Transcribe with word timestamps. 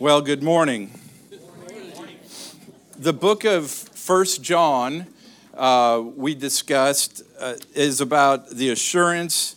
Well, 0.00 0.20
good 0.22 0.44
morning. 0.44 0.92
The 2.96 3.12
book 3.12 3.42
of 3.42 3.68
First 3.68 4.44
John 4.44 5.08
uh, 5.56 6.04
we 6.14 6.36
discussed 6.36 7.24
uh, 7.40 7.54
is 7.74 8.00
about 8.00 8.48
the 8.50 8.70
assurance 8.70 9.56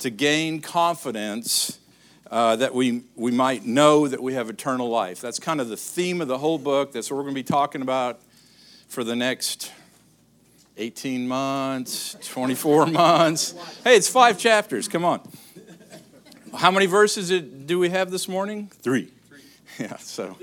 to 0.00 0.10
gain 0.10 0.60
confidence 0.60 1.78
uh, 2.32 2.56
that 2.56 2.74
we, 2.74 3.02
we 3.14 3.30
might 3.30 3.64
know 3.64 4.08
that 4.08 4.20
we 4.20 4.34
have 4.34 4.50
eternal 4.50 4.88
life. 4.88 5.20
That's 5.20 5.38
kind 5.38 5.60
of 5.60 5.68
the 5.68 5.76
theme 5.76 6.20
of 6.20 6.26
the 6.26 6.38
whole 6.38 6.58
book. 6.58 6.90
That's 6.90 7.08
what 7.08 7.18
we're 7.18 7.22
going 7.22 7.36
to 7.36 7.40
be 7.40 7.44
talking 7.44 7.80
about 7.80 8.18
for 8.88 9.04
the 9.04 9.14
next 9.14 9.70
18 10.78 11.28
months, 11.28 12.16
24 12.22 12.86
months. 12.86 13.54
Hey, 13.84 13.94
it's 13.94 14.08
five 14.08 14.36
chapters. 14.36 14.88
Come 14.88 15.04
on. 15.04 15.20
How 16.56 16.72
many 16.72 16.86
verses 16.86 17.30
do 17.30 17.78
we 17.78 17.90
have 17.90 18.10
this 18.10 18.26
morning? 18.26 18.68
Three. 18.82 19.12
Yeah, 19.78 19.96
so, 19.98 20.36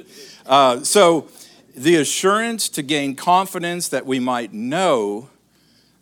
uh, 0.45 0.83
so 0.83 1.27
the 1.75 1.95
assurance 1.95 2.69
to 2.69 2.83
gain 2.83 3.15
confidence 3.15 3.89
that 3.89 4.05
we 4.05 4.19
might 4.19 4.53
know 4.53 5.29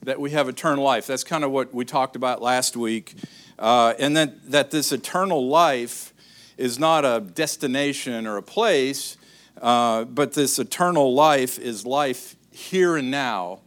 that 0.03 0.19
we 0.19 0.31
have 0.31 0.49
eternal 0.49 0.83
life. 0.83 1.07
That's 1.07 1.23
kind 1.23 1.43
of 1.43 1.51
what 1.51 1.73
we 1.73 1.85
talked 1.85 2.15
about 2.15 2.41
last 2.41 2.75
week. 2.75 3.15
Uh, 3.57 3.93
and 3.99 4.17
then 4.17 4.39
that 4.45 4.71
this 4.71 4.91
eternal 4.91 5.47
life 5.47 6.13
is 6.57 6.79
not 6.79 7.05
a 7.05 7.21
destination 7.21 8.27
or 8.27 8.37
a 8.37 8.43
place, 8.43 9.17
uh, 9.61 10.03
but 10.05 10.33
this 10.33 10.59
eternal 10.59 11.13
life 11.13 11.59
is 11.59 11.85
life 11.85 12.35
here 12.51 12.97
and 12.97 13.11
now 13.11 13.59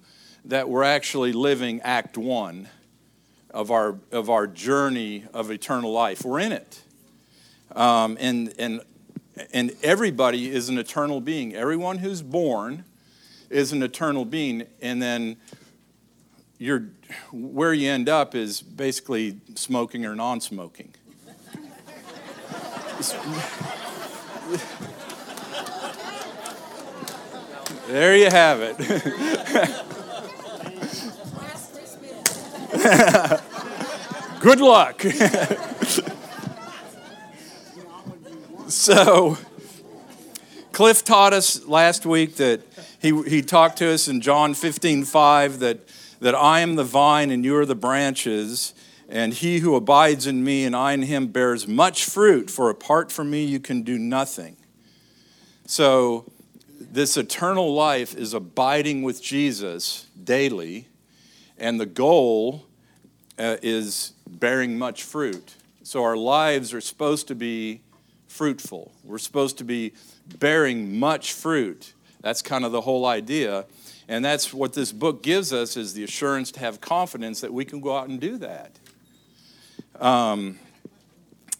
that 0.45 0.68
we're 0.68 0.82
actually 0.82 1.32
living 1.32 1.80
act 1.82 2.18
one 2.18 2.68
of 3.51 3.71
our, 3.71 3.98
of 4.10 4.29
our 4.29 4.46
journey 4.46 5.24
of 5.32 5.51
eternal 5.51 5.93
life. 5.93 6.24
We're 6.24 6.41
in 6.41 6.52
it. 6.52 6.82
Um, 7.73 8.18
and, 8.21 8.52
and 8.59 8.80
and 9.52 9.73
everybody 9.83 10.51
is 10.51 10.69
an 10.69 10.79
eternal 10.79 11.20
being. 11.20 11.55
Everyone 11.55 11.98
who's 11.98 12.23
born 12.23 12.85
is 13.51 13.73
an 13.73 13.82
eternal 13.82 14.24
being. 14.24 14.65
And 14.80 15.02
then 15.02 15.37
you're, 16.59 16.85
where 17.32 17.74
you 17.74 17.90
end 17.90 18.09
up 18.09 18.35
is 18.35 18.62
basically 18.62 19.40
smoking 19.55 20.07
or 20.07 20.15
non 20.15 20.40
smoking. 20.40 20.95
there 27.88 28.16
you 28.16 28.30
have 28.30 28.60
it. 28.62 28.79
Good 34.40 34.60
luck. 34.60 35.05
So, 38.75 39.39
Cliff 40.73 41.05
taught 41.05 41.33
us 41.33 41.65
last 41.65 42.05
week 42.05 42.35
that 42.37 42.61
he, 43.01 43.23
he 43.23 43.41
talked 43.41 43.79
to 43.79 43.95
us 43.95 44.09
in 44.09 44.21
John 44.21 44.53
15 44.53 45.05
5 45.05 45.61
that, 45.61 45.89
that 46.19 46.35
I 46.35 46.59
am 46.59 46.75
the 46.75 46.83
vine 46.83 47.30
and 47.30 47.45
you 47.45 47.57
are 47.57 47.65
the 47.65 47.77
branches, 47.77 48.75
and 49.09 49.33
he 49.33 49.61
who 49.61 49.77
abides 49.77 50.27
in 50.27 50.43
me 50.43 50.65
and 50.65 50.75
I 50.75 50.93
in 50.93 51.02
him 51.02 51.29
bears 51.29 51.69
much 51.69 52.05
fruit, 52.05 52.51
for 52.51 52.69
apart 52.69 53.13
from 53.13 53.30
me 53.30 53.45
you 53.45 53.61
can 53.61 53.83
do 53.83 53.97
nothing. 53.97 54.57
So, 55.67 56.33
this 56.80 57.17
eternal 57.17 57.73
life 57.73 58.17
is 58.17 58.35
abiding 58.35 59.05
with 59.05 59.23
Jesus 59.23 60.09
daily, 60.23 60.89
and 61.59 61.79
the 61.79 61.87
goal 61.87 62.67
uh, 63.39 63.57
is 63.63 64.15
bearing 64.27 64.77
much 64.77 65.05
fruit. 65.05 65.55
So, 65.84 66.03
our 66.03 66.17
lives 66.17 66.75
are 66.75 66.81
supposed 66.81 67.28
to 67.28 67.37
be 67.37 67.84
fruitful. 68.34 68.91
We're 69.04 69.19
supposed 69.19 69.59
to 69.59 69.65
be 69.65 69.93
bearing 70.41 70.99
much 70.99 71.32
fruit. 71.32 71.93
That's 72.21 72.43
kind 72.43 72.65
of 72.65 72.72
the 72.72 72.81
whole 72.81 73.06
idea. 73.06 73.65
And 74.09 74.25
that's 74.25 74.53
what 74.53 74.72
this 74.72 74.91
book 74.91 75.22
gives 75.22 75.53
us 75.53 75.77
is 75.77 75.94
the 75.94 76.03
assurance 76.03 76.50
to 76.53 76.60
have 76.60 76.81
confidence 76.81 77.41
that 77.43 77.53
we 77.53 77.65
can 77.65 77.81
go 77.81 77.97
out 77.97 78.09
and 78.09 78.21
do 78.21 78.39
that. 78.39 78.72
Um, 80.00 80.59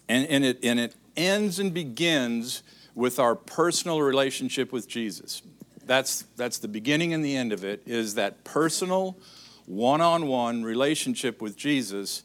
and, 0.09 0.27
and, 0.27 0.43
it, 0.43 0.59
and 0.63 0.79
it 0.79 0.95
ends 1.15 1.59
and 1.59 1.73
begins 1.73 2.61
with 2.93 3.19
our 3.19 3.35
personal 3.35 4.01
relationship 4.01 4.73
with 4.73 4.87
Jesus. 4.89 5.43
That's, 5.85 6.25
that's 6.35 6.57
the 6.57 6.67
beginning 6.67 7.13
and 7.13 7.23
the 7.23 7.37
end 7.37 7.53
of 7.53 7.63
it, 7.63 7.83
is 7.85 8.15
that 8.15 8.43
personal, 8.43 9.17
one-on-one 9.65 10.63
relationship 10.63 11.41
with 11.41 11.55
Jesus 11.55 12.23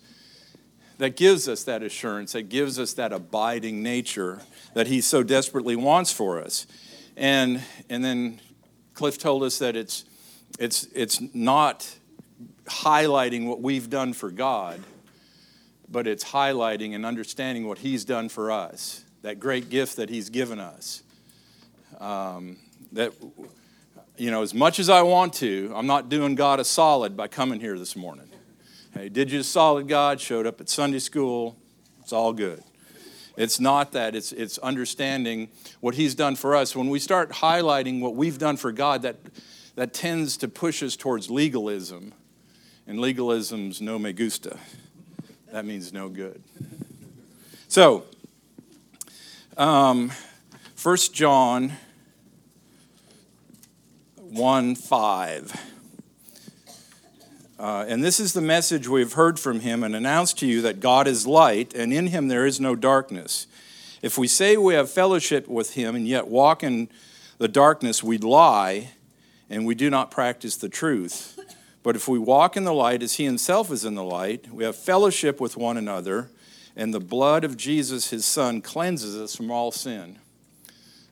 that 1.01 1.17
gives 1.17 1.49
us 1.49 1.65
that 1.65 1.83
assurance, 1.83 2.33
that 2.33 2.51
gives 2.51 2.79
us 2.79 2.93
that 2.93 3.11
abiding 3.11 3.83
nature 3.83 4.41
that 4.75 4.87
He 4.87 5.01
so 5.01 5.23
desperately 5.23 5.75
wants 5.75 6.13
for 6.13 6.39
us. 6.39 6.67
And, 7.17 7.63
and 7.89 8.05
then 8.05 8.39
Cliff 8.93 9.19
told 9.19 9.43
us 9.43 9.59
that 9.61 9.77
it's, 9.77 10.05
it's, 10.59 10.85
it's 10.95 11.23
not 11.35 11.89
highlighting 12.67 13.47
what 13.47 13.63
we've 13.63 13.89
done 13.89 14.13
for 14.13 14.31
God, 14.31 14.81
but 15.91 16.07
it's 16.07 16.23
highlighting 16.23 16.95
and 16.95 17.07
understanding 17.07 17.67
what 17.67 17.79
He's 17.79 18.05
done 18.05 18.29
for 18.29 18.51
us, 18.51 19.03
that 19.23 19.41
great 19.41 19.71
gift 19.71 19.97
that 19.97 20.11
He's 20.11 20.29
given 20.29 20.61
us. 20.61 21.03
Um, 21.99 22.59
that, 22.93 23.15
you 24.19 24.31
know, 24.31 24.43
as 24.43 24.53
much 24.53 24.79
as 24.79 24.91
I 24.91 25.01
want 25.01 25.33
to, 25.35 25.73
I'm 25.75 25.87
not 25.87 26.11
doing 26.11 26.35
God 26.35 26.61
a 26.61 26.65
solid 26.65 27.17
by 27.17 27.27
coming 27.27 27.59
here 27.59 27.79
this 27.79 27.97
morning. 27.97 28.30
Hey, 28.93 29.09
did 29.09 29.31
you 29.31 29.45
solid 29.45 29.87
God, 29.87 30.21
showed 30.21 30.47
up 30.47 30.61
at 30.61 30.69
Sunday 30.69 30.99
school, 30.99 31.57
it's 32.01 32.13
all 32.13 32.33
good. 32.33 32.63
It's 33.37 33.61
not 33.61 33.93
that, 33.93 34.17
it's, 34.17 34.33
it's 34.33 34.59
understanding 34.59 35.49
what 35.79 35.95
He's 35.95 36.17
done 36.17 36.35
for 36.35 36.57
us. 36.57 36.75
When 36.75 36.89
we 36.89 36.99
start 36.99 37.31
highlighting 37.31 38.01
what 38.01 38.17
we've 38.17 38.37
done 38.37 38.57
for 38.57 38.73
God, 38.73 39.03
that, 39.03 39.17
that 39.77 39.95
tends 39.95 40.37
to 40.39 40.49
push 40.49 40.83
us 40.83 40.97
towards 40.97 41.31
legalism. 41.31 42.13
And 42.89 42.99
legalism's 42.99 43.81
no 43.81 43.97
me 43.97 44.13
gusta. 44.13 44.59
That 45.53 45.65
means 45.65 45.93
no 45.93 46.09
good. 46.09 46.43
So, 47.69 48.07
um, 49.57 50.11
1 50.83 50.97
John 51.13 51.75
1 54.17 54.75
5. 54.75 55.70
Uh, 57.61 57.85
and 57.87 58.03
this 58.03 58.19
is 58.19 58.33
the 58.33 58.41
message 58.41 58.89
we've 58.89 59.13
heard 59.13 59.39
from 59.39 59.61
him 59.61 59.85
and 59.85 59.95
announced 59.95 60.39
to 60.39 60.47
you 60.47 60.63
that 60.63 60.81
God 60.81 61.07
is 61.07 61.27
light, 61.27 61.75
and 61.75 61.93
in 61.93 62.07
him 62.07 62.29
there 62.29 62.47
is 62.47 62.59
no 62.59 62.75
darkness. 62.75 63.47
If 64.01 64.17
we 64.17 64.29
say 64.29 64.57
we 64.57 64.73
have 64.73 64.91
fellowship 64.91 65.47
with 65.47 65.75
him 65.75 65.95
and 65.95 66.09
yet 66.09 66.29
walk 66.29 66.63
in 66.63 66.89
the 67.37 67.49
darkness, 67.49 68.03
we 68.03 68.17
lie 68.17 68.93
and 69.51 69.67
we 69.67 69.75
do 69.75 69.91
not 69.91 70.11
practice 70.11 70.57
the 70.57 70.71
truth. 70.71 71.39
But 71.83 71.97
if 71.97 72.09
we 72.09 72.19
walk 72.19 72.57
in 72.57 72.65
the 72.65 72.73
light 72.73 73.03
as 73.03 73.17
he 73.17 73.27
himself 73.27 73.71
is 73.71 73.85
in 73.85 73.95
the 73.95 74.05
light, 74.05 74.51
we 74.51 74.65
have 74.65 74.75
fellowship 74.75 75.39
with 75.39 75.59
one 75.59 75.77
another, 75.77 76.31
and 76.75 76.95
the 76.95 76.99
blood 77.01 77.45
of 77.45 77.59
Jesus, 77.59 78.09
his 78.09 78.25
son, 78.25 78.63
cleanses 78.63 79.15
us 79.19 79.37
from 79.37 79.51
all 79.51 79.71
sin. 79.71 80.19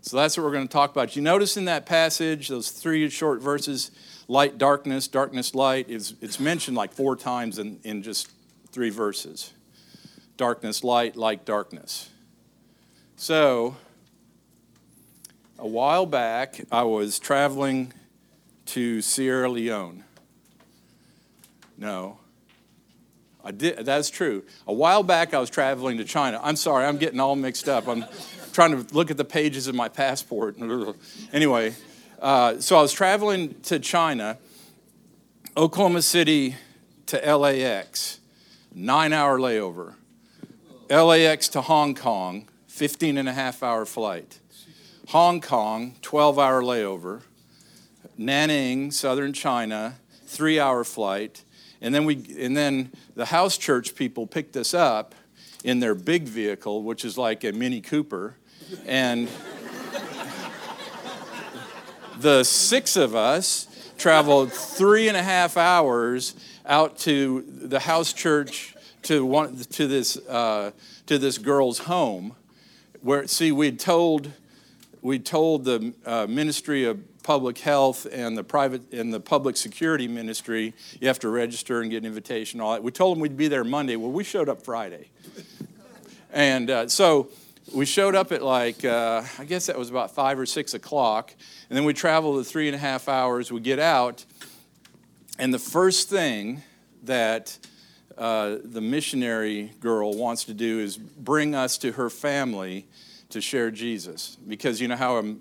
So 0.00 0.16
that's 0.16 0.38
what 0.38 0.44
we're 0.44 0.52
going 0.52 0.66
to 0.66 0.72
talk 0.72 0.92
about. 0.92 1.14
You 1.14 1.20
notice 1.20 1.58
in 1.58 1.66
that 1.66 1.84
passage, 1.84 2.48
those 2.48 2.70
three 2.70 3.10
short 3.10 3.42
verses, 3.42 3.90
light, 4.28 4.58
darkness, 4.58 5.08
darkness, 5.08 5.54
light, 5.54 5.88
is, 5.88 6.14
it's 6.20 6.38
mentioned 6.38 6.76
like 6.76 6.92
four 6.92 7.16
times 7.16 7.58
in, 7.58 7.80
in 7.82 8.02
just 8.02 8.30
three 8.70 8.90
verses. 8.90 9.52
Darkness, 10.36 10.84
light, 10.84 11.16
light, 11.16 11.44
darkness. 11.44 12.10
So, 13.16 13.76
a 15.58 15.66
while 15.66 16.06
back, 16.06 16.60
I 16.70 16.84
was 16.84 17.18
traveling 17.18 17.92
to 18.66 19.02
Sierra 19.02 19.50
Leone. 19.50 20.04
No, 21.76 22.18
I 23.42 23.50
did. 23.50 23.84
That's 23.84 24.10
true. 24.10 24.44
A 24.66 24.72
while 24.72 25.02
back, 25.02 25.32
I 25.32 25.38
was 25.38 25.48
traveling 25.50 25.98
to 25.98 26.04
China. 26.04 26.38
I'm 26.42 26.56
sorry, 26.56 26.84
I'm 26.84 26.98
getting 26.98 27.18
all 27.18 27.34
mixed 27.34 27.68
up. 27.68 27.88
I'm 27.88 28.04
trying 28.52 28.84
to 28.84 28.94
look 28.94 29.10
at 29.10 29.16
the 29.16 29.24
pages 29.24 29.66
of 29.68 29.74
my 29.74 29.88
passport. 29.88 30.56
anyway, 31.32 31.74
uh, 32.20 32.58
so 32.60 32.76
I 32.76 32.82
was 32.82 32.92
traveling 32.92 33.54
to 33.62 33.78
China, 33.78 34.38
Oklahoma 35.56 36.02
City 36.02 36.56
to 37.06 37.36
LAX, 37.36 38.20
nine 38.74 39.12
hour 39.12 39.38
layover. 39.38 39.94
LAX 40.90 41.48
to 41.48 41.60
Hong 41.60 41.94
Kong, 41.94 42.48
15 42.66 43.18
and 43.18 43.28
a 43.28 43.32
half 43.32 43.62
hour 43.62 43.84
flight. 43.84 44.40
Hong 45.08 45.40
Kong, 45.40 45.94
12 46.02 46.38
hour 46.38 46.62
layover. 46.62 47.22
Nanning, 48.18 48.92
southern 48.92 49.32
China, 49.32 49.94
three 50.26 50.58
hour 50.58 50.82
flight. 50.84 51.44
And 51.80 51.94
then, 51.94 52.04
we, 52.04 52.24
and 52.38 52.56
then 52.56 52.90
the 53.14 53.26
house 53.26 53.56
church 53.56 53.94
people 53.94 54.26
picked 54.26 54.56
us 54.56 54.74
up 54.74 55.14
in 55.62 55.78
their 55.78 55.94
big 55.94 56.24
vehicle, 56.24 56.82
which 56.82 57.04
is 57.04 57.16
like 57.16 57.44
a 57.44 57.52
Mini 57.52 57.80
Cooper. 57.80 58.36
And 58.86 59.28
the 62.18 62.42
six 62.42 62.96
of 62.96 63.14
us 63.14 63.66
traveled 63.96 64.52
three 64.52 65.08
and 65.08 65.16
a 65.16 65.22
half 65.22 65.56
hours 65.56 66.34
out 66.66 66.98
to 66.98 67.44
the 67.46 67.80
house 67.80 68.12
church 68.12 68.74
to 69.02 69.24
one 69.24 69.56
to 69.56 69.86
this 69.86 70.16
uh, 70.28 70.72
to 71.06 71.18
this 71.18 71.38
girl's 71.38 71.78
home 71.80 72.34
where 73.02 73.26
see 73.26 73.52
we'd 73.52 73.78
told 73.78 74.32
we 75.00 75.18
told 75.18 75.64
the 75.64 75.94
uh, 76.04 76.26
Ministry 76.28 76.84
of 76.84 76.98
Public 77.22 77.58
Health 77.58 78.06
and 78.10 78.36
the 78.36 78.44
private 78.44 78.92
and 78.92 79.14
the 79.14 79.20
Public 79.20 79.56
Security 79.56 80.08
Ministry 80.08 80.74
you 81.00 81.06
have 81.06 81.20
to 81.20 81.28
register 81.28 81.80
and 81.82 81.90
get 81.90 81.98
an 81.98 82.06
invitation. 82.06 82.60
All 82.60 82.72
that. 82.72 82.82
We 82.82 82.90
told 82.90 83.16
them 83.16 83.20
we'd 83.20 83.36
be 83.36 83.48
there 83.48 83.64
Monday. 83.64 83.96
Well, 83.96 84.10
we 84.10 84.24
showed 84.24 84.48
up 84.48 84.62
Friday, 84.62 85.10
and 86.32 86.68
uh, 86.68 86.88
so 86.88 87.28
we 87.72 87.84
showed 87.84 88.14
up 88.14 88.32
at 88.32 88.42
like 88.42 88.84
uh, 88.84 89.22
I 89.38 89.44
guess 89.44 89.66
that 89.66 89.78
was 89.78 89.90
about 89.90 90.14
five 90.14 90.38
or 90.38 90.46
six 90.46 90.74
o'clock, 90.74 91.34
and 91.68 91.76
then 91.76 91.84
we 91.84 91.92
traveled 91.92 92.38
the 92.38 92.44
three 92.44 92.68
and 92.68 92.74
a 92.74 92.78
half 92.78 93.08
hours. 93.08 93.52
We 93.52 93.60
get 93.60 93.78
out, 93.78 94.24
and 95.38 95.52
the 95.52 95.58
first 95.58 96.08
thing 96.08 96.62
that 97.04 97.58
uh, 98.16 98.56
the 98.64 98.80
missionary 98.80 99.72
girl 99.80 100.12
wants 100.12 100.44
to 100.44 100.54
do 100.54 100.80
is 100.80 100.96
bring 100.96 101.54
us 101.54 101.78
to 101.78 101.92
her 101.92 102.10
family 102.10 102.86
to 103.30 103.40
share 103.40 103.70
Jesus. 103.70 104.36
Because 104.46 104.80
you 104.80 104.88
know 104.88 104.96
how 104.96 105.16
a, 105.18 105.34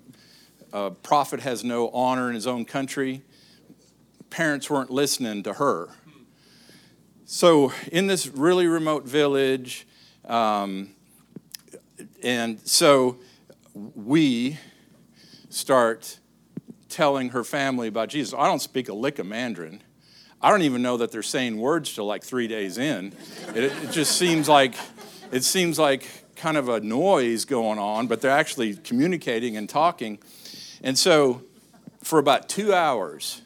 a 0.72 0.90
prophet 0.90 1.40
has 1.40 1.64
no 1.64 1.88
honor 1.90 2.28
in 2.28 2.34
his 2.34 2.46
own 2.46 2.64
country? 2.64 3.22
Parents 4.30 4.68
weren't 4.68 4.90
listening 4.90 5.42
to 5.44 5.54
her. 5.54 5.88
So, 7.24 7.72
in 7.92 8.06
this 8.06 8.26
really 8.26 8.66
remote 8.66 9.04
village, 9.04 9.86
um, 10.24 10.90
and 12.22 12.60
so 12.66 13.18
we 13.74 14.58
start 15.50 16.18
telling 16.88 17.30
her 17.30 17.44
family 17.44 17.88
about 17.88 18.08
Jesus. 18.08 18.34
I 18.36 18.46
don't 18.46 18.60
speak 18.60 18.88
a 18.88 18.94
lick 18.94 19.18
of 19.18 19.26
Mandarin. 19.26 19.82
I 20.40 20.50
don't 20.50 20.62
even 20.62 20.82
know 20.82 20.96
that 20.98 21.10
they're 21.10 21.22
saying 21.22 21.58
words 21.58 21.94
till 21.94 22.06
like 22.06 22.22
three 22.22 22.48
days 22.48 22.78
in. 22.78 23.12
It, 23.54 23.64
it 23.64 23.90
just 23.90 24.16
seems 24.16 24.48
like 24.48 24.74
it 25.32 25.44
seems 25.44 25.78
like 25.78 26.06
kind 26.36 26.56
of 26.56 26.68
a 26.68 26.80
noise 26.80 27.44
going 27.44 27.78
on, 27.78 28.06
but 28.06 28.20
they're 28.20 28.30
actually 28.30 28.76
communicating 28.76 29.56
and 29.56 29.68
talking. 29.68 30.18
And 30.82 30.96
so, 30.96 31.42
for 32.02 32.18
about 32.18 32.48
two 32.48 32.72
hours, 32.72 33.42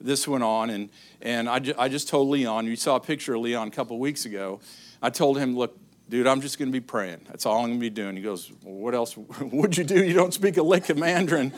this 0.00 0.28
went 0.28 0.44
on, 0.44 0.70
and 0.70 0.90
and 1.22 1.48
I, 1.48 1.58
ju- 1.58 1.74
I 1.78 1.88
just 1.88 2.08
told 2.08 2.28
Leon. 2.28 2.66
You 2.66 2.76
saw 2.76 2.96
a 2.96 3.00
picture 3.00 3.34
of 3.34 3.40
Leon 3.40 3.68
a 3.68 3.70
couple 3.70 3.98
weeks 3.98 4.24
ago. 4.24 4.60
I 5.02 5.10
told 5.10 5.38
him, 5.38 5.56
look, 5.56 5.78
dude, 6.10 6.26
I'm 6.26 6.40
just 6.40 6.58
going 6.58 6.68
to 6.68 6.72
be 6.72 6.84
praying. 6.84 7.20
That's 7.28 7.46
all 7.46 7.58
I'm 7.58 7.68
going 7.68 7.74
to 7.74 7.80
be 7.80 7.88
doing. 7.88 8.16
He 8.16 8.22
goes, 8.22 8.50
well, 8.64 8.74
what 8.74 8.94
else 8.94 9.16
would 9.40 9.76
you 9.76 9.84
do? 9.84 10.04
You 10.04 10.12
don't 10.12 10.34
speak 10.34 10.56
a 10.56 10.62
lick 10.62 10.90
of 10.90 10.98
Mandarin. 10.98 11.52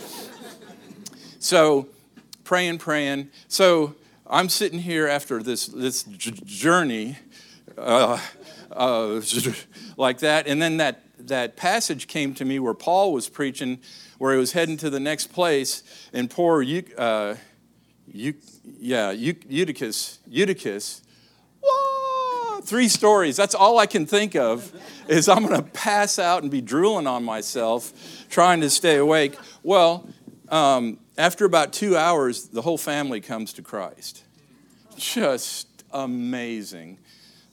so, 1.38 1.88
praying, 2.44 2.78
praying. 2.78 3.31
So 3.49 3.94
I'm 4.26 4.50
sitting 4.50 4.78
here 4.78 5.08
after 5.08 5.43
this, 5.43 5.66
this 5.66 6.02
journey 6.02 7.16
uh, 7.78 8.20
uh, 8.70 9.22
like 9.96 10.19
that, 10.19 10.46
and 10.46 10.60
then 10.60 10.76
that, 10.76 11.02
that 11.19 11.56
passage 11.56 12.06
came 12.06 12.34
to 12.34 12.44
me 12.44 12.58
where 12.58 12.75
Paul 12.75 13.14
was 13.14 13.31
preaching, 13.31 13.81
where 14.19 14.34
he 14.34 14.38
was 14.38 14.52
heading 14.52 14.76
to 14.78 14.90
the 14.90 15.00
next 15.00 15.28
place, 15.28 15.82
and 16.12 16.28
poor 16.28 16.62
uh, 16.62 17.37
yeah, 18.06 19.12
Eutychus, 19.12 20.19
Eutychus, 20.28 21.02
three 22.62 22.88
stories. 22.88 23.36
That's 23.36 23.54
all 23.54 23.78
I 23.78 23.86
can 23.86 24.06
think 24.06 24.34
of 24.34 24.72
is 25.08 25.28
I'm 25.28 25.46
going 25.46 25.62
to 25.62 25.70
pass 25.70 26.18
out 26.18 26.42
and 26.42 26.50
be 26.50 26.60
drooling 26.60 27.06
on 27.06 27.24
myself, 27.24 27.92
trying 28.30 28.60
to 28.60 28.70
stay 28.70 28.96
awake. 28.96 29.36
Well, 29.62 30.08
um, 30.48 30.98
after 31.18 31.44
about 31.44 31.72
two 31.72 31.96
hours, 31.96 32.48
the 32.48 32.62
whole 32.62 32.78
family 32.78 33.20
comes 33.20 33.52
to 33.54 33.62
Christ. 33.62 34.24
Just 34.96 35.68
amazing 35.92 36.98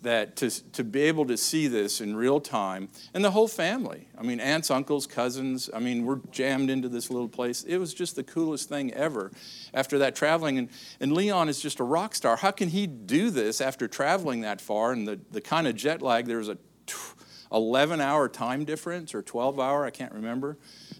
that 0.02 0.36
to, 0.38 0.50
to 0.72 0.84
be 0.84 1.02
able 1.02 1.26
to 1.26 1.36
see 1.36 1.68
this 1.68 2.00
in 2.00 2.16
real 2.16 2.40
time 2.40 2.90
and 3.14 3.24
the 3.24 3.32
whole 3.32 3.48
family. 3.48 4.08
I 4.18 4.24
mean 4.24 4.40
aunts 4.40 4.72
uncles 4.72 5.08
cousins 5.08 5.70
i 5.74 5.80
mean 5.80 6.06
we're 6.06 6.20
jammed 6.32 6.70
into 6.70 6.90
this 6.90 7.10
little 7.10 7.28
place. 7.28 7.64
It 7.64 7.78
was 7.78 7.94
just 7.94 8.16
the 8.16 8.24
coolest 8.24 8.70
thing 8.70 8.94
ever 8.94 9.32
after 9.74 9.98
that 10.00 10.16
traveling. 10.16 10.58
And, 10.58 10.70
and 11.00 11.14
leon 11.14 11.50
is 11.50 11.62
just 11.62 11.80
a 11.80 11.84
rock 11.84 12.16
star. 12.16 12.38
How 12.38 12.52
can 12.52 12.70
he 12.70 12.88
do 12.88 13.30
this 13.30 13.62
after 13.62 13.88
traveling 13.88 14.42
that 14.42 14.62
far 14.62 14.92
and 14.92 15.08
the, 15.08 15.20
the 15.32 15.42
kind 15.42 15.68
of 15.68 15.76
jet 15.76 16.02
lag? 16.02 16.26
There's 16.26 16.50
a 16.50 16.58
11 17.52 18.00
hour 18.00 18.30
time 18.30 18.64
difference 18.64 19.16
or 19.16 19.24
12 19.24 19.60
hour 19.60 19.84
i 19.84 19.90
can't 19.90 20.14
remember 20.14 20.56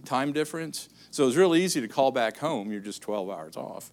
time 0.06 0.32
difference. 0.32 0.90
So 1.12 1.24
it 1.24 1.28
was 1.28 1.38
really 1.38 1.64
easy 1.64 1.82
to 1.82 1.88
call 1.88 2.12
back 2.12 2.38
home. 2.38 2.72
You're 2.72 2.82
just 2.82 3.02
12 3.02 3.30
hours 3.30 3.58
off. 3.58 3.92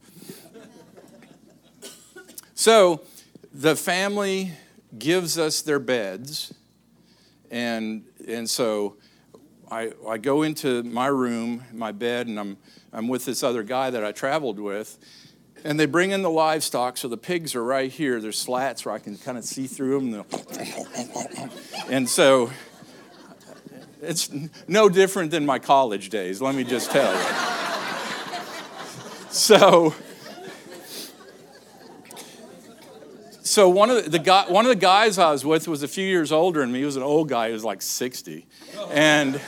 so 2.55 3.03
the 3.53 3.77
family 3.77 4.53
gives 4.99 5.39
us 5.39 5.63
their 5.63 5.79
beds, 5.79 6.55
and, 7.51 8.05
and 8.27 8.49
so 8.49 8.97
I, 9.71 9.93
I 10.09 10.19
go 10.19 10.43
into 10.43 10.83
my 10.85 11.07
room, 11.07 11.65
my 11.73 11.93
bed, 11.93 12.29
and 12.29 12.39
I'm, 12.39 12.57
I'm 12.93 13.09
with 13.09 13.25
this 13.25 13.43
other 13.43 13.63
guy 13.63 13.91
that 13.91 14.05
I 14.05 14.13
traveled 14.13 14.59
with. 14.61 14.99
And 15.65 15.81
they 15.81 15.87
bring 15.87 16.13
in 16.13 16.23
the 16.23 16.31
livestock, 16.31 16.97
so 16.97 17.09
the 17.09 17.17
pigs 17.17 17.57
are 17.57 17.65
right 17.65 17.91
here. 17.91 18.21
There's 18.21 18.39
slats 18.39 18.85
where 18.85 18.95
I 18.95 18.99
can 18.99 19.17
kind 19.17 19.37
of 19.37 19.45
see 19.45 19.67
through 19.67 20.11
them. 20.11 20.25
And 21.89 22.09
so 22.09 22.51
it's 24.03 24.29
no 24.67 24.89
different 24.89 25.31
than 25.31 25.47
my 25.47 25.61
college 25.61 26.11
days, 26.11 26.43
let 26.43 26.55
me 26.55 26.65
just 26.65 26.91
tell 26.91 27.13
you. 27.13 27.25
so, 29.31 29.95
so 33.57 33.71
one 33.71 33.89
of 33.89 34.05
the, 34.05 34.11
the 34.11 34.19
guy, 34.19 34.45
one 34.51 34.67
of 34.67 34.69
the 34.69 34.77
guys 34.77 35.17
I 35.17 35.33
was 35.33 35.43
with 35.43 35.67
was 35.67 35.83
a 35.83 35.89
few 35.89 36.07
years 36.07 36.31
older 36.31 36.61
than 36.61 36.73
me. 36.73 36.81
He 36.81 36.85
was 36.85 36.97
an 36.97 37.03
old 37.03 37.31
guy. 37.31 37.47
He 37.47 37.55
was 37.55 37.65
like 37.65 37.81
60, 37.81 38.47
and 38.91 39.41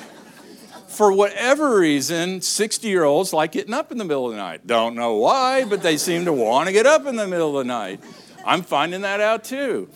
for 0.86 1.12
whatever 1.12 1.78
reason, 1.78 2.40
60 2.40 2.88
year 2.88 3.04
olds 3.04 3.34
like 3.34 3.52
getting 3.52 3.74
up 3.74 3.92
in 3.92 3.98
the 3.98 4.06
middle 4.06 4.24
of 4.24 4.32
the 4.32 4.38
night. 4.38 4.66
Don't 4.66 4.94
know 4.94 5.16
why, 5.16 5.66
but 5.66 5.82
they 5.82 5.98
seem 5.98 6.24
to 6.24 6.32
want 6.32 6.68
to 6.68 6.72
get 6.72 6.86
up 6.86 7.04
in 7.04 7.16
the 7.16 7.26
middle 7.26 7.58
of 7.58 7.66
the 7.66 7.68
night. 7.68 8.00
I'm 8.46 8.62
finding 8.62 9.02
that 9.02 9.20
out 9.20 9.44
too. 9.44 9.90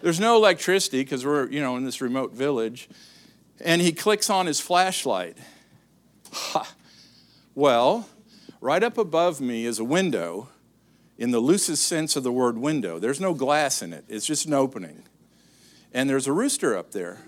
There's 0.00 0.18
no 0.18 0.36
electricity 0.36 1.02
because 1.02 1.26
we're, 1.26 1.50
you 1.50 1.60
know, 1.60 1.76
in 1.76 1.84
this 1.84 2.00
remote 2.00 2.32
village. 2.32 2.88
And 3.60 3.82
he 3.82 3.92
clicks 3.92 4.30
on 4.30 4.46
his 4.46 4.58
flashlight. 4.58 5.36
Ha. 6.32 6.72
Well, 7.54 8.08
right 8.62 8.82
up 8.82 8.96
above 8.96 9.38
me 9.38 9.66
is 9.66 9.78
a 9.78 9.84
window 9.84 10.48
in 11.18 11.30
the 11.30 11.40
loosest 11.40 11.86
sense 11.86 12.16
of 12.16 12.22
the 12.22 12.32
word 12.32 12.58
window. 12.58 12.98
There's 12.98 13.20
no 13.20 13.34
glass 13.34 13.82
in 13.82 13.92
it, 13.92 14.04
it's 14.08 14.26
just 14.26 14.46
an 14.46 14.54
opening. 14.54 15.02
And 15.94 16.08
there's 16.08 16.26
a 16.26 16.32
rooster 16.32 16.76
up 16.76 16.92
there. 16.92 17.18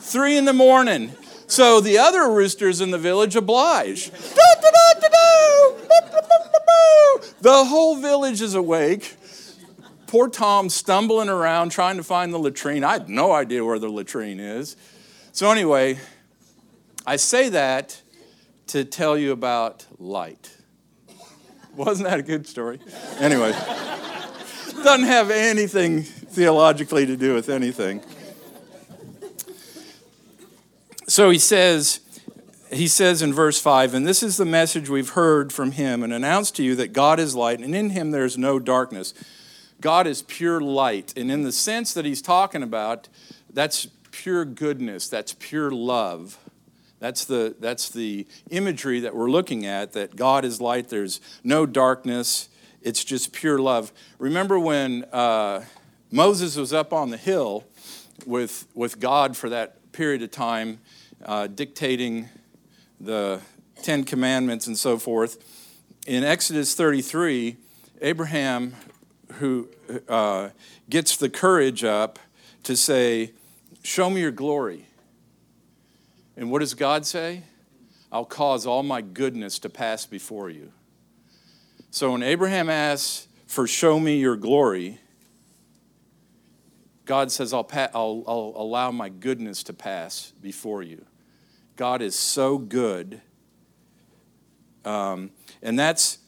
Three 0.00 0.36
in 0.36 0.44
the 0.44 0.52
morning. 0.52 1.12
So 1.46 1.80
the 1.80 1.98
other 1.98 2.30
roosters 2.30 2.82
in 2.82 2.90
the 2.90 2.98
village 2.98 3.34
oblige. 3.34 4.10
The 7.40 7.64
whole 7.64 7.96
village 7.96 8.40
is 8.40 8.54
awake. 8.54 9.16
Poor 10.06 10.28
Tom 10.28 10.68
stumbling 10.68 11.30
around 11.30 11.70
trying 11.70 11.96
to 11.96 12.02
find 12.02 12.32
the 12.32 12.38
latrine. 12.38 12.84
I 12.84 12.92
had 12.92 13.08
no 13.08 13.32
idea 13.32 13.64
where 13.64 13.78
the 13.78 13.88
latrine 13.88 14.38
is. 14.38 14.76
So, 15.32 15.50
anyway, 15.50 15.98
I 17.06 17.16
say 17.16 17.48
that 17.48 18.01
to 18.72 18.86
tell 18.86 19.18
you 19.18 19.32
about 19.32 19.84
light. 19.98 20.56
Wasn't 21.76 22.08
that 22.08 22.18
a 22.18 22.22
good 22.22 22.46
story? 22.46 22.80
Anyway, 23.18 23.52
doesn't 24.82 25.06
have 25.06 25.30
anything 25.30 26.02
theologically 26.02 27.04
to 27.04 27.14
do 27.14 27.34
with 27.34 27.50
anything. 27.50 28.00
So 31.06 31.28
he 31.28 31.38
says, 31.38 32.00
he 32.72 32.88
says 32.88 33.20
in 33.20 33.34
verse 33.34 33.60
5, 33.60 33.92
and 33.92 34.06
this 34.06 34.22
is 34.22 34.38
the 34.38 34.46
message 34.46 34.88
we've 34.88 35.10
heard 35.10 35.52
from 35.52 35.72
him 35.72 36.02
and 36.02 36.10
announced 36.10 36.56
to 36.56 36.62
you 36.62 36.74
that 36.76 36.94
God 36.94 37.20
is 37.20 37.34
light, 37.34 37.60
and 37.60 37.74
in 37.74 37.90
him 37.90 38.10
there 38.10 38.24
is 38.24 38.38
no 38.38 38.58
darkness. 38.58 39.12
God 39.82 40.06
is 40.06 40.22
pure 40.22 40.62
light. 40.62 41.12
And 41.14 41.30
in 41.30 41.42
the 41.42 41.52
sense 41.52 41.92
that 41.92 42.06
he's 42.06 42.22
talking 42.22 42.62
about, 42.62 43.08
that's 43.52 43.86
pure 44.12 44.46
goodness, 44.46 45.08
that's 45.10 45.34
pure 45.38 45.70
love. 45.70 46.38
That's 47.02 47.24
the, 47.24 47.56
that's 47.58 47.88
the 47.88 48.28
imagery 48.50 49.00
that 49.00 49.12
we're 49.12 49.28
looking 49.28 49.66
at 49.66 49.92
that 49.94 50.14
God 50.14 50.44
is 50.44 50.60
light, 50.60 50.88
there's 50.88 51.20
no 51.42 51.66
darkness, 51.66 52.48
it's 52.80 53.02
just 53.02 53.32
pure 53.32 53.58
love. 53.58 53.90
Remember 54.20 54.56
when 54.56 55.02
uh, 55.12 55.64
Moses 56.12 56.54
was 56.54 56.72
up 56.72 56.92
on 56.92 57.10
the 57.10 57.16
hill 57.16 57.64
with, 58.24 58.68
with 58.76 59.00
God 59.00 59.36
for 59.36 59.48
that 59.48 59.90
period 59.90 60.22
of 60.22 60.30
time, 60.30 60.78
uh, 61.24 61.48
dictating 61.48 62.28
the 63.00 63.40
Ten 63.82 64.04
Commandments 64.04 64.68
and 64.68 64.78
so 64.78 64.96
forth. 64.96 65.38
In 66.06 66.22
Exodus 66.22 66.76
33, 66.76 67.56
Abraham, 68.00 68.76
who 69.40 69.68
uh, 70.08 70.50
gets 70.88 71.16
the 71.16 71.28
courage 71.28 71.82
up 71.82 72.20
to 72.62 72.76
say, 72.76 73.32
Show 73.82 74.08
me 74.08 74.20
your 74.20 74.30
glory. 74.30 74.86
And 76.36 76.50
what 76.50 76.60
does 76.60 76.74
God 76.74 77.04
say? 77.06 77.42
I'll 78.10 78.24
cause 78.24 78.66
all 78.66 78.82
my 78.82 79.00
goodness 79.00 79.58
to 79.60 79.70
pass 79.70 80.06
before 80.06 80.50
you. 80.50 80.72
So 81.90 82.12
when 82.12 82.22
Abraham 82.22 82.70
asks 82.70 83.28
for 83.46 83.66
show 83.66 83.98
me 83.98 84.18
your 84.18 84.36
glory, 84.36 84.98
God 87.04 87.32
says, 87.32 87.52
I'll, 87.52 87.64
pa- 87.64 87.90
I'll, 87.94 88.22
I'll 88.26 88.54
allow 88.56 88.90
my 88.90 89.08
goodness 89.08 89.62
to 89.64 89.72
pass 89.72 90.32
before 90.40 90.82
you. 90.82 91.04
God 91.76 92.00
is 92.00 92.14
so 92.14 92.58
good. 92.58 93.20
Um, 94.84 95.30
and 95.62 95.78
that's 95.78 96.18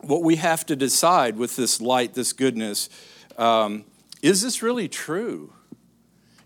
what 0.00 0.22
we 0.22 0.36
have 0.36 0.64
to 0.66 0.76
decide 0.76 1.36
with 1.36 1.56
this 1.56 1.80
light, 1.80 2.14
this 2.14 2.32
goodness. 2.32 2.88
Um, 3.36 3.84
is 4.22 4.42
this 4.42 4.62
really 4.62 4.88
true? 4.88 5.52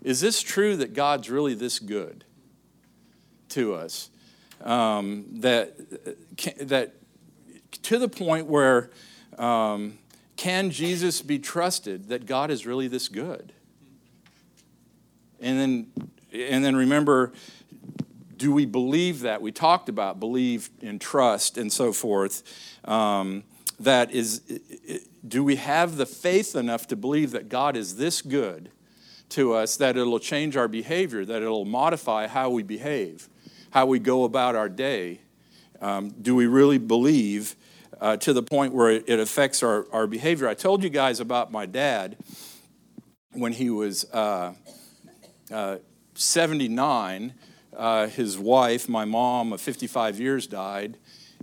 Is 0.01 0.19
this 0.19 0.41
true 0.41 0.75
that 0.77 0.93
God's 0.93 1.29
really 1.29 1.53
this 1.53 1.79
good 1.79 2.25
to 3.53 3.73
us? 3.73 4.09
Um, 4.61 5.25
that, 5.39 5.75
that 6.59 6.95
to 7.83 7.97
the 7.97 8.07
point 8.07 8.47
where 8.47 8.91
um, 9.37 9.97
can 10.35 10.69
Jesus 10.69 11.21
be 11.21 11.39
trusted 11.39 12.09
that 12.09 12.25
God 12.25 12.51
is 12.51 12.65
really 12.65 12.87
this 12.87 13.07
good? 13.07 13.53
And 15.39 15.59
then, 15.59 15.87
and 16.31 16.63
then 16.63 16.75
remember, 16.75 17.33
do 18.37 18.51
we 18.51 18.65
believe 18.65 19.21
that? 19.21 19.41
We 19.41 19.51
talked 19.51 19.89
about 19.89 20.19
believe 20.19 20.69
and 20.81 20.99
trust 20.99 21.57
and 21.57 21.71
so 21.71 21.93
forth. 21.93 22.43
Um, 22.85 23.43
that 23.79 24.11
is, 24.11 24.41
do 25.27 25.43
we 25.43 25.57
have 25.57 25.97
the 25.97 26.05
faith 26.05 26.55
enough 26.55 26.87
to 26.87 26.95
believe 26.95 27.31
that 27.31 27.49
God 27.49 27.75
is 27.75 27.97
this 27.97 28.21
good 28.21 28.69
to 29.29 29.53
us 29.53 29.77
that 29.77 29.97
it'll 29.97 30.19
change 30.19 30.55
our 30.55 30.67
behavior, 30.67 31.25
that 31.25 31.41
it'll 31.41 31.65
modify 31.65 32.27
how 32.27 32.49
we 32.49 32.63
behave, 32.63 33.27
how 33.73 33.87
we 33.87 33.97
go 33.97 34.23
about 34.23 34.55
our 34.55 34.69
day? 34.69 35.19
Um, 35.81 36.11
do 36.21 36.35
we 36.35 36.45
really 36.45 36.77
believe 36.77 37.55
uh, 37.99 38.17
to 38.17 38.31
the 38.31 38.43
point 38.43 38.71
where 38.71 38.91
it, 38.91 39.19
affects 39.19 39.63
our, 39.63 39.87
our 39.91 40.05
behavior? 40.05 40.47
I 40.47 40.53
told 40.53 40.83
you 40.83 40.91
guys 40.91 41.19
about 41.19 41.51
my 41.51 41.65
dad 41.65 42.15
when 43.31 43.51
he 43.51 43.71
was 43.71 44.05
uh, 44.13 44.53
uh, 45.51 45.77
79. 46.13 47.33
Uh, 47.75 48.05
his 48.09 48.37
wife, 48.37 48.87
my 48.87 49.05
mom 49.05 49.53
of 49.53 49.59
55 49.59 50.19
years, 50.19 50.45
died, 50.45 50.95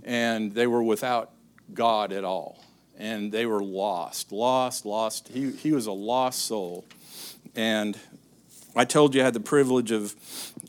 and 0.05 0.53
they 0.53 0.67
were 0.67 0.81
without 0.81 1.33
God 1.73 2.13
at 2.13 2.23
all. 2.23 2.63
And 2.97 3.29
they 3.29 3.45
were 3.45 3.61
lost, 3.61 4.31
lost, 4.31 4.85
lost. 4.85 5.27
He, 5.27 5.51
he 5.51 5.73
was 5.73 5.85
a 5.85 5.91
lost 5.91 6.45
soul. 6.45 6.85
And 7.57 7.99
I 8.73 8.85
told 8.85 9.15
you 9.15 9.21
I 9.21 9.25
had 9.25 9.33
the 9.33 9.41
privilege 9.41 9.91
of 9.91 10.15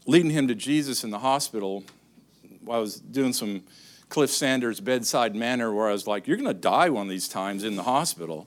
leading 0.06 0.30
him 0.30 0.48
to 0.48 0.54
Jesus 0.54 1.04
in 1.04 1.10
the 1.10 1.18
hospital. 1.18 1.84
I 2.70 2.78
was 2.78 2.96
doing 2.96 3.32
some 3.32 3.62
Cliff 4.08 4.30
Sanders 4.30 4.80
bedside 4.80 5.34
manner 5.34 5.72
where 5.72 5.88
I 5.88 5.92
was 5.92 6.06
like, 6.06 6.26
You're 6.26 6.36
going 6.36 6.48
to 6.48 6.54
die 6.54 6.90
one 6.90 7.06
of 7.06 7.10
these 7.10 7.28
times 7.28 7.64
in 7.64 7.76
the 7.76 7.82
hospital. 7.82 8.46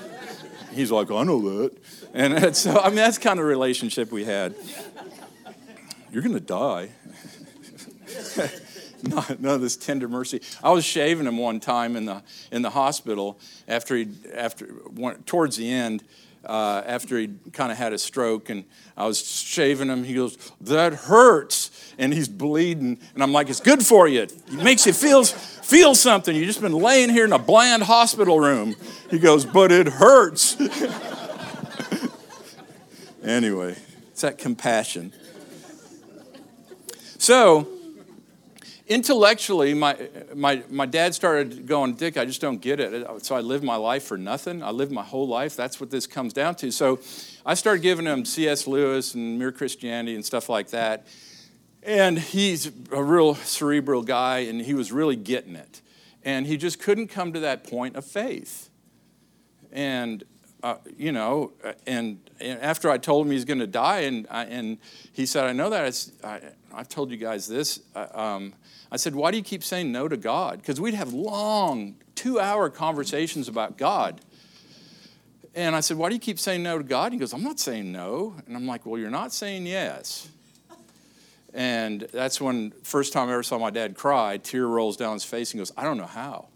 He's 0.72 0.90
like, 0.90 1.10
I 1.10 1.22
know 1.24 1.40
that. 1.40 1.76
And 2.12 2.56
so, 2.56 2.78
I 2.78 2.86
mean, 2.88 2.96
that's 2.96 3.18
kind 3.18 3.38
of 3.40 3.46
relationship 3.46 4.12
we 4.12 4.24
had. 4.24 4.54
You're 6.12 6.22
going 6.22 6.34
to 6.34 6.40
die. 6.40 6.90
None 9.02 9.44
of 9.44 9.60
this 9.60 9.76
tender 9.76 10.08
mercy. 10.08 10.40
I 10.62 10.70
was 10.70 10.84
shaving 10.84 11.26
him 11.26 11.36
one 11.36 11.60
time 11.60 11.96
in 11.96 12.06
the 12.06 12.22
in 12.50 12.62
the 12.62 12.70
hospital 12.70 13.38
after 13.68 13.96
he 13.96 14.08
after 14.32 14.68
towards 15.26 15.56
the 15.56 15.70
end. 15.70 16.04
Uh, 16.46 16.82
after 16.86 17.18
he 17.18 17.30
kind 17.52 17.72
of 17.72 17.78
had 17.78 17.92
a 17.92 17.98
stroke, 17.98 18.50
and 18.50 18.64
I 18.96 19.06
was 19.06 19.24
shaving 19.24 19.88
him. 19.88 20.04
He 20.04 20.14
goes, 20.14 20.36
"That 20.60 20.94
hurts," 20.94 21.70
and 21.98 22.12
he's 22.12 22.28
bleeding. 22.28 22.98
And 23.14 23.22
I'm 23.22 23.32
like, 23.32 23.48
"It's 23.48 23.60
good 23.60 23.84
for 23.84 24.06
you. 24.06 24.22
It 24.22 24.52
makes 24.52 24.86
you 24.86 24.92
feel 24.92 25.24
feel 25.24 25.94
something. 25.94 26.34
You've 26.34 26.46
just 26.46 26.60
been 26.60 26.72
laying 26.72 27.10
here 27.10 27.24
in 27.24 27.32
a 27.32 27.38
bland 27.38 27.84
hospital 27.84 28.40
room." 28.40 28.76
He 29.10 29.18
goes, 29.18 29.44
"But 29.44 29.72
it 29.72 29.86
hurts." 29.86 30.56
anyway, 33.24 33.76
it's 34.10 34.20
that 34.20 34.38
compassion. 34.38 35.12
So, 37.18 37.66
intellectually, 38.86 39.72
my, 39.74 39.96
my, 40.34 40.62
my 40.68 40.86
dad 40.86 41.14
started 41.14 41.66
going, 41.66 41.94
Dick, 41.94 42.16
I 42.16 42.24
just 42.24 42.40
don't 42.40 42.60
get 42.60 42.80
it. 42.80 43.24
So 43.24 43.34
I 43.34 43.40
lived 43.40 43.64
my 43.64 43.76
life 43.76 44.04
for 44.04 44.18
nothing. 44.18 44.62
I 44.62 44.70
lived 44.70 44.92
my 44.92 45.02
whole 45.02 45.26
life. 45.26 45.56
That's 45.56 45.80
what 45.80 45.90
this 45.90 46.06
comes 46.06 46.32
down 46.32 46.54
to. 46.56 46.70
So 46.70 47.00
I 47.46 47.54
started 47.54 47.82
giving 47.82 48.06
him 48.06 48.24
C.S. 48.24 48.66
Lewis 48.66 49.14
and 49.14 49.38
Mere 49.38 49.52
Christianity 49.52 50.14
and 50.14 50.24
stuff 50.24 50.48
like 50.48 50.70
that. 50.70 51.06
And 51.82 52.18
he's 52.18 52.70
a 52.92 53.02
real 53.02 53.34
cerebral 53.34 54.02
guy, 54.02 54.40
and 54.40 54.60
he 54.60 54.72
was 54.72 54.90
really 54.90 55.16
getting 55.16 55.54
it. 55.54 55.82
And 56.22 56.46
he 56.46 56.56
just 56.56 56.80
couldn't 56.80 57.08
come 57.08 57.34
to 57.34 57.40
that 57.40 57.64
point 57.68 57.96
of 57.96 58.06
faith. 58.06 58.70
And 59.70 60.24
uh, 60.62 60.76
you 60.96 61.12
know, 61.12 61.52
and, 61.86 62.18
and, 62.40 62.58
after 62.62 62.88
I 62.88 62.96
told 62.96 63.26
him 63.26 63.32
he's 63.32 63.44
going 63.44 63.58
to 63.58 63.66
die, 63.66 64.00
and 64.00 64.26
I, 64.30 64.44
and 64.44 64.78
he 65.12 65.26
said, 65.26 65.44
"I 65.44 65.52
know 65.52 65.68
that. 65.68 65.84
I, 66.74 66.78
have 66.78 66.88
told 66.88 67.10
you 67.10 67.16
guys 67.16 67.46
this. 67.46 67.80
Uh, 67.94 68.06
um, 68.12 68.54
I 68.90 68.96
said, 68.96 69.14
why 69.14 69.30
do 69.30 69.36
you 69.36 69.42
keep 69.42 69.64
saying 69.64 69.90
no 69.92 70.08
to 70.08 70.16
God? 70.16 70.58
Because 70.58 70.80
we'd 70.80 70.94
have 70.94 71.12
long, 71.12 71.96
two-hour 72.14 72.70
conversations 72.70 73.48
about 73.48 73.76
God. 73.76 74.20
And 75.54 75.76
I 75.76 75.80
said, 75.80 75.96
why 75.96 76.08
do 76.08 76.14
you 76.14 76.20
keep 76.20 76.38
saying 76.38 76.62
no 76.62 76.78
to 76.78 76.84
God? 76.84 77.12
He 77.12 77.18
goes, 77.18 77.32
I'm 77.32 77.42
not 77.42 77.60
saying 77.60 77.90
no. 77.92 78.34
And 78.46 78.56
I'm 78.56 78.66
like, 78.66 78.86
well, 78.86 79.00
you're 79.00 79.10
not 79.10 79.32
saying 79.32 79.66
yes. 79.66 80.28
And 81.52 82.02
that's 82.12 82.40
when 82.40 82.72
first 82.82 83.12
time 83.12 83.28
I 83.28 83.32
ever 83.34 83.44
saw 83.44 83.58
my 83.58 83.70
dad 83.70 83.94
cry, 83.94 84.38
tear 84.38 84.66
rolls 84.66 84.96
down 84.96 85.12
his 85.14 85.24
face 85.24 85.52
and 85.52 85.60
goes, 85.60 85.72
I 85.76 85.84
don't 85.84 85.96
know 85.96 86.06
how. 86.06 86.48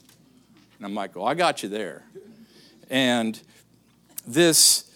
And 0.76 0.86
I'm 0.86 0.94
like, 0.94 1.14
well, 1.14 1.26
I 1.26 1.34
got 1.34 1.62
you 1.62 1.68
there. 1.68 2.04
And 2.90 3.40
this, 4.26 4.90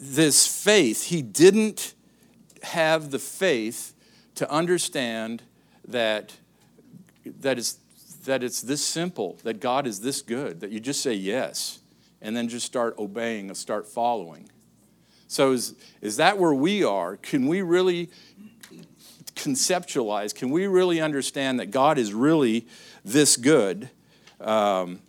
this 0.00 0.46
faith, 0.46 1.04
he 1.04 1.20
didn't 1.20 1.92
have 2.62 3.10
the 3.10 3.18
faith 3.18 3.94
to 4.38 4.48
understand 4.52 5.42
that, 5.88 6.36
that, 7.40 7.58
it's, 7.58 7.72
that 8.24 8.44
it's 8.44 8.60
this 8.60 8.84
simple, 8.84 9.36
that 9.42 9.58
God 9.58 9.84
is 9.84 10.00
this 10.00 10.22
good, 10.22 10.60
that 10.60 10.70
you 10.70 10.78
just 10.78 11.00
say 11.00 11.12
yes, 11.12 11.80
and 12.22 12.36
then 12.36 12.48
just 12.48 12.64
start 12.64 12.96
obeying 13.00 13.48
and 13.48 13.56
start 13.56 13.84
following. 13.84 14.48
So, 15.26 15.50
is, 15.50 15.74
is 16.00 16.18
that 16.18 16.38
where 16.38 16.54
we 16.54 16.84
are? 16.84 17.16
Can 17.16 17.48
we 17.48 17.62
really 17.62 18.10
conceptualize? 19.34 20.32
Can 20.32 20.50
we 20.50 20.68
really 20.68 21.00
understand 21.00 21.58
that 21.58 21.72
God 21.72 21.98
is 21.98 22.14
really 22.14 22.68
this 23.04 23.36
good? 23.36 23.90
Um, 24.40 25.00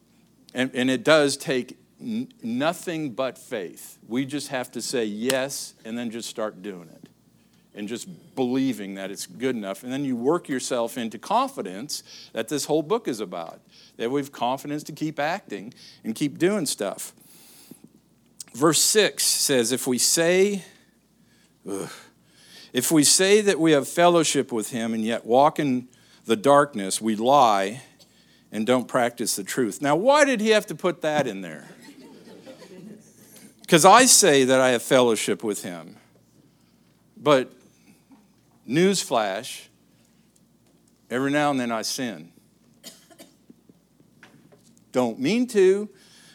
and, 0.56 0.72
and 0.74 0.90
it 0.90 1.04
does 1.04 1.38
take 1.38 1.78
n- 2.02 2.34
nothing 2.42 3.12
but 3.12 3.38
faith. 3.38 4.00
We 4.08 4.26
just 4.26 4.48
have 4.48 4.72
to 4.72 4.82
say 4.82 5.06
yes 5.06 5.76
and 5.86 5.96
then 5.96 6.10
just 6.10 6.28
start 6.28 6.64
doing 6.64 6.90
it 6.90 7.09
and 7.80 7.88
just 7.88 8.36
believing 8.36 8.96
that 8.96 9.10
it's 9.10 9.26
good 9.26 9.56
enough. 9.56 9.84
And 9.84 9.92
then 9.92 10.04
you 10.04 10.18
work 10.18 10.50
yourself 10.50 10.98
into 10.98 11.18
confidence 11.18 12.04
that 12.34 12.50
this 12.50 12.66
whole 12.66 12.84
book 12.84 13.08
is 13.08 13.22
about. 13.22 13.62
That 13.96 14.12
we 14.12 14.20
have 14.20 14.34
confidence 14.34 14.84
to 14.84 14.92
keep 14.92 15.18
acting 15.18 15.74
and 16.04 16.14
keep 16.14 16.38
doing 16.38 16.66
stuff. 16.66 17.14
Verse 18.54 18.82
6 18.82 19.24
says, 19.24 19.72
If 19.72 19.88
we 19.88 19.98
say, 19.98 20.66
ugh, 21.68 21.90
if 22.74 22.92
we 22.92 23.06
say 23.06 23.40
that 23.42 23.62
we 23.62 23.72
have 23.72 23.88
fellowship 23.88 24.52
with 24.52 24.72
him 24.72 24.94
and 24.94 25.06
yet 25.06 25.26
walk 25.26 25.58
in 25.58 25.88
the 26.26 26.36
darkness, 26.36 27.00
we 27.00 27.16
lie 27.16 27.82
and 28.52 28.68
don't 28.68 28.90
practice 28.90 29.38
the 29.38 29.44
truth. 29.46 29.82
Now, 29.82 29.96
why 29.96 30.26
did 30.26 30.42
he 30.42 30.50
have 30.50 30.66
to 30.68 30.76
put 30.76 31.02
that 31.02 31.26
in 31.26 31.42
there? 31.42 31.66
Because 33.62 33.86
I 33.86 34.06
say 34.06 34.46
that 34.46 34.60
I 34.60 34.70
have 34.70 34.82
fellowship 34.82 35.44
with 35.44 35.62
him. 35.62 35.96
But 37.16 37.52
Newsflash 38.70 39.68
every 41.10 41.32
now 41.32 41.50
and 41.50 41.60
then 41.60 41.72
I 41.72 41.82
sin. 41.82 42.32
Don't 44.92 45.20
mean 45.20 45.48
to. 45.48 45.90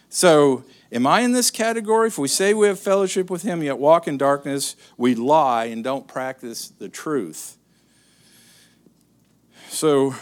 So, 0.08 0.64
am 0.92 1.06
I 1.06 1.20
in 1.20 1.32
this 1.32 1.50
category? 1.50 2.08
If 2.08 2.18
we 2.18 2.28
say 2.28 2.52
we 2.52 2.66
have 2.66 2.78
fellowship 2.78 3.30
with 3.30 3.42
Him, 3.42 3.62
yet 3.62 3.78
walk 3.78 4.08
in 4.08 4.16
darkness, 4.18 4.76
we 4.96 5.14
lie 5.14 5.66
and 5.66 5.82
don't 5.82 6.08
practice 6.08 6.68
the 6.68 6.88
truth. 6.88 7.56
So, 9.68 10.14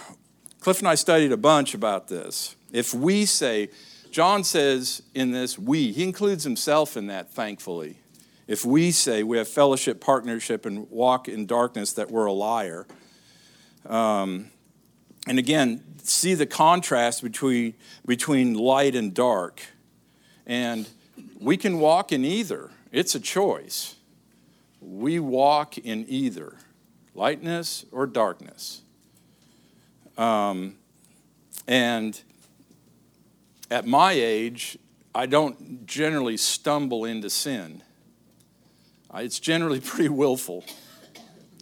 Cliff 0.61 0.79
and 0.79 0.89
I 0.89 0.95
studied 0.95 1.33
a 1.33 1.37
bunch 1.37 1.75
about 1.75 2.09
this. 2.09 2.57
If 2.73 2.95
we 2.95 3.27
say, 3.27 3.69
John 4.11 4.45
says 4.45 5.03
in 5.15 5.33
this, 5.33 5.59
we, 5.59 5.93
he 5.93 6.05
includes 6.05 6.45
himself 6.45 6.97
in 6.97 7.07
that, 7.09 7.33
thankfully 7.33 8.02
if 8.47 8.65
we 8.65 8.91
say 8.91 9.23
we 9.23 9.39
have 9.39 9.49
fellowship, 9.49 10.01
partnership, 10.01 10.67
and 10.67 10.91
walk 10.91 11.29
in 11.29 11.47
darkness, 11.47 11.93
that 11.95 12.11
we're 12.11 12.27
a 12.27 12.33
liar. 12.33 12.87
Um, 13.87 14.51
and 15.27 15.39
again, 15.39 15.83
see 16.03 16.35
the 16.35 16.47
contrast 16.47 17.23
between, 17.23 17.75
between 18.05 18.55
light 18.55 18.95
and 18.95 19.15
dark. 19.15 19.63
And 20.47 20.89
we 21.41 21.57
can 21.57 21.79
walk 21.79 22.13
in 22.13 22.25
either, 22.25 22.71
it's 22.91 23.15
a 23.15 23.21
choice. 23.21 23.97
We 24.81 25.21
walk 25.21 25.79
in 25.79 26.05
either 26.09 26.57
lightness 27.15 27.85
or 27.93 28.07
darkness. 28.07 28.83
Um, 30.19 30.77
and 31.69 32.21
at 33.71 33.87
my 33.87 34.13
age, 34.13 34.77
I 35.15 35.27
don't 35.27 35.87
generally 35.87 36.37
stumble 36.37 37.05
into 37.05 37.31
sin 37.31 37.83
It's 39.15 39.39
generally 39.39 39.81
pretty 39.85 40.09
willful, 40.09 40.65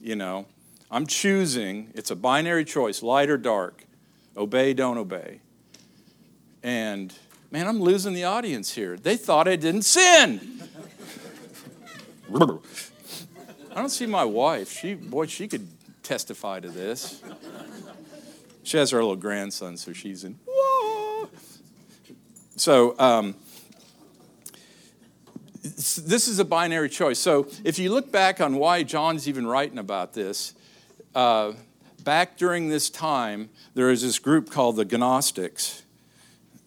you 0.00 0.16
know. 0.16 0.46
I'm 0.90 1.06
choosing, 1.06 1.92
it's 1.94 2.10
a 2.10 2.16
binary 2.16 2.64
choice, 2.64 3.02
light 3.02 3.30
or 3.30 3.36
dark, 3.36 3.84
obey, 4.36 4.74
don't 4.74 4.98
obey. 4.98 5.40
And 6.62 7.14
man, 7.50 7.68
I'm 7.68 7.80
losing 7.80 8.12
the 8.12 8.24
audience 8.24 8.72
here. 8.72 8.96
They 8.96 9.16
thought 9.16 9.46
I 9.46 9.56
didn't 9.56 9.82
sin. 9.82 10.62
I 12.32 13.74
don't 13.74 13.88
see 13.88 14.06
my 14.06 14.24
wife. 14.24 14.70
She, 14.72 14.94
boy, 14.94 15.26
she 15.26 15.48
could 15.48 15.68
testify 16.02 16.60
to 16.60 16.68
this. 16.68 17.22
She 18.62 18.76
has 18.76 18.90
her 18.90 18.98
little 18.98 19.16
grandson, 19.16 19.76
so 19.76 19.92
she's 19.92 20.24
in. 20.24 20.38
Whoa. 20.46 21.28
So, 22.56 22.94
um, 22.98 23.34
this 25.62 26.28
is 26.28 26.38
a 26.38 26.44
binary 26.44 26.88
choice. 26.88 27.18
So, 27.18 27.48
if 27.64 27.78
you 27.78 27.92
look 27.92 28.10
back 28.10 28.40
on 28.40 28.56
why 28.56 28.82
John's 28.82 29.28
even 29.28 29.46
writing 29.46 29.78
about 29.78 30.14
this, 30.14 30.54
uh, 31.14 31.52
back 32.02 32.36
during 32.36 32.68
this 32.68 32.88
time, 32.88 33.50
there 33.74 33.86
was 33.86 34.02
this 34.02 34.18
group 34.18 34.50
called 34.50 34.76
the 34.76 34.84
Gnostics. 34.84 35.82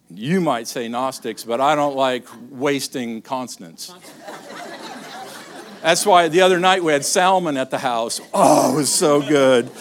You 0.10 0.42
might 0.42 0.68
say 0.68 0.88
Gnostics, 0.88 1.44
but 1.44 1.60
I 1.60 1.76
don't 1.76 1.96
like 1.96 2.28
wasting 2.52 3.22
consonants. 3.22 3.94
That's 5.82 6.06
why 6.06 6.28
the 6.28 6.42
other 6.42 6.60
night 6.60 6.84
we 6.84 6.94
had 6.94 7.04
salmon 7.04 7.58
at 7.58 7.72
the 7.72 7.80
house. 7.80 8.22
Oh, 8.34 8.74
it 8.74 8.76
was 8.76 8.94
so 8.94 9.22
good. 9.22 9.72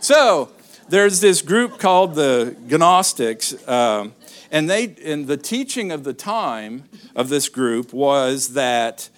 So, 0.00 0.50
there's 0.88 1.20
this 1.20 1.42
group 1.42 1.78
called 1.78 2.14
the 2.14 2.54
Gnostics, 2.68 3.66
um, 3.66 4.14
and 4.50 4.68
they 4.68 4.94
and 5.04 5.26
the 5.26 5.36
teaching 5.36 5.90
of 5.90 6.04
the 6.04 6.14
time 6.14 6.84
of 7.14 7.28
this 7.28 7.48
group 7.48 7.92
was 7.92 8.54
that 8.54 9.08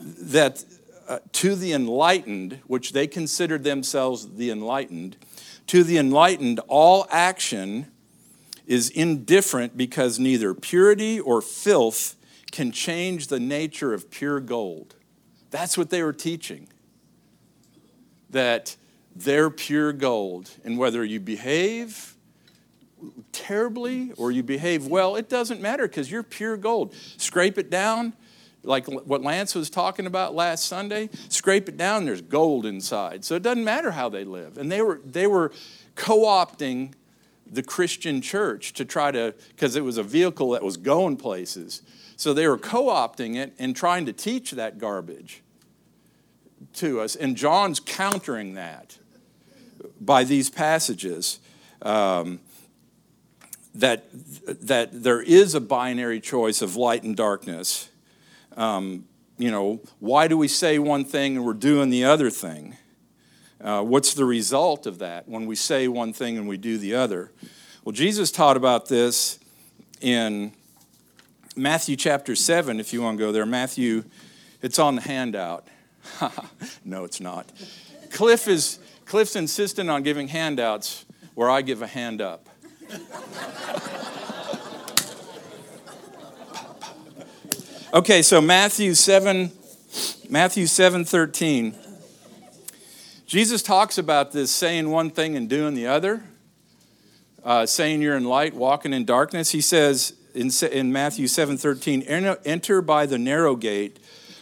that 0.00 0.64
uh, 1.08 1.18
to 1.32 1.54
the 1.54 1.72
enlightened, 1.72 2.60
which 2.66 2.92
they 2.92 3.06
considered 3.06 3.64
themselves 3.64 4.36
the 4.36 4.50
enlightened, 4.50 5.16
to 5.66 5.82
the 5.82 5.98
enlightened, 5.98 6.60
all 6.68 7.06
action 7.10 7.86
is 8.66 8.90
indifferent 8.90 9.76
because 9.76 10.18
neither 10.18 10.54
purity 10.54 11.18
or 11.18 11.42
filth 11.42 12.16
can 12.52 12.70
change 12.70 13.26
the 13.26 13.40
nature 13.40 13.92
of 13.92 14.10
pure 14.10 14.40
gold. 14.40 14.94
That's 15.50 15.76
what 15.76 15.90
they 15.90 16.02
were 16.02 16.12
teaching. 16.12 16.68
That 18.30 18.76
they're 19.14 19.50
pure 19.50 19.92
gold, 19.92 20.50
and 20.64 20.78
whether 20.78 21.04
you 21.04 21.18
behave 21.18 22.14
terribly 23.32 24.12
or 24.16 24.30
you 24.30 24.42
behave 24.42 24.86
well, 24.86 25.16
it 25.16 25.28
doesn't 25.28 25.60
matter 25.60 25.86
because 25.86 26.10
you're 26.10 26.22
pure 26.22 26.56
gold. 26.56 26.94
Scrape 27.16 27.58
it 27.58 27.70
down, 27.70 28.12
like 28.62 28.86
what 28.86 29.22
Lance 29.22 29.54
was 29.54 29.70
talking 29.70 30.06
about 30.06 30.34
last 30.34 30.66
Sunday, 30.66 31.08
scrape 31.28 31.68
it 31.68 31.76
down, 31.76 32.04
there's 32.04 32.22
gold 32.22 32.66
inside. 32.66 33.24
So 33.24 33.34
it 33.34 33.42
doesn't 33.42 33.64
matter 33.64 33.92
how 33.92 34.08
they 34.08 34.24
live. 34.24 34.58
And 34.58 34.70
they 34.70 34.82
were, 34.82 35.00
they 35.04 35.26
were 35.26 35.52
co 35.94 36.20
opting 36.20 36.92
the 37.50 37.62
Christian 37.62 38.20
church 38.20 38.72
to 38.74 38.84
try 38.84 39.10
to, 39.10 39.34
because 39.48 39.76
it 39.76 39.84
was 39.84 39.98
a 39.98 40.02
vehicle 40.02 40.50
that 40.50 40.62
was 40.62 40.76
going 40.76 41.16
places. 41.16 41.82
So 42.16 42.34
they 42.34 42.46
were 42.46 42.58
co 42.58 42.86
opting 42.86 43.36
it 43.36 43.54
and 43.58 43.74
trying 43.74 44.06
to 44.06 44.12
teach 44.12 44.52
that 44.52 44.78
garbage 44.78 45.42
to 46.74 47.00
us. 47.00 47.16
And 47.16 47.36
John's 47.36 47.80
countering 47.80 48.54
that 48.54 48.98
by 50.00 50.24
these 50.24 50.50
passages. 50.50 51.40
Um, 51.82 52.40
that, 53.74 54.04
that 54.66 55.02
there 55.02 55.22
is 55.22 55.54
a 55.54 55.60
binary 55.60 56.20
choice 56.20 56.62
of 56.62 56.76
light 56.76 57.02
and 57.02 57.16
darkness 57.16 57.90
um, 58.56 59.06
you 59.38 59.50
know, 59.50 59.80
why 60.00 60.28
do 60.28 60.36
we 60.36 60.46
say 60.46 60.78
one 60.78 61.02
thing 61.04 61.36
and 61.36 61.46
we're 61.46 61.54
doing 61.54 61.88
the 61.88 62.04
other 62.04 62.28
thing? 62.28 62.76
Uh, 63.58 63.82
what's 63.82 64.12
the 64.12 64.26
result 64.26 64.86
of 64.86 64.98
that 64.98 65.26
when 65.26 65.46
we 65.46 65.56
say 65.56 65.88
one 65.88 66.12
thing 66.12 66.36
and 66.36 66.46
we 66.46 66.58
do 66.58 66.76
the 66.76 66.94
other? 66.94 67.32
Well, 67.82 67.92
Jesus 67.92 68.30
taught 68.30 68.58
about 68.58 68.88
this 68.88 69.38
in 70.02 70.52
Matthew 71.56 71.96
chapter 71.96 72.36
7, 72.36 72.80
if 72.80 72.92
you 72.92 73.00
want 73.00 73.16
to 73.18 73.24
go 73.24 73.32
there. 73.32 73.46
Matthew, 73.46 74.04
it's 74.60 74.78
on 74.78 74.96
the 74.96 75.02
handout. 75.02 75.66
no, 76.84 77.04
it's 77.04 77.20
not. 77.20 77.50
Cliff 78.10 78.46
is 78.46 78.78
Cliff's 79.06 79.36
insistent 79.36 79.88
on 79.88 80.02
giving 80.02 80.28
handouts 80.28 81.06
where 81.34 81.48
I 81.48 81.62
give 81.62 81.80
a 81.80 81.86
hand 81.86 82.20
up. 82.20 82.49
Okay, 87.92 88.22
so 88.22 88.40
Matthew 88.40 88.94
7, 88.94 89.50
Matthew 90.28 90.66
7 90.68 91.04
13. 91.04 91.74
Jesus 93.26 93.62
talks 93.64 93.98
about 93.98 94.30
this 94.30 94.52
saying 94.52 94.90
one 94.90 95.10
thing 95.10 95.36
and 95.36 95.48
doing 95.48 95.74
the 95.74 95.88
other, 95.88 96.22
uh, 97.42 97.66
saying 97.66 98.00
you're 98.00 98.16
in 98.16 98.22
light, 98.22 98.54
walking 98.54 98.92
in 98.92 99.04
darkness. 99.04 99.50
He 99.50 99.60
says 99.60 100.14
in, 100.36 100.52
in 100.70 100.92
Matthew 100.92 101.26
7 101.26 101.56
13, 101.56 102.02
enter 102.02 102.80
by 102.80 103.06
the 103.06 103.18
narrow 103.18 103.56
gate, 103.56 103.98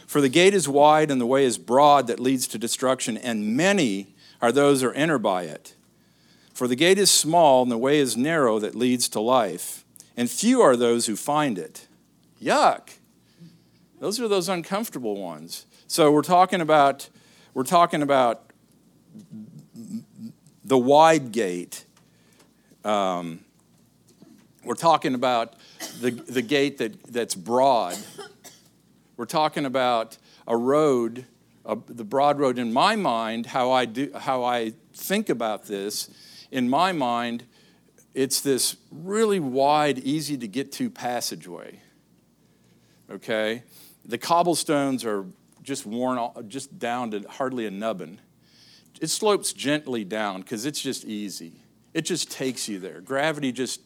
for 0.06 0.20
the 0.20 0.28
gate 0.28 0.52
is 0.52 0.68
wide 0.68 1.10
and 1.10 1.18
the 1.18 1.24
way 1.24 1.46
is 1.46 1.56
broad 1.56 2.06
that 2.08 2.20
leads 2.20 2.46
to 2.48 2.58
destruction, 2.58 3.16
and 3.16 3.56
many 3.56 4.08
are 4.42 4.52
those 4.52 4.82
who 4.82 4.90
enter 4.90 5.18
by 5.18 5.44
it. 5.44 5.72
For 6.58 6.66
the 6.66 6.74
gate 6.74 6.98
is 6.98 7.08
small 7.08 7.62
and 7.62 7.70
the 7.70 7.78
way 7.78 8.00
is 8.00 8.16
narrow 8.16 8.58
that 8.58 8.74
leads 8.74 9.08
to 9.10 9.20
life, 9.20 9.84
and 10.16 10.28
few 10.28 10.60
are 10.60 10.74
those 10.74 11.06
who 11.06 11.14
find 11.14 11.56
it. 11.56 11.86
Yuck. 12.42 12.94
Those 14.00 14.18
are 14.18 14.26
those 14.26 14.48
uncomfortable 14.48 15.22
ones. 15.22 15.66
So 15.86 16.10
we're 16.10 16.22
talking 16.22 16.60
about 16.60 17.10
we're 17.54 17.62
talking 17.62 18.02
about 18.02 18.50
the 20.64 20.76
wide 20.76 21.30
gate. 21.30 21.84
Um, 22.82 23.44
we're 24.64 24.74
talking 24.74 25.14
about 25.14 25.54
the, 26.00 26.10
the 26.10 26.42
gate 26.42 26.78
that, 26.78 27.04
that's 27.04 27.36
broad. 27.36 27.96
We're 29.16 29.26
talking 29.26 29.64
about 29.64 30.18
a 30.48 30.56
road, 30.56 31.24
a, 31.64 31.78
the 31.86 32.02
broad 32.02 32.40
road. 32.40 32.58
In 32.58 32.72
my 32.72 32.96
mind, 32.96 33.46
how 33.46 33.70
I 33.70 33.84
do, 33.84 34.10
how 34.12 34.42
I 34.42 34.72
think 34.92 35.28
about 35.28 35.66
this, 35.66 36.10
in 36.50 36.68
my 36.68 36.92
mind, 36.92 37.44
it's 38.14 38.40
this 38.40 38.76
really 38.90 39.40
wide, 39.40 39.98
easy 39.98 40.36
to 40.38 40.48
get 40.48 40.72
to 40.72 40.90
passageway. 40.90 41.80
Okay, 43.10 43.62
the 44.04 44.18
cobblestones 44.18 45.04
are 45.04 45.24
just 45.62 45.86
worn, 45.86 46.18
just 46.48 46.78
down 46.78 47.10
to 47.12 47.20
hardly 47.28 47.66
a 47.66 47.70
nubbin. 47.70 48.20
It 49.00 49.08
slopes 49.08 49.52
gently 49.52 50.04
down 50.04 50.40
because 50.40 50.66
it's 50.66 50.80
just 50.80 51.04
easy. 51.04 51.62
It 51.94 52.02
just 52.02 52.30
takes 52.30 52.68
you 52.68 52.78
there. 52.78 53.00
Gravity 53.00 53.52
just, 53.52 53.80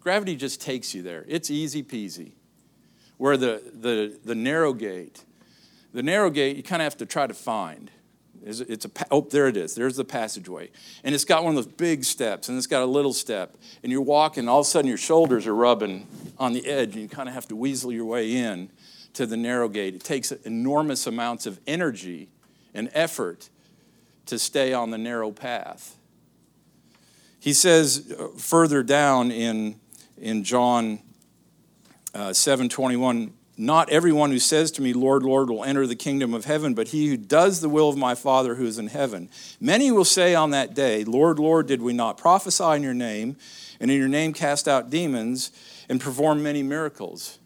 gravity 0.00 0.36
just 0.36 0.60
takes 0.60 0.94
you 0.94 1.02
there. 1.02 1.24
It's 1.28 1.50
easy 1.50 1.82
peasy. 1.82 2.32
Where 3.16 3.36
the, 3.36 3.62
the, 3.72 4.18
the 4.24 4.34
narrow 4.34 4.74
gate, 4.74 5.24
the 5.92 6.02
narrow 6.02 6.28
gate 6.28 6.56
you 6.56 6.62
kind 6.62 6.82
of 6.82 6.84
have 6.84 6.98
to 6.98 7.06
try 7.06 7.26
to 7.26 7.34
find. 7.34 7.90
It's 8.46 8.84
a, 8.84 8.90
oh, 9.10 9.22
there 9.22 9.48
it 9.48 9.56
is. 9.56 9.74
There's 9.74 9.96
the 9.96 10.04
passageway. 10.04 10.70
And 11.02 11.14
it's 11.16 11.24
got 11.24 11.42
one 11.42 11.56
of 11.56 11.64
those 11.64 11.74
big 11.74 12.04
steps, 12.04 12.48
and 12.48 12.56
it's 12.56 12.68
got 12.68 12.82
a 12.82 12.86
little 12.86 13.12
step. 13.12 13.56
And 13.82 13.90
you're 13.90 14.00
walking, 14.00 14.42
And 14.42 14.48
all 14.48 14.60
of 14.60 14.66
a 14.66 14.70
sudden 14.70 14.88
your 14.88 14.98
shoulders 14.98 15.48
are 15.48 15.54
rubbing 15.54 16.06
on 16.38 16.52
the 16.52 16.64
edge, 16.66 16.92
and 16.92 17.02
you 17.02 17.08
kind 17.08 17.28
of 17.28 17.34
have 17.34 17.48
to 17.48 17.56
weasel 17.56 17.92
your 17.92 18.04
way 18.04 18.36
in 18.36 18.70
to 19.14 19.26
the 19.26 19.36
narrow 19.36 19.68
gate. 19.68 19.96
It 19.96 20.04
takes 20.04 20.30
enormous 20.30 21.08
amounts 21.08 21.46
of 21.46 21.58
energy 21.66 22.28
and 22.72 22.88
effort 22.92 23.50
to 24.26 24.38
stay 24.38 24.72
on 24.72 24.90
the 24.90 24.98
narrow 24.98 25.32
path. 25.32 25.96
He 27.40 27.52
says 27.52 28.14
uh, 28.18 28.28
further 28.36 28.82
down 28.82 29.30
in, 29.30 29.80
in 30.16 30.44
John 30.44 31.00
uh, 32.14 32.30
7:21, 32.30 33.32
not 33.56 33.88
everyone 33.88 34.30
who 34.30 34.38
says 34.38 34.70
to 34.72 34.82
me, 34.82 34.92
Lord, 34.92 35.22
Lord, 35.22 35.48
will 35.48 35.64
enter 35.64 35.86
the 35.86 35.96
kingdom 35.96 36.34
of 36.34 36.44
heaven, 36.44 36.74
but 36.74 36.88
he 36.88 37.08
who 37.08 37.16
does 37.16 37.60
the 37.60 37.68
will 37.68 37.88
of 37.88 37.96
my 37.96 38.14
Father 38.14 38.56
who 38.56 38.66
is 38.66 38.78
in 38.78 38.88
heaven. 38.88 39.30
Many 39.60 39.90
will 39.90 40.04
say 40.04 40.34
on 40.34 40.50
that 40.50 40.74
day, 40.74 41.04
Lord, 41.04 41.38
Lord, 41.38 41.66
did 41.66 41.80
we 41.80 41.94
not 41.94 42.18
prophesy 42.18 42.76
in 42.76 42.82
your 42.82 42.92
name, 42.92 43.36
and 43.80 43.90
in 43.90 43.98
your 43.98 44.08
name 44.08 44.34
cast 44.34 44.68
out 44.68 44.90
demons, 44.90 45.52
and 45.88 46.00
perform 46.00 46.42
many 46.42 46.62
miracles? 46.62 47.38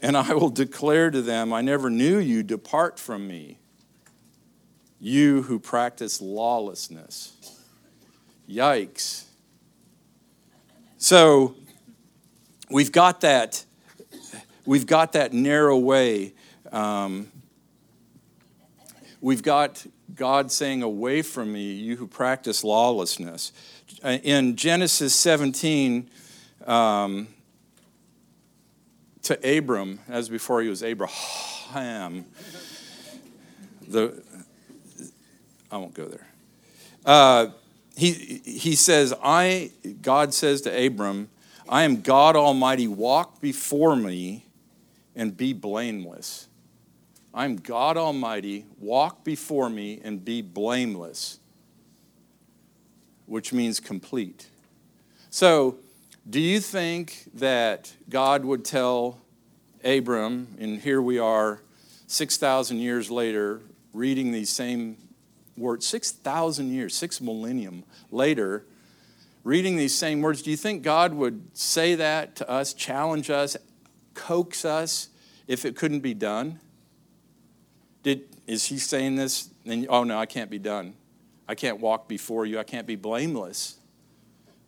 And 0.00 0.16
I 0.16 0.32
will 0.32 0.50
declare 0.50 1.10
to 1.10 1.20
them, 1.20 1.52
I 1.52 1.60
never 1.60 1.90
knew 1.90 2.18
you, 2.18 2.42
depart 2.42 2.98
from 2.98 3.26
me, 3.26 3.58
you 4.98 5.42
who 5.42 5.58
practice 5.58 6.22
lawlessness. 6.22 7.32
Yikes. 8.48 9.24
So 10.96 11.54
we've 12.70 12.92
got 12.92 13.20
that, 13.20 13.65
we've 14.66 14.86
got 14.86 15.12
that 15.12 15.32
narrow 15.32 15.78
way. 15.78 16.34
Um, 16.72 17.30
we've 19.20 19.42
got 19.42 19.86
God 20.14 20.52
saying, 20.52 20.82
Away 20.82 21.22
from 21.22 21.52
me, 21.52 21.72
you 21.72 21.96
who 21.96 22.06
practice 22.06 22.64
lawlessness. 22.64 23.52
In 24.02 24.56
Genesis 24.56 25.14
17, 25.14 26.10
um, 26.66 27.28
to 29.22 29.58
Abram, 29.58 30.00
as 30.08 30.28
before 30.28 30.62
he 30.62 30.68
was 30.68 30.82
Abraham. 30.82 32.26
The, 33.88 34.22
I 35.70 35.76
won't 35.76 35.94
go 35.94 36.06
there. 36.06 36.26
Uh, 37.04 37.48
he, 37.96 38.12
he 38.44 38.74
says, 38.74 39.14
I, 39.22 39.70
God 40.02 40.34
says 40.34 40.60
to 40.62 40.86
Abram, 40.86 41.28
I 41.68 41.82
am 41.82 42.02
God 42.02 42.36
Almighty, 42.36 42.86
walk 42.86 43.40
before 43.40 43.96
me 43.96 44.45
and 45.16 45.36
be 45.36 45.52
blameless. 45.52 46.46
I'm 47.34 47.56
God 47.56 47.96
Almighty, 47.96 48.66
walk 48.78 49.24
before 49.24 49.68
me 49.68 50.00
and 50.04 50.24
be 50.24 50.42
blameless, 50.42 51.38
which 53.26 53.52
means 53.52 53.80
complete. 53.80 54.48
So, 55.30 55.76
do 56.28 56.40
you 56.40 56.60
think 56.60 57.24
that 57.34 57.92
God 58.08 58.44
would 58.44 58.64
tell 58.64 59.18
Abram, 59.84 60.48
and 60.58 60.80
here 60.80 61.00
we 61.00 61.18
are 61.18 61.60
6,000 62.08 62.78
years 62.78 63.10
later, 63.10 63.60
reading 63.92 64.32
these 64.32 64.50
same 64.50 64.96
words, 65.56 65.86
6,000 65.86 66.70
years, 66.70 66.94
six 66.94 67.20
millennium 67.20 67.84
later, 68.10 68.64
reading 69.44 69.76
these 69.76 69.94
same 69.94 70.20
words, 70.20 70.42
do 70.42 70.50
you 70.50 70.56
think 70.56 70.82
God 70.82 71.14
would 71.14 71.56
say 71.56 71.94
that 71.94 72.34
to 72.36 72.50
us, 72.50 72.74
challenge 72.74 73.30
us, 73.30 73.56
coax 74.16 74.64
us 74.64 75.10
if 75.46 75.64
it 75.64 75.76
couldn't 75.76 76.00
be 76.00 76.14
done? 76.14 76.58
Did, 78.02 78.24
is 78.46 78.66
he 78.66 78.78
saying 78.78 79.16
this? 79.16 79.50
And, 79.64 79.86
oh 79.88 80.02
no, 80.02 80.18
I 80.18 80.26
can't 80.26 80.50
be 80.50 80.58
done. 80.58 80.94
I 81.48 81.54
can't 81.54 81.78
walk 81.80 82.08
before 82.08 82.46
you. 82.46 82.58
I 82.58 82.64
can't 82.64 82.86
be 82.86 82.96
blameless 82.96 83.78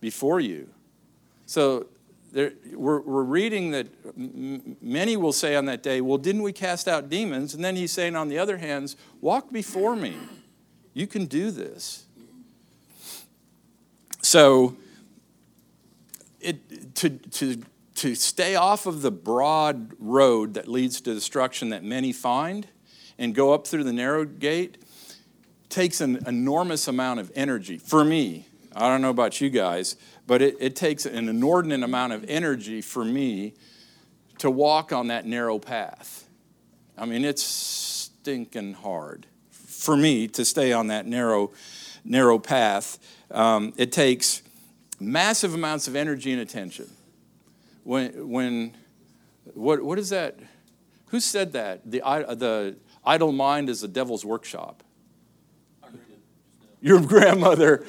before 0.00 0.38
you. 0.38 0.68
So 1.46 1.86
there, 2.32 2.52
we're, 2.72 3.00
we're 3.00 3.22
reading 3.22 3.70
that 3.72 3.88
many 4.82 5.16
will 5.16 5.32
say 5.32 5.56
on 5.56 5.64
that 5.64 5.82
day, 5.82 6.00
Well, 6.00 6.18
didn't 6.18 6.42
we 6.42 6.52
cast 6.52 6.86
out 6.86 7.08
demons? 7.08 7.54
And 7.54 7.64
then 7.64 7.76
he's 7.76 7.92
saying, 7.92 8.16
on 8.16 8.28
the 8.28 8.38
other 8.38 8.58
hand, 8.58 8.94
walk 9.20 9.50
before 9.50 9.96
me. 9.96 10.14
You 10.94 11.06
can 11.06 11.26
do 11.26 11.50
this. 11.50 12.04
So, 14.20 14.76
it, 16.40 16.94
to, 16.96 17.10
to, 17.10 17.62
to 17.98 18.14
stay 18.14 18.54
off 18.54 18.86
of 18.86 19.02
the 19.02 19.10
broad 19.10 19.92
road 19.98 20.54
that 20.54 20.68
leads 20.68 21.00
to 21.00 21.12
destruction 21.12 21.70
that 21.70 21.82
many 21.82 22.12
find 22.12 22.68
and 23.18 23.34
go 23.34 23.52
up 23.52 23.66
through 23.66 23.82
the 23.82 23.92
narrow 23.92 24.24
gate 24.24 24.78
takes 25.68 26.00
an 26.00 26.22
enormous 26.24 26.86
amount 26.86 27.18
of 27.18 27.32
energy 27.34 27.76
for 27.76 28.04
me. 28.04 28.46
I 28.72 28.88
don't 28.88 29.02
know 29.02 29.10
about 29.10 29.40
you 29.40 29.50
guys, 29.50 29.96
but 30.28 30.40
it, 30.40 30.56
it 30.60 30.76
takes 30.76 31.06
an 31.06 31.28
inordinate 31.28 31.82
amount 31.82 32.12
of 32.12 32.24
energy 32.28 32.80
for 32.80 33.04
me 33.04 33.54
to 34.38 34.48
walk 34.48 34.92
on 34.92 35.08
that 35.08 35.26
narrow 35.26 35.58
path. 35.58 36.28
I 36.96 37.04
mean, 37.04 37.24
it's 37.24 37.42
stinking 37.42 38.74
hard 38.74 39.26
for 39.50 39.96
me 39.96 40.28
to 40.28 40.44
stay 40.44 40.72
on 40.72 40.86
that 40.86 41.04
narrow, 41.04 41.50
narrow 42.04 42.38
path. 42.38 43.00
Um, 43.32 43.72
it 43.76 43.90
takes 43.90 44.42
massive 45.00 45.54
amounts 45.54 45.88
of 45.88 45.96
energy 45.96 46.30
and 46.30 46.40
attention. 46.40 46.88
When, 47.88 48.28
when 48.28 48.76
what, 49.54 49.82
what 49.82 49.98
is 49.98 50.10
that? 50.10 50.38
Who 51.06 51.20
said 51.20 51.54
that? 51.54 51.90
The, 51.90 52.00
the 52.00 52.76
idle 53.02 53.32
mind 53.32 53.70
is 53.70 53.80
the 53.80 53.88
devil's 53.88 54.26
workshop. 54.26 54.82
Your 56.82 57.00
grandmother 57.00 57.86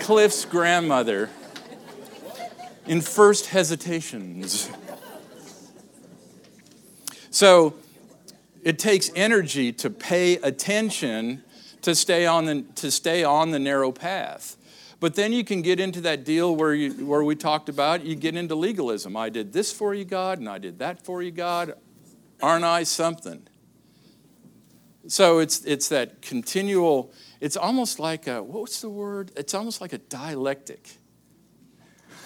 Cliff's 0.00 0.46
grandmother 0.46 1.28
in 2.86 3.02
first 3.02 3.48
hesitations. 3.48 4.70
So 7.30 7.74
it 8.62 8.78
takes 8.78 9.10
energy 9.14 9.74
to 9.74 9.90
pay 9.90 10.36
attention 10.36 11.44
to 11.82 11.94
stay 11.94 12.24
on 12.24 12.46
the, 12.46 12.62
to 12.76 12.90
stay 12.90 13.22
on 13.22 13.50
the 13.50 13.58
narrow 13.58 13.92
path. 13.92 14.56
But 15.02 15.16
then 15.16 15.32
you 15.32 15.42
can 15.42 15.62
get 15.62 15.80
into 15.80 16.00
that 16.02 16.22
deal 16.24 16.54
where, 16.54 16.72
you, 16.72 17.04
where 17.04 17.24
we 17.24 17.34
talked 17.34 17.68
about, 17.68 18.04
you 18.04 18.14
get 18.14 18.36
into 18.36 18.54
legalism. 18.54 19.16
I 19.16 19.30
did 19.30 19.52
this 19.52 19.72
for 19.72 19.94
you, 19.94 20.04
God, 20.04 20.38
and 20.38 20.48
I 20.48 20.58
did 20.58 20.78
that 20.78 21.04
for 21.04 21.22
you, 21.22 21.32
God. 21.32 21.74
Aren't 22.40 22.62
I 22.64 22.84
something? 22.84 23.48
So 25.08 25.40
it's, 25.40 25.64
it's 25.64 25.88
that 25.88 26.22
continual 26.22 27.12
it's 27.40 27.56
almost 27.56 27.98
like 27.98 28.28
a, 28.28 28.44
what's 28.44 28.80
the 28.80 28.90
word? 28.90 29.32
It's 29.34 29.54
almost 29.54 29.80
like 29.80 29.92
a 29.92 29.98
dialectic. 29.98 30.88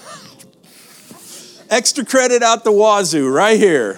Extra 1.71 2.05
credit 2.05 2.43
out 2.43 2.62
the 2.62 2.73
wazoo 2.73 3.27
right 3.27 3.59
here. 3.59 3.95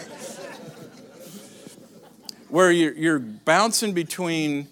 Where 2.48 2.70
you're, 2.70 2.94
you're 2.94 3.18
bouncing 3.18 3.92
between 3.92 4.68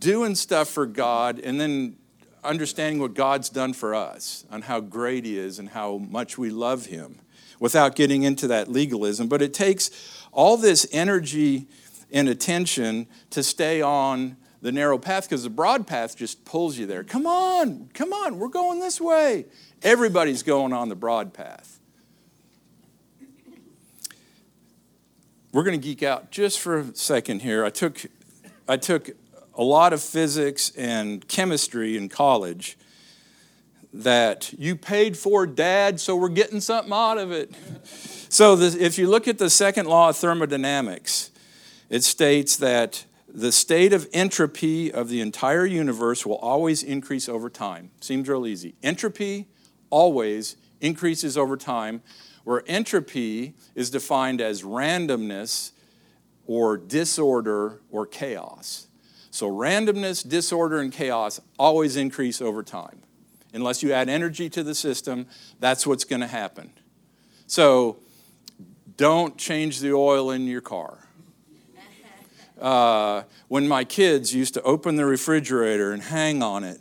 doing 0.00 0.34
stuff 0.34 0.70
for 0.70 0.86
God 0.86 1.38
and 1.38 1.60
then 1.60 1.98
understanding 2.46 3.00
what 3.00 3.14
God's 3.14 3.48
done 3.48 3.72
for 3.72 3.94
us 3.94 4.44
and 4.50 4.64
how 4.64 4.80
great 4.80 5.24
He 5.24 5.38
is 5.38 5.58
and 5.58 5.70
how 5.70 5.98
much 5.98 6.38
we 6.38 6.50
love 6.50 6.86
Him 6.86 7.20
without 7.58 7.96
getting 7.96 8.22
into 8.22 8.46
that 8.48 8.68
legalism. 8.68 9.28
But 9.28 9.42
it 9.42 9.52
takes 9.54 9.90
all 10.32 10.56
this 10.56 10.86
energy 10.92 11.66
and 12.12 12.28
attention 12.28 13.06
to 13.30 13.42
stay 13.42 13.82
on 13.82 14.36
the 14.62 14.72
narrow 14.72 14.98
path 14.98 15.24
because 15.24 15.42
the 15.42 15.50
broad 15.50 15.86
path 15.86 16.16
just 16.16 16.44
pulls 16.44 16.78
you 16.78 16.86
there. 16.86 17.04
Come 17.04 17.26
on, 17.26 17.90
come 17.94 18.12
on, 18.12 18.38
we're 18.38 18.48
going 18.48 18.80
this 18.80 19.00
way. 19.00 19.46
Everybody's 19.82 20.42
going 20.42 20.72
on 20.72 20.88
the 20.88 20.96
broad 20.96 21.32
path. 21.32 21.78
We're 25.52 25.62
going 25.62 25.80
to 25.80 25.82
geek 25.82 26.02
out 26.02 26.30
just 26.30 26.60
for 26.60 26.78
a 26.78 26.94
second 26.94 27.40
here. 27.40 27.64
I 27.64 27.70
took, 27.70 28.04
I 28.68 28.76
took 28.76 29.10
a 29.56 29.62
lot 29.62 29.92
of 29.92 30.02
physics 30.02 30.70
and 30.76 31.26
chemistry 31.28 31.96
in 31.96 32.08
college 32.08 32.76
that 33.92 34.52
you 34.58 34.76
paid 34.76 35.16
for, 35.16 35.46
Dad, 35.46 35.98
so 35.98 36.14
we're 36.14 36.28
getting 36.28 36.60
something 36.60 36.92
out 36.92 37.18
of 37.18 37.32
it. 37.32 37.50
So, 38.28 38.54
the, 38.54 38.84
if 38.84 38.98
you 38.98 39.08
look 39.08 39.26
at 39.26 39.38
the 39.38 39.48
second 39.48 39.86
law 39.86 40.10
of 40.10 40.16
thermodynamics, 40.16 41.30
it 41.88 42.04
states 42.04 42.56
that 42.58 43.06
the 43.28 43.52
state 43.52 43.92
of 43.92 44.08
entropy 44.12 44.92
of 44.92 45.08
the 45.08 45.20
entire 45.20 45.64
universe 45.64 46.26
will 46.26 46.36
always 46.36 46.82
increase 46.82 47.28
over 47.28 47.48
time. 47.48 47.90
Seems 48.00 48.28
real 48.28 48.46
easy. 48.46 48.74
Entropy 48.82 49.46
always 49.90 50.56
increases 50.80 51.38
over 51.38 51.56
time, 51.56 52.02
where 52.44 52.62
entropy 52.66 53.54
is 53.74 53.90
defined 53.90 54.40
as 54.40 54.62
randomness 54.62 55.72
or 56.46 56.76
disorder 56.76 57.80
or 57.90 58.06
chaos. 58.06 58.86
So, 59.36 59.50
randomness, 59.50 60.26
disorder, 60.26 60.80
and 60.80 60.90
chaos 60.90 61.42
always 61.58 61.96
increase 61.96 62.40
over 62.40 62.62
time. 62.62 63.02
Unless 63.52 63.82
you 63.82 63.92
add 63.92 64.08
energy 64.08 64.48
to 64.48 64.62
the 64.62 64.74
system, 64.74 65.26
that's 65.60 65.86
what's 65.86 66.04
going 66.04 66.22
to 66.22 66.26
happen. 66.26 66.70
So, 67.46 67.98
don't 68.96 69.36
change 69.36 69.80
the 69.80 69.92
oil 69.92 70.30
in 70.30 70.46
your 70.46 70.62
car 70.62 71.06
uh, 72.58 73.24
when 73.48 73.68
my 73.68 73.84
kids 73.84 74.34
used 74.34 74.54
to 74.54 74.62
open 74.62 74.96
the 74.96 75.04
refrigerator 75.04 75.92
and 75.92 76.02
hang 76.02 76.42
on 76.42 76.64
it 76.64 76.80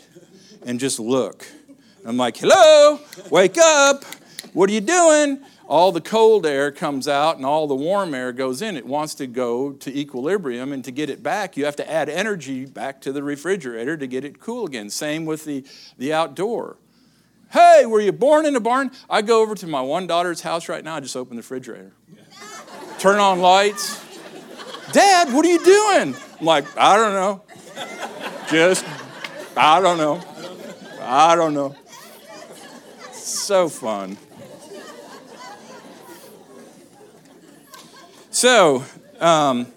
and 0.65 0.79
just 0.79 0.97
look. 0.97 1.45
I'm 2.05 2.15
like, 2.15 2.37
hello, 2.37 3.01
wake 3.29 3.57
up. 3.57 4.05
What 4.53 4.69
are 4.69 4.73
you 4.73 4.79
doing? 4.79 5.39
All 5.67 5.91
the 5.91 6.01
cold 6.01 6.45
air 6.45 6.71
comes 6.71 7.07
out 7.07 7.37
and 7.37 7.45
all 7.45 7.65
the 7.65 7.75
warm 7.75 8.13
air 8.13 8.31
goes 8.31 8.61
in. 8.61 8.77
It 8.77 8.85
wants 8.85 9.15
to 9.15 9.25
go 9.25 9.71
to 9.73 9.97
equilibrium, 9.97 10.71
and 10.71 10.83
to 10.85 10.91
get 10.91 11.09
it 11.09 11.23
back, 11.23 11.57
you 11.57 11.65
have 11.65 11.75
to 11.77 11.91
add 11.91 12.07
energy 12.07 12.65
back 12.65 13.01
to 13.01 13.11
the 13.11 13.23
refrigerator 13.23 13.97
to 13.97 14.05
get 14.05 14.23
it 14.23 14.39
cool 14.39 14.65
again. 14.65 14.89
Same 14.91 15.25
with 15.25 15.45
the, 15.45 15.65
the 15.97 16.13
outdoor. 16.13 16.77
Hey, 17.51 17.85
were 17.85 18.01
you 18.01 18.11
born 18.11 18.45
in 18.45 18.55
a 18.55 18.59
barn? 18.59 18.91
I 19.09 19.21
go 19.21 19.41
over 19.41 19.55
to 19.55 19.67
my 19.67 19.81
one 19.81 20.07
daughter's 20.07 20.41
house 20.41 20.69
right 20.69 20.83
now, 20.83 20.95
I 20.95 20.99
just 20.99 21.15
open 21.15 21.35
the 21.35 21.41
refrigerator. 21.41 21.93
Turn 22.99 23.19
on 23.19 23.39
lights, 23.39 24.03
Dad, 24.91 25.33
what 25.33 25.45
are 25.45 25.49
you 25.49 25.63
doing? 25.63 26.15
I'm 26.39 26.45
like, 26.45 26.65
I 26.77 26.95
don't 26.95 27.13
know. 27.13 27.41
Just, 28.49 28.85
I 29.57 29.81
don't 29.81 29.97
know. 29.97 30.21
I 31.01 31.35
don't 31.35 31.53
know. 31.53 31.75
So 33.11 33.67
fun. 33.67 34.17
So, 38.35 38.83
um, 39.21 39.67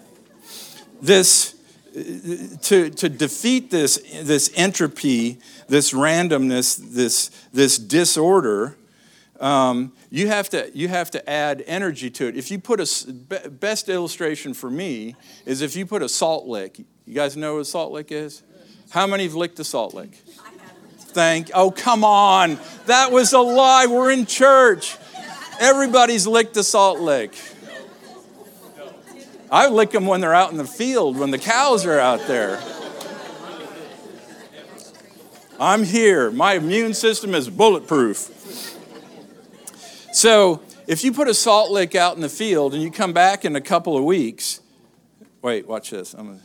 this 1.01 1.55
to, 1.93 2.89
to 2.89 3.07
defeat 3.07 3.71
this, 3.71 3.99
this 4.21 4.51
entropy, 4.53 5.39
this 5.69 5.93
randomness, 5.93 6.75
this, 6.75 7.29
this 7.53 7.77
disorder, 7.77 8.75
um, 9.39 9.93
you 10.09 10.27
have 10.27 10.49
to 10.49 10.69
you 10.73 10.89
have 10.89 11.09
to 11.11 11.29
add 11.29 11.63
energy 11.67 12.09
to 12.09 12.27
it. 12.27 12.35
If 12.35 12.51
you 12.51 12.59
put 12.59 12.81
a 12.81 13.49
best 13.49 13.87
illustration 13.87 14.53
for 14.53 14.69
me 14.69 15.15
is 15.45 15.61
if 15.61 15.77
you 15.77 15.85
put 15.85 16.03
a 16.03 16.09
salt 16.09 16.45
lick. 16.45 16.79
You 17.05 17.13
guys 17.13 17.37
know 17.37 17.53
what 17.53 17.61
a 17.61 17.65
salt 17.65 17.93
lick 17.93 18.11
is? 18.11 18.43
How 18.89 19.07
many 19.07 19.23
have 19.23 19.35
licked 19.35 19.57
a 19.59 19.63
salt 19.63 19.93
lick? 19.93 20.21
Thank. 20.97 21.49
Oh 21.53 21.71
come 21.71 22.03
on, 22.03 22.59
that 22.87 23.13
was 23.13 23.31
a 23.31 23.39
lie. 23.39 23.85
We're 23.85 24.11
in 24.11 24.25
church. 24.25 24.97
Everybody's 25.61 26.27
licked 26.27 26.57
a 26.57 26.63
salt 26.63 26.99
lick. 26.99 27.37
I 29.51 29.67
lick 29.67 29.91
them 29.91 30.05
when 30.05 30.21
they're 30.21 30.33
out 30.33 30.51
in 30.51 30.57
the 30.57 30.65
field, 30.65 31.17
when 31.17 31.31
the 31.31 31.39
cows 31.39 31.85
are 31.85 31.99
out 31.99 32.27
there. 32.27 32.61
I'm 35.59 35.83
here. 35.83 36.31
My 36.31 36.53
immune 36.53 36.93
system 36.93 37.35
is 37.35 37.49
bulletproof. 37.49 38.35
So, 40.13 40.61
if 40.87 41.03
you 41.03 41.11
put 41.11 41.27
a 41.27 41.33
salt 41.33 41.69
lick 41.69 41.95
out 41.95 42.15
in 42.15 42.21
the 42.21 42.29
field 42.29 42.73
and 42.73 42.81
you 42.81 42.89
come 42.89 43.11
back 43.11 43.43
in 43.43 43.55
a 43.55 43.61
couple 43.61 43.97
of 43.97 44.03
weeks, 44.03 44.61
wait, 45.41 45.67
watch 45.67 45.89
this. 45.89 46.13
I'm 46.13 46.27
gonna, 46.27 46.39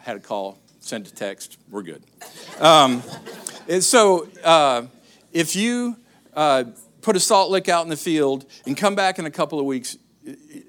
had 0.00 0.16
a 0.16 0.20
call, 0.20 0.58
sent 0.80 1.06
a 1.06 1.14
text, 1.14 1.58
we're 1.70 1.82
good. 1.82 2.02
Um, 2.58 3.02
so, 3.80 4.28
uh, 4.42 4.86
if 5.32 5.54
you 5.54 5.96
uh, 6.34 6.64
put 7.02 7.16
a 7.16 7.20
salt 7.20 7.50
lick 7.50 7.68
out 7.68 7.84
in 7.84 7.90
the 7.90 7.96
field 7.96 8.46
and 8.64 8.76
come 8.76 8.94
back 8.94 9.18
in 9.18 9.26
a 9.26 9.30
couple 9.30 9.60
of 9.60 9.66
weeks, 9.66 9.98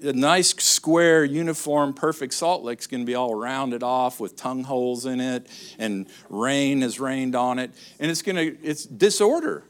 a 0.02 0.12
nice 0.12 0.54
square 0.62 1.24
uniform 1.24 1.92
perfect 1.92 2.34
salt 2.34 2.62
lick's 2.62 2.86
going 2.86 3.02
to 3.02 3.06
be 3.06 3.14
all 3.14 3.34
rounded 3.34 3.82
off 3.82 4.20
with 4.20 4.36
tongue 4.36 4.64
holes 4.64 5.06
in 5.06 5.20
it 5.20 5.46
and 5.78 6.08
rain 6.28 6.82
has 6.82 7.00
rained 7.00 7.34
on 7.34 7.58
it 7.58 7.70
and 7.98 8.10
it's 8.10 8.22
going 8.22 8.36
to 8.36 8.62
it's 8.62 8.84
disorder. 8.84 9.64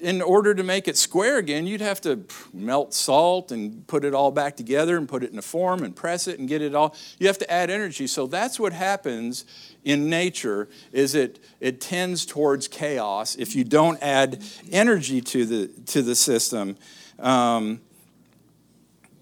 In 0.00 0.20
order 0.20 0.52
to 0.52 0.64
make 0.64 0.88
it 0.88 0.96
square 0.96 1.38
again 1.38 1.66
you'd 1.66 1.80
have 1.80 2.00
to 2.02 2.24
melt 2.52 2.92
salt 2.92 3.52
and 3.52 3.86
put 3.86 4.04
it 4.04 4.14
all 4.14 4.30
back 4.30 4.56
together 4.56 4.96
and 4.96 5.08
put 5.08 5.22
it 5.22 5.32
in 5.32 5.38
a 5.38 5.42
form 5.42 5.82
and 5.82 5.94
press 5.94 6.26
it 6.26 6.38
and 6.38 6.48
get 6.48 6.60
it 6.60 6.74
all. 6.74 6.94
You 7.18 7.26
have 7.28 7.38
to 7.38 7.50
add 7.50 7.70
energy. 7.70 8.06
So 8.06 8.26
that's 8.26 8.58
what 8.58 8.72
happens 8.72 9.44
in 9.84 10.10
nature 10.10 10.68
is 10.92 11.14
it 11.14 11.38
it 11.60 11.80
tends 11.80 12.26
towards 12.26 12.68
chaos 12.68 13.36
if 13.36 13.54
you 13.54 13.64
don't 13.64 14.02
add 14.02 14.42
energy 14.72 15.20
to 15.20 15.46
the 15.46 15.68
to 15.86 16.02
the 16.02 16.14
system. 16.14 16.76
Um, 17.18 17.80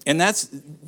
and 0.05 0.19
that's 0.19 0.43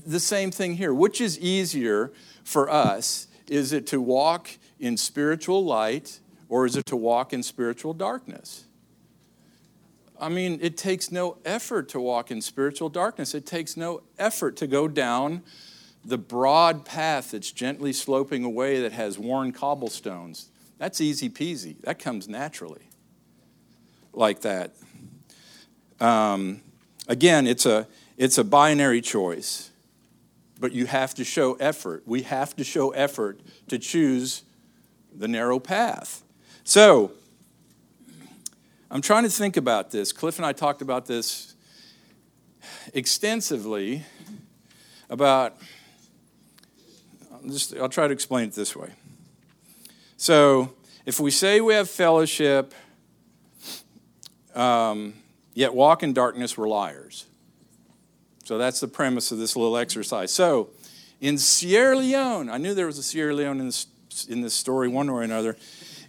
the 0.06 0.19
same 0.19 0.51
thing 0.51 0.75
here. 0.75 0.93
Which 0.93 1.19
is 1.21 1.39
easier 1.39 2.12
for 2.43 2.69
us? 2.69 3.27
Is 3.49 3.73
it 3.73 3.88
to 3.88 4.01
walk 4.01 4.49
in 4.80 4.97
spiritual 4.97 5.65
light 5.65 6.19
or 6.49 6.65
is 6.65 6.75
it 6.75 6.86
to 6.88 6.95
walk 6.95 7.34
in 7.34 7.43
spiritual 7.43 7.93
darkness? 7.93 8.65
I 10.19 10.30
mean, 10.30 10.60
it 10.62 10.77
takes 10.77 11.12
no 11.12 11.38
effort 11.45 11.89
to 11.89 11.99
walk 11.99 12.32
in 12.32 12.41
spiritual 12.41 12.89
darkness. 12.89 13.36
It 13.36 13.45
takes 13.45 13.77
no 13.77 14.01
effort 14.17 14.56
to 14.58 14.67
go 14.67 14.88
down 14.88 15.43
the 16.03 16.17
broad 16.17 16.86
path 16.86 17.32
that's 17.32 17.51
gently 17.51 17.93
sloping 17.93 18.43
away 18.43 18.82
that 18.82 18.93
has 18.93 19.19
worn 19.19 19.51
cobblestones. 19.51 20.49
That's 20.77 21.01
easy 21.01 21.30
peasy. 21.30 21.80
That 21.82 21.99
comes 21.99 22.27
naturally 22.27 22.88
like 24.13 24.41
that. 24.41 24.71
Um, 25.99 26.62
again, 27.08 27.45
it's 27.45 27.65
a 27.65 27.88
it's 28.17 28.38
a 28.38 28.43
binary 28.43 29.01
choice, 29.01 29.69
but 30.60 30.71
you 30.71 30.88
have 30.88 31.13
to 31.15 31.23
show 31.23 31.53
effort. 31.56 32.03
We 32.06 32.23
have 32.23 32.56
to 32.56 32.63
show 32.63 32.89
effort 32.91 33.39
to 33.67 33.77
choose 33.77 34.43
the 35.15 35.27
narrow 35.27 35.60
path. 35.60 36.23
So, 36.63 37.12
I'm 38.89 39.01
trying 39.01 39.23
to 39.23 39.30
think 39.30 39.58
about 39.58 39.91
this. 39.91 40.12
Cliff 40.12 40.38
and 40.38 40.45
I 40.45 40.53
talked 40.53 40.82
about 40.82 41.06
this 41.06 41.56
extensively 42.93 44.03
about 45.10 45.58
I'll, 47.32 47.49
just, 47.49 47.75
I'll 47.75 47.89
try 47.89 48.08
to 48.08 48.13
explain 48.13 48.47
it 48.47 48.53
this 48.53 48.75
way. 48.75 48.91
So, 50.17 50.73
if 51.06 51.19
we 51.19 51.32
say 51.32 51.62
we 51.62 51.73
have 51.73 51.89
fellowship, 51.89 52.73
um, 54.56 55.13
yet 55.53 55.73
walk 55.73 56.03
in 56.03 56.13
darkness, 56.13 56.58
we're 56.58 56.67
liars. 56.67 57.25
So 58.47 58.57
that's 58.57 58.79
the 58.79 58.88
premise 58.88 59.33
of 59.33 59.39
this 59.39 59.57
little 59.57 59.75
exercise. 59.75 60.31
So 60.31 60.69
in 61.19 61.38
Sierra 61.38 61.97
Leone, 61.97 62.49
I 62.49 62.55
knew 62.55 62.73
there 62.73 62.86
was 62.86 62.97
a 62.97 63.03
Sierra 63.03 63.33
Leone 63.33 63.60
in 63.60 63.65
this, 63.65 63.88
in 64.29 64.39
this 64.39 64.53
story 64.53 64.88
one 64.88 65.12
way 65.12 65.19
or 65.19 65.21
another. 65.21 65.57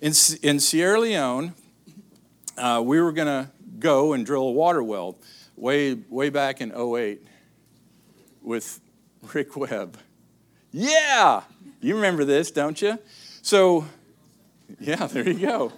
In, 0.00 0.12
in 0.44 0.60
Sierra 0.60 1.00
Leone, 1.00 1.52
uh, 2.56 2.80
we 2.84 3.00
were 3.00 3.10
going 3.10 3.26
to 3.26 3.50
go 3.80 4.12
and 4.12 4.24
drill 4.24 4.44
a 4.44 4.52
water 4.52 4.84
well 4.84 5.16
way, 5.56 5.94
way 5.94 6.30
back 6.30 6.60
in 6.60 6.70
08 6.70 7.26
with 8.40 8.78
Rick 9.34 9.56
Webb. 9.56 9.96
Yeah! 10.70 11.42
You 11.80 11.96
remember 11.96 12.24
this, 12.24 12.52
don't 12.52 12.80
you? 12.80 13.00
So, 13.42 13.84
yeah, 14.78 15.08
there 15.08 15.28
you 15.28 15.44
go. 15.44 15.72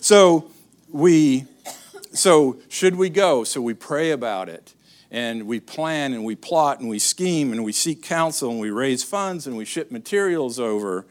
So, 0.00 0.50
we, 0.90 1.44
so 2.14 2.56
should 2.70 2.96
we 2.96 3.10
go? 3.10 3.44
So 3.44 3.60
we 3.60 3.74
pray 3.74 4.12
about 4.12 4.48
it 4.48 4.72
and 5.10 5.46
we 5.46 5.60
plan 5.60 6.12
and 6.12 6.24
we 6.24 6.36
plot 6.36 6.80
and 6.80 6.88
we 6.88 6.98
scheme 6.98 7.52
and 7.52 7.64
we 7.64 7.72
seek 7.72 8.02
counsel 8.02 8.50
and 8.50 8.60
we 8.60 8.70
raise 8.70 9.02
funds 9.02 9.46
and 9.46 9.56
we 9.56 9.64
ship 9.64 9.90
materials 9.90 10.60
over. 10.60 11.06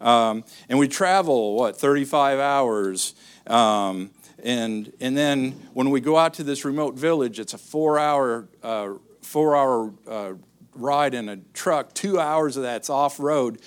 Um, 0.00 0.44
and 0.68 0.78
we 0.78 0.88
travel, 0.88 1.54
what, 1.54 1.78
35 1.78 2.38
hours. 2.38 3.14
Um, 3.46 4.10
and, 4.42 4.92
and 5.00 5.16
then 5.16 5.52
when 5.72 5.90
we 5.90 6.00
go 6.00 6.16
out 6.16 6.34
to 6.34 6.44
this 6.44 6.64
remote 6.64 6.94
village, 6.94 7.38
it's 7.38 7.54
a 7.54 7.58
four 7.58 7.98
hour, 7.98 8.48
uh, 8.62 8.94
four 9.20 9.56
hour 9.56 9.92
uh, 10.08 10.32
ride 10.74 11.14
in 11.14 11.28
a 11.28 11.36
truck. 11.54 11.94
Two 11.94 12.18
hours 12.18 12.56
of 12.56 12.62
that's 12.62 12.90
off 12.90 13.20
road. 13.20 13.60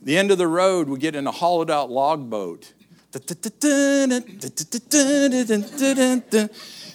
The 0.00 0.16
end 0.16 0.30
of 0.30 0.38
the 0.38 0.46
road, 0.46 0.88
we 0.88 0.98
get 0.98 1.14
in 1.14 1.26
a 1.26 1.32
hollowed 1.32 1.70
out 1.70 1.90
log 1.90 2.30
boat. 2.30 2.72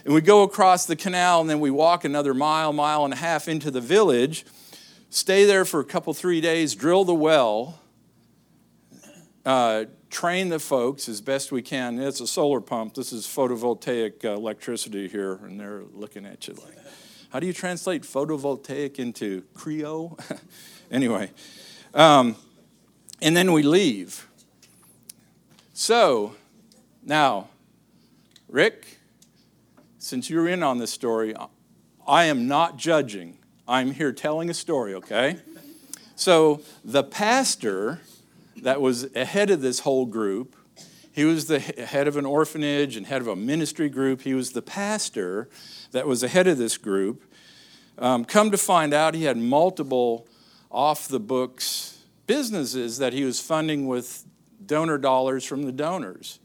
And 0.04 0.14
we 0.14 0.22
go 0.22 0.44
across 0.44 0.86
the 0.86 0.96
canal 0.96 1.42
and 1.42 1.50
then 1.50 1.60
we 1.60 1.70
walk 1.70 2.06
another 2.06 2.34
mile, 2.34 2.74
mile 2.74 3.06
and 3.06 3.14
a 3.14 3.18
half 3.18 3.48
into 3.48 3.70
the 3.70 3.82
village, 3.82 4.46
stay 5.10 5.46
there 5.46 5.64
for 5.64 5.80
a 5.80 5.86
couple, 5.86 6.14
three 6.14 6.42
days, 6.42 6.74
drill 6.74 7.06
the 7.06 7.14
well, 7.14 7.80
uh, 9.46 9.86
train 10.10 10.50
the 10.50 10.60
folks 10.60 11.08
as 11.08 11.22
best 11.22 11.52
we 11.52 11.62
can. 11.62 12.00
It's 12.00 12.20
a 12.20 12.28
solar 12.28 12.62
pump. 12.62 12.96
This 12.96 13.14
is 13.14 13.26
photovoltaic 13.26 14.26
uh, 14.26 14.34
electricity 14.34 15.08
here, 15.08 15.40
and 15.44 15.60
they're 15.60 15.84
looking 15.94 16.26
at 16.26 16.48
you 16.48 16.56
like, 16.56 16.78
how 17.30 17.40
do 17.40 17.48
you 17.48 17.54
translate 17.54 18.04
photovoltaic 18.04 19.00
into 19.00 19.44
Creole? 19.54 20.20
anyway, 20.92 21.32
um, 21.94 22.36
and 23.22 23.38
then 23.38 23.54
we 23.54 23.64
leave. 23.64 24.28
So, 25.74 26.36
now, 27.02 27.48
Rick, 28.50 29.00
since 30.00 30.30
you're 30.30 30.50
in 30.50 30.64
on 30.64 30.80
this 30.80 30.92
story, 30.92 31.34
I 32.06 32.26
am 32.26 32.46
not 32.46 32.76
judging. 32.76 33.38
I'm 33.68 33.92
here 33.92 34.12
telling 34.12 34.50
a 34.50 34.54
story, 34.54 34.94
okay? 34.96 35.38
So 36.16 36.62
the 36.84 37.04
pastor 37.04 38.02
that 38.58 38.82
was 38.82 39.16
ahead 39.16 39.50
of 39.50 39.62
this 39.62 39.80
whole 39.80 40.06
group, 40.06 40.58
he 41.14 41.24
was 41.24 41.46
the 41.46 41.60
head 41.60 42.06
of 42.06 42.18
an 42.18 42.26
orphanage 42.26 42.98
and 42.98 43.08
head 43.08 43.22
of 43.22 43.28
a 43.28 43.36
ministry 43.36 43.88
group. 43.88 44.24
He 44.24 44.34
was 44.34 44.52
the 44.52 44.62
pastor 44.62 45.48
that 45.92 46.06
was 46.06 46.22
ahead 46.22 46.48
of 46.48 46.58
this 46.58 46.78
group. 46.78 47.24
Um, 47.98 48.26
come 48.26 48.52
to 48.52 48.58
find 48.58 48.94
out, 48.94 49.16
he 49.16 49.24
had 49.24 49.38
multiple 49.38 50.28
off 50.70 51.08
the 51.08 51.20
books 51.20 52.00
businesses 52.28 52.98
that 52.98 53.14
he 53.14 53.24
was 53.24 53.40
funding 53.40 53.88
with 53.88 54.26
donor 54.65 54.97
dollars 54.97 55.45
from 55.45 55.63
the 55.63 55.71
donors. 55.71 56.39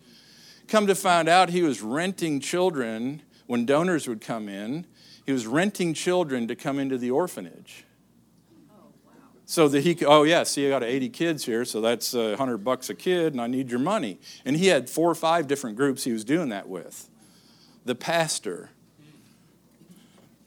Come 0.69 0.87
to 0.87 0.95
find 0.95 1.29
out, 1.29 1.51
he 1.51 1.63
was 1.63 1.83
renting 1.83 2.41
children 2.41 3.23
when 3.47 3.65
donors 3.65 4.09
would 4.09 4.21
come 4.21 4.49
in, 4.49 4.87
he 5.25 5.33
was 5.33 5.47
renting 5.47 5.95
children 5.95 6.49
to 6.49 6.57
come 6.57 6.79
into 6.79 6.99
the 6.99 7.11
orphanage. 7.11 7.85
So 9.49 9.69
that 9.69 9.83
he 9.83 9.95
could, 9.95 10.09
oh 10.09 10.25
yeah, 10.25 10.43
see, 10.43 10.67
I 10.67 10.71
got 10.71 10.83
80 10.83 11.09
kids 11.11 11.45
here, 11.45 11.65
so 11.65 11.81
that's 11.81 12.15
100 12.15 12.59
bucks 12.59 12.91
a 12.91 12.95
kid, 12.95 13.33
and 13.33 13.41
I 13.41 13.47
need 13.47 13.71
your 13.71 13.79
money. 13.79 14.19
And 14.45 14.57
he 14.57 14.67
had 14.67 14.91
four 14.91 15.09
or 15.09 15.15
five 15.15 15.47
different 15.47 15.77
groups 15.77 16.03
he 16.03 16.13
was 16.13 16.25
doing 16.25 16.49
that 16.49 16.69
with. 16.69 17.09
The 17.85 17.95
pastor, 17.95 18.71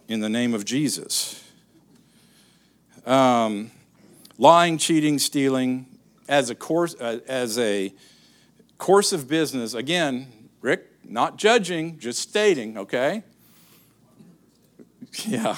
in 0.09 0.19
the 0.19 0.27
name 0.27 0.53
of 0.53 0.65
Jesus. 0.65 1.41
Um, 3.05 3.71
lying, 4.37 4.77
cheating, 4.77 5.19
stealing, 5.19 5.85
as 6.29 6.49
a 6.51 6.55
course, 6.55 6.95
uh, 7.01 7.19
as 7.27 7.57
a 7.57 7.91
course 8.77 9.11
of 9.11 9.27
business. 9.27 9.73
Again, 9.73 10.27
Rick, 10.61 10.85
not 11.03 11.37
judging, 11.37 11.99
just 11.99 12.21
stating, 12.21 12.77
okay? 12.77 13.23
Yeah. 15.25 15.55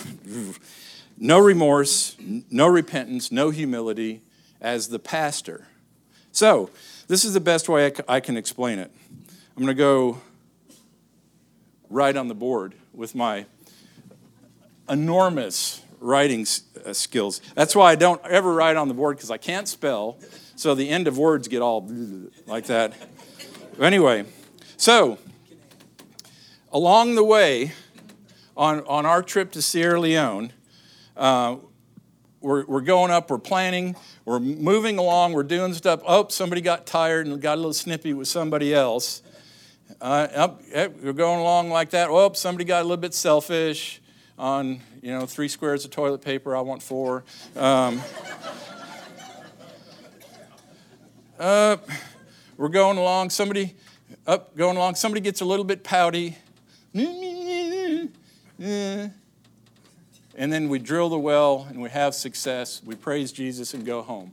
No 1.18 1.38
remorse, 1.38 2.16
no 2.50 2.68
repentance, 2.68 3.34
no 3.34 3.50
humility 3.50 4.22
as 4.62 4.88
the 4.88 4.98
pastor. 4.98 5.68
So, 6.32 6.70
this 7.08 7.26
is 7.26 7.34
the 7.34 7.42
best 7.42 7.68
way 7.68 7.92
I 8.08 8.22
can 8.22 8.38
explain 8.38 8.80
it. 8.80 8.90
I'm 9.30 9.64
going 9.64 9.68
to 9.68 9.74
go 9.74 10.22
right 11.90 12.16
on 12.16 12.30
the 12.30 12.34
board 12.34 12.76
with 12.94 13.14
my 13.14 13.46
enormous 14.90 15.82
writing 16.02 16.46
uh, 16.84 16.92
skills. 16.92 17.42
That's 17.56 17.76
why 17.76 17.92
I 17.92 17.96
don't 17.96 18.20
ever 18.26 18.54
write 18.54 18.76
on 18.76 18.88
the 18.88 18.94
board 18.94 19.16
because 19.16 19.32
I 19.32 19.38
can't 19.38 19.68
spell. 19.68 20.20
So 20.56 20.76
the 20.76 20.90
end 20.90 21.08
of 21.08 21.18
words 21.18 21.48
get 21.48 21.62
all 21.62 21.90
like 22.48 22.66
that. 22.66 22.94
Anyway, 23.80 24.26
so 24.76 25.18
along 26.74 27.16
the 27.16 27.24
way, 27.24 27.72
on, 28.58 28.86
on 28.86 29.06
our 29.06 29.24
trip 29.24 29.52
to 29.52 29.62
Sierra 29.62 30.00
Leone, 30.00 30.52
uh, 31.16 31.58
we're, 32.42 32.66
we're 32.66 32.82
going 32.82 33.12
up, 33.12 33.30
we're 33.30 33.38
planning, 33.38 33.96
we're 34.26 34.40
moving 34.40 34.98
along, 34.98 35.34
we're 35.34 35.44
doing 35.44 35.74
stuff. 35.74 36.02
Oh, 36.06 36.28
somebody 36.28 36.62
got 36.62 36.86
tired 36.86 37.28
and 37.28 37.40
got 37.40 37.56
a 37.56 37.58
little 37.58 37.74
snippy 37.74 38.14
with 38.14 38.28
somebody 38.28 38.74
else. 38.74 39.22
Uh, 40.00 40.28
up, 40.34 40.62
we're 40.74 41.14
going 41.14 41.40
along 41.40 41.70
like 41.70 41.92
that. 41.92 42.10
Oh, 42.10 42.32
somebody 42.34 42.66
got 42.66 42.82
a 42.82 42.84
little 42.84 42.98
bit 42.98 43.14
selfish 43.14 44.01
on, 44.42 44.82
you 45.04 45.12
know, 45.12 45.28
three 45.28 45.48
squares 45.48 45.86
of 45.86 45.92
toilet 45.92 46.24
paper, 46.24 46.56
I 46.56 46.62
want 46.62 46.82
four. 46.82 47.24
Um, 47.56 48.02
uh, 51.40 51.78
we're 52.58 52.70
going 52.70 52.98
along, 52.98 53.30
somebody, 53.30 53.76
up, 54.26 54.58
going 54.58 54.78
along, 54.78 54.96
somebody 54.96 55.22
gets 55.22 55.42
a 55.42 55.46
little 55.46 55.64
bit 55.64 55.84
pouty. 55.84 56.38
And 60.36 60.36
then 60.36 60.70
we 60.70 60.80
drill 60.80 61.10
the 61.10 61.20
well 61.20 61.68
and 61.70 61.80
we 61.80 61.92
have 61.92 62.16
success. 62.16 62.82
We 62.84 62.96
praise 62.96 63.32
Jesus 63.32 63.76
and 63.76 63.86
go 63.86 64.02
home. 64.02 64.32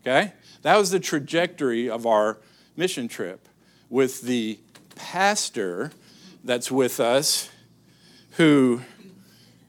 Okay? 0.00 0.32
That 0.62 0.78
was 0.78 0.90
the 0.90 1.00
trajectory 1.00 1.90
of 1.90 2.06
our 2.06 2.38
mission 2.78 3.08
trip 3.08 3.46
with 3.90 4.22
the 4.22 4.58
pastor 4.94 5.92
that's 6.42 6.70
with 6.70 6.98
us 6.98 7.50
who 8.36 8.82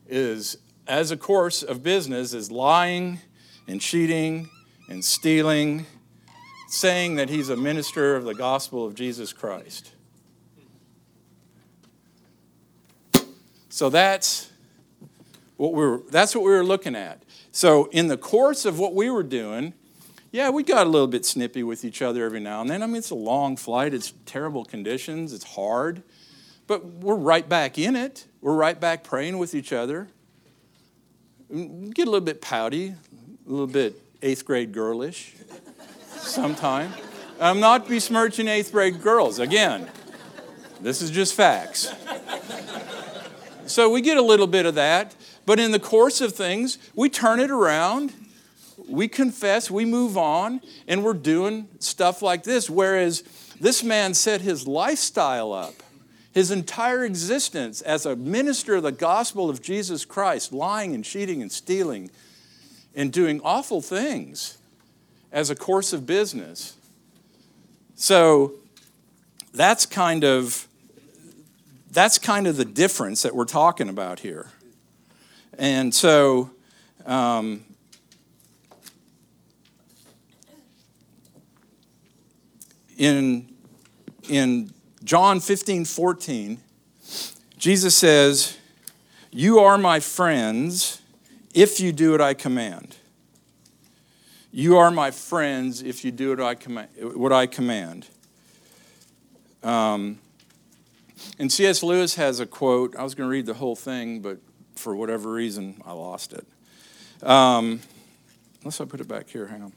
is, 0.07 0.57
as 0.87 1.11
a 1.11 1.17
course 1.17 1.63
of 1.63 1.83
business, 1.83 2.33
is 2.33 2.51
lying 2.51 3.19
and 3.67 3.81
cheating 3.81 4.49
and 4.89 5.03
stealing, 5.03 5.85
saying 6.67 7.15
that 7.15 7.29
he's 7.29 7.49
a 7.49 7.57
minister 7.57 8.15
of 8.15 8.23
the 8.23 8.33
gospel 8.33 8.85
of 8.85 8.95
Jesus 8.95 9.33
Christ. 9.33 9.91
So 13.69 13.89
that's 13.89 14.49
what 15.57 15.73
we 15.73 15.85
were, 15.85 16.01
that's 16.09 16.35
what 16.35 16.43
we 16.43 16.51
were 16.51 16.63
looking 16.63 16.95
at. 16.95 17.23
So 17.51 17.85
in 17.91 18.07
the 18.07 18.17
course 18.17 18.65
of 18.65 18.79
what 18.79 18.93
we 18.93 19.09
were 19.09 19.23
doing, 19.23 19.73
yeah, 20.31 20.49
we 20.49 20.63
got 20.63 20.87
a 20.87 20.89
little 20.89 21.07
bit 21.07 21.25
snippy 21.25 21.63
with 21.63 21.85
each 21.85 22.01
other 22.01 22.25
every 22.25 22.39
now 22.39 22.61
and 22.61 22.69
then. 22.69 22.83
I 22.83 22.87
mean, 22.87 22.97
it's 22.97 23.11
a 23.11 23.15
long 23.15 23.55
flight, 23.55 23.93
it's 23.93 24.13
terrible 24.25 24.65
conditions, 24.65 25.31
it's 25.31 25.43
hard, 25.43 26.03
but 26.65 26.85
we're 26.85 27.15
right 27.15 27.47
back 27.47 27.77
in 27.77 27.95
it. 27.95 28.25
We're 28.47 28.55
right 28.55 28.79
back 28.79 29.03
praying 29.03 29.39
with 29.39 29.53
each 29.53 29.73
other. 29.73 30.07
Get 31.51 32.07
a 32.07 32.09
little 32.09 32.21
bit 32.21 32.39
pouty, 32.39 32.91
a 32.91 32.95
little 33.45 33.67
bit 33.67 34.01
eighth 34.21 34.45
grade 34.45 34.71
girlish 34.71 35.33
sometime. 36.15 36.93
I'm 37.41 37.59
not 37.59 37.89
besmirching 37.89 38.47
eighth 38.47 38.71
grade 38.71 39.01
girls. 39.01 39.39
Again, 39.39 39.89
this 40.79 41.01
is 41.01 41.11
just 41.11 41.33
facts. 41.33 41.93
So 43.65 43.89
we 43.89 43.99
get 43.99 44.15
a 44.15 44.21
little 44.21 44.47
bit 44.47 44.65
of 44.65 44.75
that, 44.75 45.13
but 45.45 45.59
in 45.59 45.71
the 45.71 45.79
course 45.79 46.21
of 46.21 46.33
things, 46.33 46.77
we 46.95 47.09
turn 47.09 47.41
it 47.41 47.51
around, 47.51 48.13
we 48.87 49.09
confess, 49.09 49.69
we 49.69 49.83
move 49.83 50.17
on, 50.17 50.61
and 50.87 51.03
we're 51.03 51.15
doing 51.15 51.67
stuff 51.79 52.21
like 52.21 52.43
this. 52.43 52.69
Whereas 52.69 53.23
this 53.59 53.83
man 53.83 54.13
set 54.13 54.39
his 54.39 54.65
lifestyle 54.65 55.51
up, 55.51 55.83
his 56.37 56.51
entire 56.51 57.03
existence 57.03 57.81
as 57.81 58.05
a 58.05 58.15
minister 58.15 58.75
of 58.75 58.83
the 58.83 58.91
gospel 58.91 59.49
of 59.49 59.59
Jesus 59.59 60.05
Christ, 60.05 60.53
lying 60.53 60.93
and 60.93 61.03
cheating 61.03 61.41
and 61.41 61.51
stealing 61.51 62.11
and 62.93 63.11
doing 63.11 63.41
awful 63.43 63.81
things 63.81 64.59
as 65.31 65.49
a 65.49 65.55
course 65.55 65.93
of 65.93 66.05
business. 66.05 66.77
So 67.95 68.53
that's 69.51 69.87
kind 69.87 70.23
of 70.23 70.67
that's 71.89 72.19
kind 72.19 72.45
of 72.45 72.55
the 72.55 72.65
difference 72.65 73.23
that 73.23 73.33
we're 73.33 73.45
talking 73.45 73.89
about 73.89 74.19
here. 74.19 74.51
And 75.57 75.91
so, 75.91 76.51
um, 77.07 77.65
in, 82.95 83.49
in 84.29 84.71
John 85.03 85.39
15 85.39 85.85
14, 85.85 86.59
Jesus 87.57 87.95
says, 87.95 88.57
You 89.31 89.59
are 89.59 89.77
my 89.77 89.99
friends 89.99 91.01
if 91.53 91.79
you 91.79 91.91
do 91.91 92.11
what 92.11 92.21
I 92.21 92.33
command. 92.33 92.97
You 94.51 94.77
are 94.77 94.89
my 94.89 95.11
friends 95.11 95.81
if 95.81 96.03
you 96.03 96.11
do 96.11 96.29
what 96.29 96.41
I 96.41 96.55
command. 96.55 96.89
What 97.13 97.31
I 97.31 97.45
command. 97.45 98.07
Um, 99.63 100.19
and 101.39 101.51
C.S. 101.51 101.83
Lewis 101.83 102.15
has 102.15 102.39
a 102.39 102.45
quote. 102.45 102.95
I 102.95 103.03
was 103.03 103.15
going 103.15 103.27
to 103.27 103.31
read 103.31 103.45
the 103.45 103.55
whole 103.55 103.75
thing, 103.75 104.21
but 104.21 104.39
for 104.75 104.95
whatever 104.95 105.31
reason, 105.31 105.81
I 105.85 105.93
lost 105.93 106.33
it. 106.33 106.47
Um, 107.27 107.81
unless 108.61 108.79
I 108.79 108.85
put 108.85 109.01
it 109.01 109.07
back 109.07 109.29
here, 109.29 109.47
hang 109.47 109.63
on. 109.63 109.73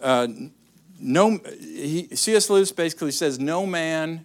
Uh, 0.00 0.28
no, 1.00 1.38
he, 1.60 2.08
C.S. 2.14 2.50
Lewis 2.50 2.72
basically 2.72 3.12
says 3.12 3.38
no 3.38 3.66
man 3.66 4.24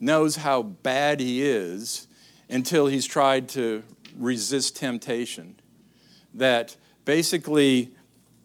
knows 0.00 0.36
how 0.36 0.62
bad 0.62 1.20
he 1.20 1.42
is 1.42 2.08
until 2.48 2.86
he's 2.86 3.06
tried 3.06 3.48
to 3.50 3.82
resist 4.18 4.76
temptation. 4.76 5.54
That 6.34 6.76
basically, 7.04 7.92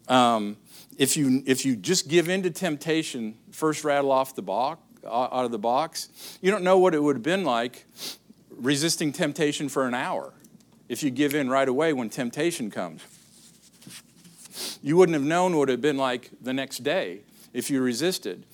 um, 0.08 0.56
if 0.96 1.16
you 1.16 1.42
if 1.46 1.64
you 1.64 1.74
just 1.74 2.08
give 2.08 2.28
in 2.28 2.42
to 2.44 2.50
temptation, 2.50 3.36
first 3.50 3.84
rattle 3.84 4.12
off 4.12 4.34
the 4.34 4.42
box, 4.42 4.80
out 5.04 5.44
of 5.44 5.50
the 5.50 5.58
box, 5.58 6.38
you 6.40 6.50
don't 6.50 6.62
know 6.62 6.78
what 6.78 6.94
it 6.94 7.02
would 7.02 7.16
have 7.16 7.22
been 7.22 7.44
like 7.44 7.86
resisting 8.50 9.12
temptation 9.12 9.68
for 9.68 9.86
an 9.86 9.94
hour 9.94 10.32
if 10.88 11.02
you 11.02 11.10
give 11.10 11.34
in 11.34 11.48
right 11.48 11.68
away 11.68 11.92
when 11.92 12.08
temptation 12.08 12.70
comes. 12.70 13.02
You 14.82 14.96
wouldn't 14.96 15.14
have 15.14 15.24
known 15.24 15.56
what 15.56 15.68
it 15.68 15.72
have 15.72 15.80
been 15.80 15.96
like 15.96 16.30
the 16.40 16.52
next 16.52 16.78
day 16.78 17.20
if 17.52 17.70
you 17.70 17.80
resisted. 17.80 18.46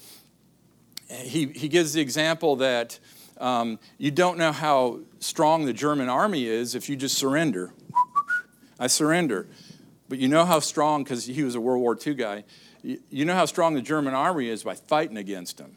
He, 1.09 1.47
he 1.47 1.69
gives 1.69 1.93
the 1.93 2.01
example 2.01 2.57
that 2.57 2.99
um, 3.39 3.79
you 3.99 4.11
don't 4.11 4.39
know 4.39 4.53
how 4.53 5.01
strong 5.19 5.67
the 5.67 5.73
German 5.73 6.09
army 6.09 6.47
is 6.47 6.75
if 6.75 6.89
you 6.89 6.97
just 6.97 7.17
surrender. 7.17 7.73
I 8.79 8.87
surrender. 8.87 9.47
But 10.09 10.19
you 10.19 10.29
know 10.29 10.45
how 10.45 10.61
strong, 10.61 11.05
because 11.05 11.27
he 11.27 11.43
was 11.43 11.55
a 11.55 11.61
World 11.61 11.81
War 11.81 11.99
II 12.05 12.15
guy, 12.15 12.45
you 12.83 13.25
know 13.25 13.35
how 13.35 13.47
strong 13.47 13.75
the 13.75 13.83
German 13.83 14.15
army 14.15 14.49
is 14.49 14.63
by 14.63 14.75
fighting 14.75 15.17
against 15.17 15.57
them 15.57 15.77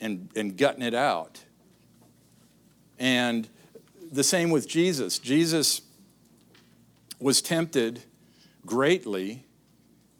and, 0.00 0.28
and 0.36 0.56
gutting 0.56 0.82
it 0.82 0.94
out. 0.94 1.42
And 2.98 3.48
the 4.12 4.24
same 4.24 4.50
with 4.50 4.68
Jesus. 4.68 5.18
Jesus 5.18 5.80
was 7.18 7.40
tempted 7.40 8.02
greatly 8.64 9.44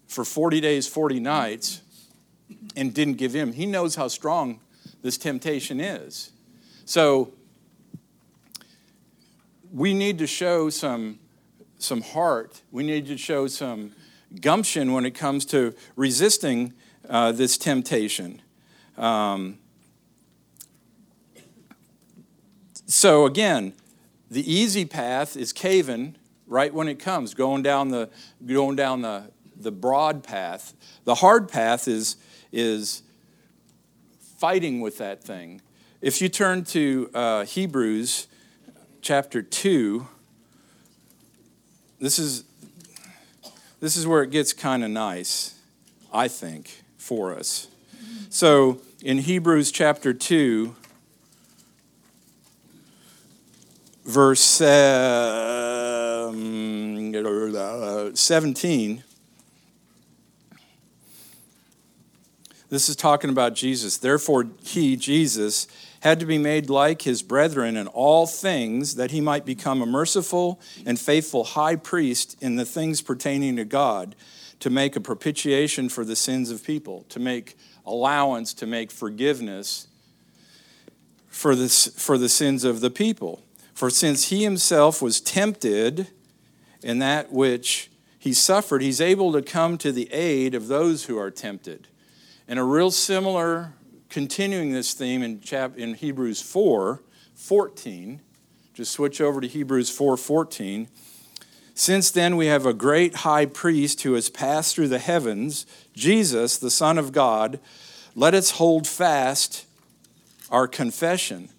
for 0.07 0.25
40 0.25 0.61
days, 0.61 0.87
40 0.87 1.21
nights, 1.21 1.83
and 2.77 2.95
didn't 2.95 3.15
give 3.15 3.35
in. 3.35 3.53
He 3.53 3.67
knows 3.67 3.97
how 3.97 4.09
strong 4.09 4.61
this 5.03 5.19
temptation 5.19 5.81
is. 5.81 6.33
So 6.85 7.33
we 9.73 9.95
need 9.95 10.19
to 10.19 10.27
show 10.27 10.71
some, 10.71 11.19
some 11.79 12.03
heart. 12.03 12.63
We 12.71 12.85
need 12.85 13.07
to 13.07 13.17
show 13.17 13.47
some 13.47 13.93
gumption 14.41 14.93
when 14.93 15.05
it 15.05 15.13
comes 15.13 15.45
to 15.47 15.75
resisting 15.97 16.73
uh, 17.09 17.33
this 17.33 17.59
temptation. 17.59 18.43
Um, 18.97 19.59
So 22.87 23.27
again, 23.27 23.73
the 24.31 24.51
easy 24.51 24.85
path 24.85 25.37
is 25.37 25.53
caving 25.53 26.17
right 26.47 26.73
when 26.73 26.87
it 26.89 27.01
comes, 27.01 27.35
going 27.35 27.63
down 27.63 27.89
the 27.89 28.09
going 28.45 28.77
down 28.77 29.03
the, 29.03 29.25
the 29.59 29.73
broad 29.73 30.23
path. 30.23 30.75
The 31.05 31.17
hard 31.17 31.49
path 31.49 31.89
is 31.89 32.17
is 32.53 33.03
fighting 34.39 34.81
with 34.81 34.99
that 34.99 35.23
thing. 35.23 35.61
If 36.01 36.21
you 36.21 36.29
turn 36.29 36.65
to 36.67 37.11
uh, 37.15 37.45
Hebrews 37.45 38.27
chapter 39.01 39.43
two, 39.43 40.09
this 41.99 42.19
is 42.19 42.45
this 43.81 43.97
is 43.97 44.07
where 44.07 44.23
it 44.23 44.31
gets 44.31 44.53
kind 44.53 44.85
of 44.85 44.91
nice, 44.91 45.55
I 46.13 46.29
think, 46.29 46.83
for 46.97 47.35
us. 47.35 47.69
So 48.29 48.81
in 49.03 49.19
Hebrews 49.19 49.71
chapter 49.71 50.13
two. 50.13 50.77
verse 54.07 54.61
um, 54.61 56.37
17. 58.15 59.03
This 62.69 62.89
is 62.89 62.97
talking 62.97 63.31
about 63.31 63.55
Jesus. 63.55 63.97
Therefore, 63.97 64.47
he, 64.63 64.97
Jesus, 64.97 65.69
had 66.01 66.19
to 66.21 66.27
be 66.27 66.39
made 66.39 66.69
like 66.69 67.03
his 67.03 67.23
brethren 67.23 67.77
in 67.77 67.87
all 67.87 68.27
things, 68.27 68.97
that 68.97 69.13
he 69.13 69.21
might 69.21 69.45
become 69.45 69.81
a 69.81 69.87
merciful 69.87 70.61
and 70.85 70.99
faithful 70.99 71.45
high 71.45 71.77
priest 71.77 72.37
in 72.41 72.57
the 72.57 72.65
things 72.65 73.03
pertaining 73.03 73.57
to 73.57 73.65
God, 73.65 74.17
to 74.61 74.71
make 74.71 74.97
a 74.97 75.01
propitiation 75.01 75.89
for 75.89 76.05
the 76.05 76.17
sins 76.17 76.51
of 76.51 76.65
people, 76.65 77.05
to 77.09 77.21
make 77.21 77.57
allowance, 77.85 78.53
to 78.55 78.67
make 78.67 78.91
forgiveness 78.91 79.87
for, 81.29 81.55
this, 81.55 81.87
for 81.97 82.19
the 82.19 82.29
sins 82.29 82.65
of 82.65 82.81
the 82.81 82.91
people. 82.91 83.43
For 83.75 83.91
since 83.91 84.31
he 84.31 84.43
himself 84.43 85.01
was 85.01 85.21
tempted 85.21 86.09
in 86.83 86.99
that 86.99 87.31
which 87.31 87.91
he 88.19 88.33
suffered, 88.33 88.83
he's 88.83 89.01
able 89.01 89.33
to 89.33 89.43
come 89.43 89.79
to 89.79 89.93
the 89.93 90.13
aid 90.13 90.55
of 90.55 90.67
those 90.67 91.05
who 91.05 91.19
are 91.19 91.31
tempted. 91.31 91.87
And 92.49 92.59
a 92.59 92.65
real 92.65 92.91
similar, 92.91 93.73
continuing 94.09 94.73
this 94.73 94.95
theme 94.95 95.23
in, 95.23 95.41
chap, 95.41 95.77
in 95.77 95.95
Hebrews 95.95 96.41
4 96.43 97.03
14. 97.35 98.21
Just 98.73 98.93
switch 98.93 99.21
over 99.21 99.41
to 99.41 99.49
Hebrews 99.49 99.91
4 99.91 100.17
14. 100.17 100.89
Since 101.75 102.11
then, 102.11 102.37
we 102.37 102.47
have 102.47 102.65
a 102.65 102.73
great 102.73 103.17
high 103.17 103.47
priest 103.47 104.03
who 104.03 104.15
has 104.15 104.31
passed 104.31 104.75
through 104.75 104.89
the 104.89 104.99
heavens, 104.99 105.67
Jesus, 105.95 106.57
the 106.57 106.71
Son 106.71 106.99
of 106.99 107.13
God. 107.13 107.59
Let 108.15 108.33
us 108.33 108.53
hold 108.53 108.87
fast 108.87 109.67
our 110.51 110.67
confession. 110.67 111.51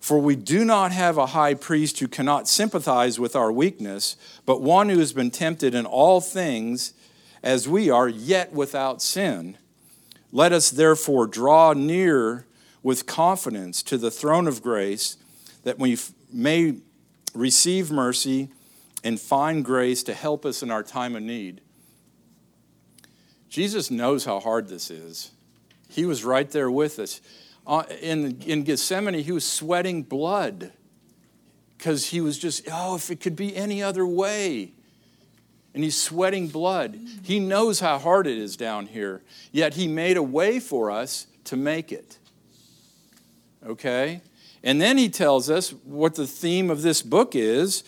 For 0.00 0.18
we 0.18 0.36
do 0.36 0.64
not 0.64 0.90
have 0.90 1.18
a 1.18 1.26
high 1.26 1.54
priest 1.54 2.00
who 2.00 2.08
cannot 2.08 2.48
sympathize 2.48 3.20
with 3.20 3.36
our 3.36 3.52
weakness, 3.52 4.16
but 4.46 4.62
one 4.62 4.88
who 4.88 4.98
has 4.98 5.12
been 5.12 5.30
tempted 5.30 5.74
in 5.74 5.84
all 5.84 6.20
things 6.20 6.94
as 7.42 7.68
we 7.68 7.90
are, 7.90 8.08
yet 8.08 8.52
without 8.52 9.02
sin. 9.02 9.58
Let 10.30 10.52
us 10.52 10.70
therefore 10.70 11.26
draw 11.26 11.72
near 11.72 12.46
with 12.82 13.06
confidence 13.06 13.82
to 13.84 13.98
the 13.98 14.10
throne 14.10 14.46
of 14.46 14.62
grace 14.62 15.16
that 15.64 15.78
we 15.78 15.98
may 16.32 16.76
receive 17.34 17.90
mercy 17.90 18.50
and 19.04 19.20
find 19.20 19.64
grace 19.64 20.02
to 20.04 20.14
help 20.14 20.44
us 20.44 20.62
in 20.62 20.70
our 20.70 20.82
time 20.82 21.16
of 21.16 21.22
need. 21.22 21.60
Jesus 23.48 23.90
knows 23.90 24.24
how 24.24 24.40
hard 24.40 24.68
this 24.68 24.90
is. 24.90 25.30
He 25.88 26.04
was 26.04 26.24
right 26.24 26.50
there 26.50 26.70
with 26.70 26.98
us. 26.98 27.20
Uh, 27.66 27.84
in, 28.02 28.40
in 28.42 28.62
Gethsemane, 28.64 29.14
he 29.14 29.32
was 29.32 29.44
sweating 29.44 30.02
blood 30.02 30.72
because 31.76 32.08
he 32.08 32.20
was 32.20 32.38
just, 32.38 32.68
oh, 32.70 32.96
if 32.96 33.10
it 33.10 33.20
could 33.20 33.36
be 33.36 33.56
any 33.56 33.82
other 33.82 34.06
way. 34.06 34.72
And 35.78 35.84
he's 35.84 35.96
sweating 35.96 36.48
blood. 36.48 36.98
He 37.22 37.38
knows 37.38 37.78
how 37.78 38.00
hard 38.00 38.26
it 38.26 38.36
is 38.36 38.56
down 38.56 38.88
here, 38.88 39.22
yet 39.52 39.74
he 39.74 39.86
made 39.86 40.16
a 40.16 40.22
way 40.24 40.58
for 40.58 40.90
us 40.90 41.28
to 41.44 41.56
make 41.56 41.92
it. 41.92 42.18
Okay? 43.64 44.20
And 44.64 44.80
then 44.80 44.98
he 44.98 45.08
tells 45.08 45.48
us 45.48 45.70
what 45.84 46.16
the 46.16 46.26
theme 46.26 46.68
of 46.68 46.82
this 46.82 47.00
book 47.00 47.36
is 47.36 47.84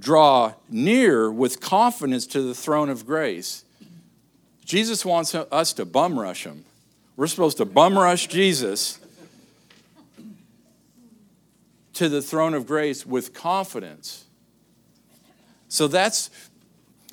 draw 0.00 0.54
near 0.68 1.30
with 1.30 1.60
confidence 1.60 2.26
to 2.26 2.42
the 2.42 2.56
throne 2.56 2.90
of 2.90 3.06
grace. 3.06 3.64
Jesus 4.64 5.04
wants 5.04 5.32
us 5.32 5.72
to 5.74 5.84
bum 5.84 6.18
rush 6.18 6.42
him. 6.42 6.64
We're 7.14 7.28
supposed 7.28 7.58
to 7.58 7.66
bum 7.66 7.96
rush 7.96 8.26
Jesus 8.26 8.98
to 11.92 12.08
the 12.08 12.20
throne 12.20 12.54
of 12.54 12.66
grace 12.66 13.06
with 13.06 13.32
confidence. 13.32 14.24
So 15.68 15.86
that's 15.86 16.30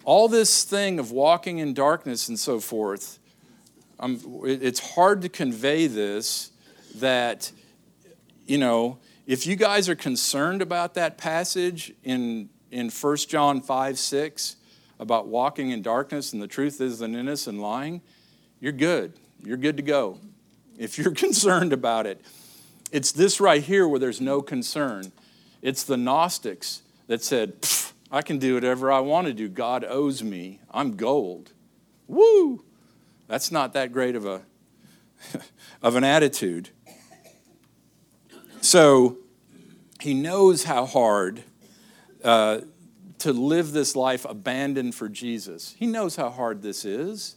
all 0.08 0.30
this 0.30 0.64
thing 0.64 1.00
of 1.00 1.12
walking 1.12 1.58
in 1.58 1.74
darkness 1.74 2.30
and 2.30 2.40
so 2.40 2.62
forth. 2.62 3.20
Um, 4.00 4.22
it's 4.46 4.80
hard 4.94 5.22
to 5.24 5.30
convey 5.30 5.88
this 5.88 6.52
that, 6.96 7.52
you 8.46 8.58
know, 8.58 9.00
if 9.26 9.46
you 9.46 9.58
guys 9.58 9.90
are 9.90 9.96
concerned 9.96 10.62
about 10.62 10.94
that 10.94 11.18
passage 11.18 11.94
in 12.06 12.48
in 12.72 12.90
1 12.90 13.18
John 13.18 13.60
5 13.60 14.00
6 14.00 14.56
about 14.98 15.28
walking 15.28 15.72
in 15.72 15.82
darkness 15.82 16.32
and 16.32 16.42
the 16.42 16.48
truth 16.48 16.80
is 16.80 17.02
in 17.02 17.28
us 17.28 17.46
and 17.46 17.62
lying, 17.62 18.02
you're 18.62 18.72
good. 18.72 19.12
You're 19.44 19.58
good 19.58 19.78
to 19.78 19.84
go. 19.84 20.20
If 20.80 21.00
you're 21.00 21.12
concerned 21.26 21.74
about 21.74 22.06
it, 22.06 22.22
it's 22.92 23.12
this 23.12 23.42
right 23.42 23.64
here 23.64 23.88
where 23.88 24.00
there's 24.00 24.22
no 24.22 24.42
concern. 24.44 25.12
It's 25.64 25.84
the 25.84 25.98
Gnostics 25.98 26.84
that 27.08 27.24
said, 27.24 27.54
I 28.12 28.22
can 28.22 28.38
do 28.38 28.54
whatever 28.54 28.92
I 28.92 29.00
want 29.00 29.28
to 29.28 29.34
do. 29.34 29.50
God 29.50 29.86
owes 29.88 30.24
me. 30.24 30.62
I'm 30.72 30.96
gold. 30.96 31.54
Woo! 32.08 32.64
That's 33.28 33.52
not 33.52 33.74
that 33.74 33.92
great 33.92 34.16
of 34.16 34.26
a 34.26 34.44
of 35.82 35.96
an 35.96 36.04
attitude. 36.04 36.70
So 38.62 39.18
he 40.00 40.14
knows 40.14 40.64
how 40.64 40.86
hard 40.86 41.44
uh, 42.24 42.60
to 43.20 43.34
live 43.34 43.72
this 43.72 43.96
life 43.96 44.26
abandoned 44.26 44.96
for 44.96 45.10
Jesus. 45.10 45.76
He 45.78 45.88
knows 45.88 46.16
how 46.16 46.30
hard 46.30 46.62
this 46.62 46.86
is. 46.86 47.36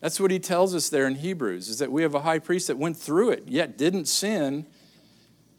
That's 0.00 0.20
what 0.20 0.30
he 0.30 0.38
tells 0.38 0.74
us 0.74 0.88
there 0.88 1.06
in 1.06 1.16
Hebrews, 1.16 1.68
is 1.68 1.78
that 1.78 1.90
we 1.90 2.02
have 2.02 2.14
a 2.14 2.20
high 2.20 2.38
priest 2.38 2.68
that 2.68 2.78
went 2.78 2.96
through 2.96 3.30
it, 3.30 3.44
yet 3.48 3.76
didn't 3.76 4.06
sin. 4.06 4.66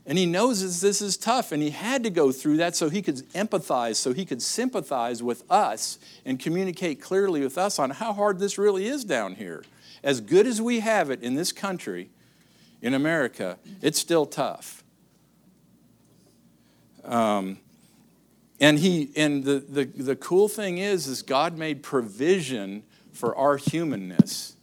And 0.10 0.18
he 0.18 0.26
knows 0.26 0.64
this 0.64 0.82
this 0.82 1.04
is 1.04 1.18
tough, 1.18 1.52
and 1.52 1.62
he 1.62 1.70
had 1.70 2.04
to 2.04 2.10
go 2.10 2.32
through 2.32 2.58
that 2.58 2.76
so 2.76 2.90
he 2.90 3.04
could 3.04 3.18
empathize, 3.34 3.98
so 3.98 4.12
he 4.12 4.26
could 4.26 4.42
sympathize 4.42 5.22
with 5.22 5.44
us 5.52 6.00
and 6.26 6.40
communicate 6.40 7.00
clearly 7.00 7.42
with 7.42 7.60
us 7.60 7.78
on 7.78 7.92
how 7.92 8.12
hard 8.14 8.40
this 8.40 8.58
really 8.58 8.88
is 8.88 9.06
down 9.06 9.36
here. 9.36 9.64
As 10.04 10.20
good 10.20 10.48
as 10.48 10.60
we 10.60 10.80
have 10.80 11.12
it 11.12 11.22
in 11.22 11.36
this 11.36 11.52
country, 11.52 12.10
in 12.82 12.96
America, 12.96 13.60
it's 13.84 14.00
still 14.00 14.26
tough. 14.26 14.84
Um, 17.06 17.60
and 18.60 18.80
he 18.80 19.12
and 19.16 19.44
the, 19.44 19.60
the, 19.60 19.86
the 19.86 20.16
cool 20.16 20.48
thing 20.48 20.80
is 20.80 21.06
is 21.06 21.22
God 21.22 21.56
made 21.56 21.84
provision 21.84 22.82
for 23.14 23.36
our 23.36 23.58
humanness. 23.58 24.56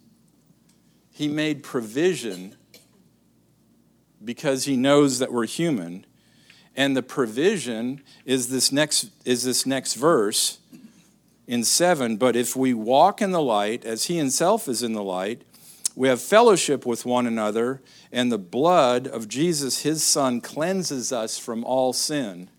He 1.13 1.29
made 1.29 1.63
provision 1.63 2.57
because 4.25 4.65
he 4.65 4.77
knows 4.77 5.19
that 5.19 5.33
we're 5.33 5.47
human. 5.47 6.05
And 6.75 6.97
the 6.97 7.03
provision 7.03 8.03
is 8.25 8.49
this 8.49 8.71
next 8.71 9.11
is 9.25 9.45
this 9.45 9.67
next 9.67 9.95
verse 9.95 10.59
in 11.47 11.65
7, 11.65 12.17
but 12.17 12.35
if 12.35 12.57
we 12.57 12.75
walk 12.75 13.23
in 13.23 13.31
the 13.31 13.43
light 13.43 13.85
as 13.85 14.07
he 14.07 14.17
himself 14.17 14.69
is 14.69 14.83
in 14.83 14.93
the 14.93 15.03
light, 15.03 15.43
we 15.95 16.09
have 16.09 16.21
fellowship 16.21 16.85
with 16.85 17.07
one 17.07 17.27
another, 17.27 17.81
and 18.11 18.31
the 18.31 18.39
blood 18.39 19.07
of 19.07 19.29
Jesus 19.29 19.83
his 19.83 20.03
son 20.03 20.41
cleanses 20.41 21.13
us 21.13 21.39
from 21.39 21.65
all 21.65 21.93
sin. 21.93 22.51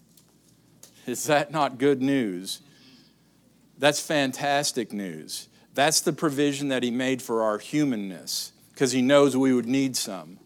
Is 1.06 1.26
that 1.26 1.52
not 1.52 1.78
good 1.78 2.02
news? 2.02 2.62
That's 3.78 4.00
fantastic 4.00 4.92
news. 4.92 5.48
That's 5.74 6.02
the 6.02 6.14
provision 6.14 6.70
that 6.70 6.82
He 6.84 6.92
made 6.92 7.22
for 7.22 7.44
our 7.44 7.60
humanness, 7.60 8.52
because 8.74 8.92
He 8.92 9.02
knows 9.02 9.38
we 9.38 9.54
would 9.54 9.68
need 9.68 9.96
some. 9.96 10.40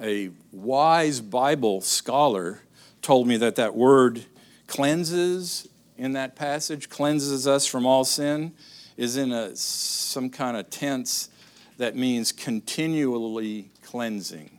A 0.00 0.30
wise 0.52 1.20
Bible 1.20 1.80
scholar 1.80 2.60
told 3.02 3.26
me 3.26 3.36
that 3.38 3.56
that 3.56 3.74
word 3.74 4.24
cleanses 4.68 5.68
in 5.96 6.12
that 6.12 6.36
passage, 6.36 6.88
cleanses 6.88 7.48
us 7.48 7.66
from 7.66 7.84
all 7.84 8.04
sin, 8.04 8.52
is 8.96 9.16
in 9.16 9.32
a, 9.32 9.54
some 9.56 10.30
kind 10.30 10.56
of 10.56 10.70
tense 10.70 11.30
that 11.78 11.96
means 11.96 12.30
continually 12.30 13.70
cleansing. 13.82 14.50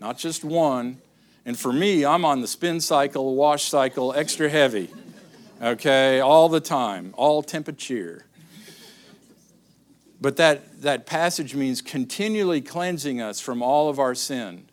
Not 0.00 0.18
just 0.18 0.44
one, 0.44 0.98
and 1.44 1.58
for 1.58 1.72
me, 1.72 2.04
I'm 2.04 2.24
on 2.24 2.40
the 2.40 2.46
spin 2.46 2.80
cycle, 2.80 3.34
wash 3.34 3.64
cycle, 3.64 4.12
extra 4.12 4.48
heavy, 4.48 4.90
okay, 5.60 6.20
all 6.20 6.48
the 6.48 6.60
time, 6.60 7.14
all 7.16 7.42
temperature. 7.42 8.26
But 10.20 10.36
that, 10.36 10.62
that 10.82 11.06
passage 11.06 11.54
means 11.54 11.80
continually 11.80 12.60
cleansing 12.60 13.20
us 13.20 13.40
from 13.40 13.62
all 13.62 13.88
of 13.88 13.98
our 13.98 14.14
sin. 14.14 14.66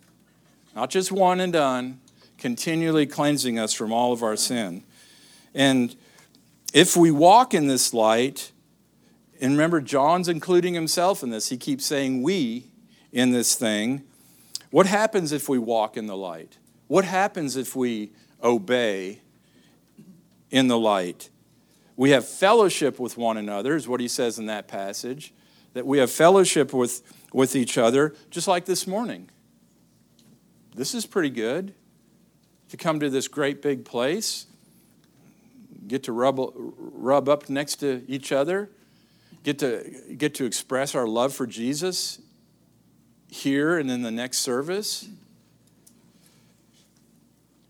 Not 0.75 0.89
just 0.89 1.11
one 1.11 1.39
and 1.39 1.53
done, 1.53 1.99
continually 2.37 3.05
cleansing 3.05 3.59
us 3.59 3.73
from 3.73 3.91
all 3.91 4.11
of 4.11 4.23
our 4.23 4.35
sin. 4.35 4.83
And 5.53 5.95
if 6.73 6.97
we 6.97 7.11
walk 7.11 7.53
in 7.53 7.67
this 7.67 7.93
light, 7.93 8.51
and 9.41 9.51
remember, 9.51 9.81
John's 9.81 10.27
including 10.27 10.73
himself 10.73 11.23
in 11.23 11.29
this, 11.29 11.49
he 11.49 11.57
keeps 11.57 11.85
saying 11.85 12.23
we 12.23 12.65
in 13.11 13.31
this 13.31 13.55
thing. 13.55 14.03
What 14.71 14.85
happens 14.85 15.31
if 15.31 15.47
we 15.47 15.57
walk 15.57 15.95
in 15.95 16.07
the 16.07 16.17
light? 16.17 16.57
What 16.87 17.05
happens 17.05 17.55
if 17.55 17.75
we 17.75 18.11
obey 18.43 19.21
in 20.49 20.67
the 20.67 20.77
light? 20.77 21.29
We 21.95 22.11
have 22.11 22.27
fellowship 22.27 22.99
with 22.99 23.17
one 23.17 23.37
another, 23.37 23.75
is 23.75 23.87
what 23.87 23.99
he 23.99 24.07
says 24.07 24.39
in 24.39 24.47
that 24.47 24.67
passage, 24.67 25.33
that 25.79 25.85
we 25.85 25.99
have 25.99 26.11
fellowship 26.11 26.73
with, 26.73 27.01
with 27.31 27.55
each 27.55 27.77
other, 27.77 28.13
just 28.29 28.49
like 28.49 28.65
this 28.65 28.85
morning. 28.85 29.29
This 30.75 30.93
is 30.93 31.05
pretty 31.05 31.29
good 31.29 31.73
to 32.67 32.75
come 32.75 32.99
to 32.99 33.09
this 33.09 33.29
great 33.29 33.61
big 33.61 33.85
place, 33.85 34.45
get 35.87 36.03
to 36.03 36.11
rub, 36.11 36.37
rub 36.53 37.29
up 37.29 37.49
next 37.49 37.77
to 37.77 38.03
each 38.09 38.33
other, 38.33 38.69
get 39.45 39.57
to, 39.59 39.89
get 40.17 40.35
to 40.35 40.43
express 40.43 40.95
our 40.95 41.07
love 41.07 41.33
for 41.33 41.47
Jesus 41.47 42.19
here 43.29 43.77
and 43.77 43.89
in 43.89 44.01
the 44.01 44.11
next 44.11 44.39
service. 44.39 45.07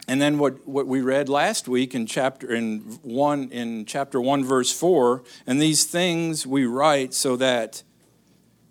And 0.08 0.20
then 0.20 0.40
what, 0.40 0.68
what 0.68 0.88
we 0.88 1.02
read 1.02 1.30
last 1.30 1.68
week 1.68 1.94
in 1.94 2.08
chapter 2.08 2.52
in 2.52 2.80
one 3.04 3.52
in 3.52 3.86
chapter 3.86 4.20
one 4.20 4.44
verse 4.44 4.72
four, 4.72 5.24
and 5.46 5.62
these 5.62 5.84
things 5.84 6.48
we 6.48 6.66
write 6.66 7.14
so 7.14 7.36
that 7.36 7.84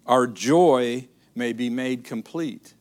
our 0.08 0.26
joy 0.26 1.06
may 1.34 1.52
be 1.52 1.70
made 1.70 2.02
complete. 2.02 2.74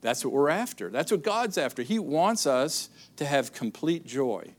That's 0.00 0.24
what 0.24 0.32
we're 0.32 0.48
after. 0.48 0.88
That's 0.88 1.12
what 1.12 1.22
God's 1.22 1.58
after. 1.58 1.82
He 1.82 1.98
wants 1.98 2.46
us 2.46 2.88
to 3.16 3.26
have 3.26 3.52
complete 3.52 4.06
joy. 4.06 4.54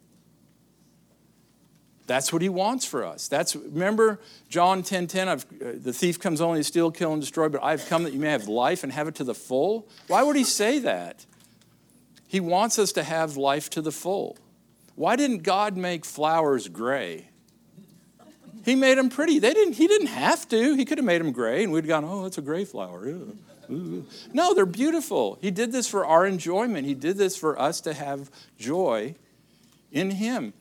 That's 2.05 2.31
what 2.31 2.41
he 2.41 2.49
wants 2.49 2.85
for 2.85 3.05
us. 3.05 3.27
That's 3.27 3.55
remember 3.55 4.19
John 4.49 4.83
10:10 4.83 5.07
10, 5.07 5.07
10, 5.07 5.27
uh, 5.27 5.39
the 5.75 5.93
thief 5.93 6.19
comes 6.19 6.41
only 6.41 6.59
to 6.59 6.63
steal, 6.63 6.91
kill 6.91 7.13
and 7.13 7.21
destroy, 7.21 7.49
but 7.49 7.63
I've 7.63 7.87
come 7.87 8.03
that 8.03 8.13
you 8.13 8.19
may 8.19 8.31
have 8.31 8.47
life 8.47 8.83
and 8.83 8.91
have 8.91 9.07
it 9.07 9.15
to 9.15 9.23
the 9.23 9.33
full. 9.33 9.87
Why 10.07 10.21
would 10.21 10.35
he 10.35 10.43
say 10.43 10.79
that? 10.79 11.25
He 12.27 12.39
wants 12.39 12.77
us 12.77 12.91
to 12.93 13.03
have 13.03 13.37
life 13.37 13.69
to 13.71 13.81
the 13.81 13.91
full. 13.91 14.37
Why 14.95 15.15
didn't 15.15 15.43
God 15.43 15.77
make 15.77 16.05
flowers 16.05 16.67
gray? 16.67 17.30
He 18.63 18.75
made 18.75 18.97
them 18.97 19.09
pretty. 19.09 19.39
They 19.39 19.53
didn't, 19.53 19.73
he 19.73 19.87
didn't 19.87 20.07
have 20.07 20.47
to. 20.49 20.75
He 20.75 20.85
could 20.85 20.97
have 20.97 21.05
made 21.05 21.21
them 21.21 21.31
gray 21.31 21.63
and 21.63 21.71
we'd 21.71 21.87
gone, 21.87 22.05
oh, 22.05 22.25
it's 22.25 22.37
a 22.37 22.41
gray 22.41 22.65
flower. 22.65 23.13
No, 24.33 24.53
they're 24.53 24.65
beautiful. 24.65 25.37
He 25.41 25.49
did 25.49 25.71
this 25.71 25.87
for 25.87 26.05
our 26.05 26.25
enjoyment. 26.25 26.85
He 26.85 26.93
did 26.93 27.17
this 27.17 27.37
for 27.37 27.59
us 27.59 27.81
to 27.81 27.93
have 27.93 28.29
joy 28.59 29.15
in 29.91 30.11
Him. 30.11 30.53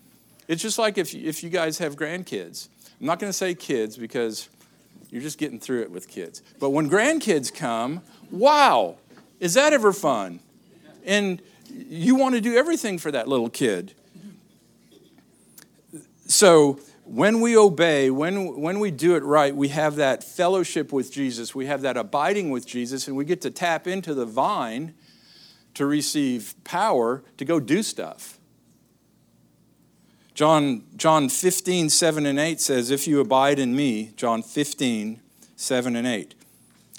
It's 0.46 0.62
just 0.62 0.78
like 0.78 0.96
if, 0.96 1.14
if 1.14 1.42
you 1.42 1.50
guys 1.50 1.78
have 1.78 1.96
grandkids. 1.96 2.68
I'm 3.00 3.06
not 3.06 3.18
going 3.18 3.30
to 3.30 3.36
say 3.36 3.54
kids 3.54 3.96
because 3.96 4.48
you're 5.10 5.22
just 5.22 5.38
getting 5.38 5.58
through 5.58 5.82
it 5.82 5.90
with 5.90 6.08
kids. 6.08 6.42
But 6.58 6.70
when 6.70 6.88
grandkids 6.88 7.52
come, 7.52 8.02
wow, 8.30 8.96
is 9.40 9.54
that 9.54 9.72
ever 9.72 9.92
fun? 9.92 10.40
And 11.04 11.42
you 11.68 12.14
want 12.14 12.34
to 12.34 12.40
do 12.40 12.56
everything 12.56 12.98
for 12.98 13.10
that 13.10 13.26
little 13.26 13.48
kid. 13.48 13.94
So 16.26 16.78
when 17.12 17.40
we 17.40 17.56
obey, 17.56 18.08
when, 18.08 18.60
when 18.60 18.78
we 18.78 18.92
do 18.92 19.16
it 19.16 19.24
right, 19.24 19.54
we 19.54 19.66
have 19.68 19.96
that 19.96 20.22
fellowship 20.22 20.92
with 20.92 21.12
Jesus, 21.12 21.56
we 21.56 21.66
have 21.66 21.82
that 21.82 21.96
abiding 21.96 22.50
with 22.50 22.64
Jesus, 22.64 23.08
and 23.08 23.16
we 23.16 23.24
get 23.24 23.40
to 23.40 23.50
tap 23.50 23.88
into 23.88 24.14
the 24.14 24.24
vine 24.24 24.94
to 25.74 25.86
receive 25.86 26.54
power 26.62 27.24
to 27.36 27.44
go 27.44 27.58
do 27.58 27.82
stuff. 27.82 28.38
John, 30.34 30.84
John 30.96 31.28
15, 31.28 31.90
7 31.90 32.26
and 32.26 32.38
8 32.38 32.60
says, 32.60 32.92
If 32.92 33.08
you 33.08 33.18
abide 33.18 33.58
in 33.58 33.74
me, 33.74 34.12
John 34.14 34.44
15, 34.44 35.20
7 35.56 35.96
and 35.96 36.06
8. 36.06 36.34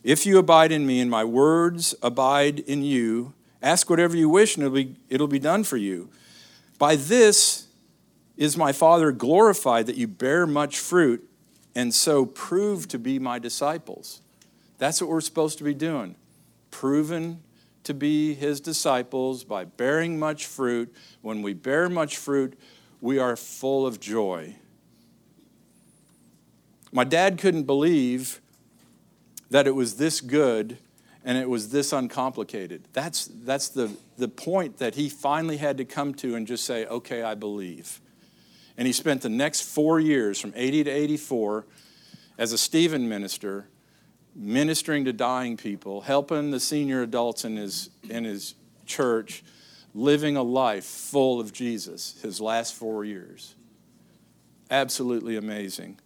If 0.04 0.26
you 0.26 0.38
abide 0.38 0.74
in 0.74 0.86
me 0.86 1.00
and 1.00 1.10
my 1.10 1.24
words 1.24 1.96
abide 2.04 2.60
in 2.60 2.84
you, 2.84 3.34
ask 3.62 3.90
whatever 3.90 4.18
you 4.18 4.28
wish 4.28 4.58
and 4.58 4.66
it'll 4.66 4.76
be, 4.76 4.96
it'll 5.08 5.28
be 5.28 5.40
done 5.40 5.64
for 5.64 5.78
you. 5.78 6.10
By 6.78 6.98
this, 6.98 7.68
is 8.38 8.58
my 8.58 8.72
Father 8.72 9.12
glorified 9.12 9.86
that 9.88 9.96
you 9.96 10.08
bear 10.08 10.48
much 10.48 10.80
fruit 10.80 11.28
and 11.76 11.94
so 11.94 12.26
prove 12.26 12.88
to 12.90 13.00
be 13.00 13.20
my 13.20 13.40
disciples? 13.40 14.22
That's 14.78 15.02
what 15.02 15.10
we're 15.10 15.22
supposed 15.22 15.58
to 15.60 15.64
be 15.64 15.74
doing. 15.74 16.16
Proven 16.72 17.42
to 17.84 17.94
be 17.94 18.34
his 18.34 18.60
disciples 18.60 19.44
by 19.44 19.66
bearing 19.66 20.20
much 20.20 20.46
fruit. 20.46 20.94
When 21.22 21.42
we 21.42 21.54
bear 21.54 21.90
much 21.90 22.18
fruit, 22.18 22.58
we 23.00 23.20
are 23.20 23.36
full 23.36 23.86
of 23.86 24.00
joy. 24.00 24.56
My 26.92 27.04
dad 27.04 27.38
couldn't 27.38 27.64
believe 27.64 28.42
that 29.50 29.68
it 29.68 29.76
was 29.76 29.96
this 29.96 30.20
good 30.22 30.78
and 31.24 31.38
it 31.38 31.50
was 31.50 31.70
this 31.70 31.94
uncomplicated. 31.94 32.88
That's, 32.94 33.30
that's 33.44 33.70
the, 33.70 33.92
the 34.18 34.28
point 34.28 34.78
that 34.78 34.96
he 34.96 35.08
finally 35.10 35.58
had 35.58 35.78
to 35.78 35.86
come 35.86 36.14
to 36.16 36.36
and 36.36 36.48
just 36.48 36.66
say, 36.66 36.86
okay, 36.86 37.22
I 37.22 37.36
believe. 37.36 38.01
And 38.78 38.88
he 38.88 38.94
spent 38.94 39.22
the 39.22 39.30
next 39.30 39.62
four 39.62 40.00
years, 40.00 40.40
from 40.40 40.54
80 40.56 40.86
to 40.86 40.92
84, 40.92 41.66
as 42.38 42.54
a 42.54 42.58
Stephen 42.58 43.08
minister, 43.08 43.68
ministering 44.36 45.06
to 45.06 45.14
dying 45.14 45.58
people, 45.58 46.02
helping 46.02 46.52
the 46.52 46.60
senior 46.60 47.02
adults 47.02 47.46
in 47.46 47.58
his, 47.58 47.90
in 48.10 48.24
his 48.24 48.56
church, 48.86 49.44
living 49.94 50.38
a 50.38 50.44
life 50.44 50.86
full 50.86 51.40
of 51.40 51.52
Jesus 51.52 52.20
his 52.22 52.40
last 52.40 52.74
four 52.74 53.04
years. 53.04 53.56
Absolutely 54.70 55.36
amazing. 55.36 56.00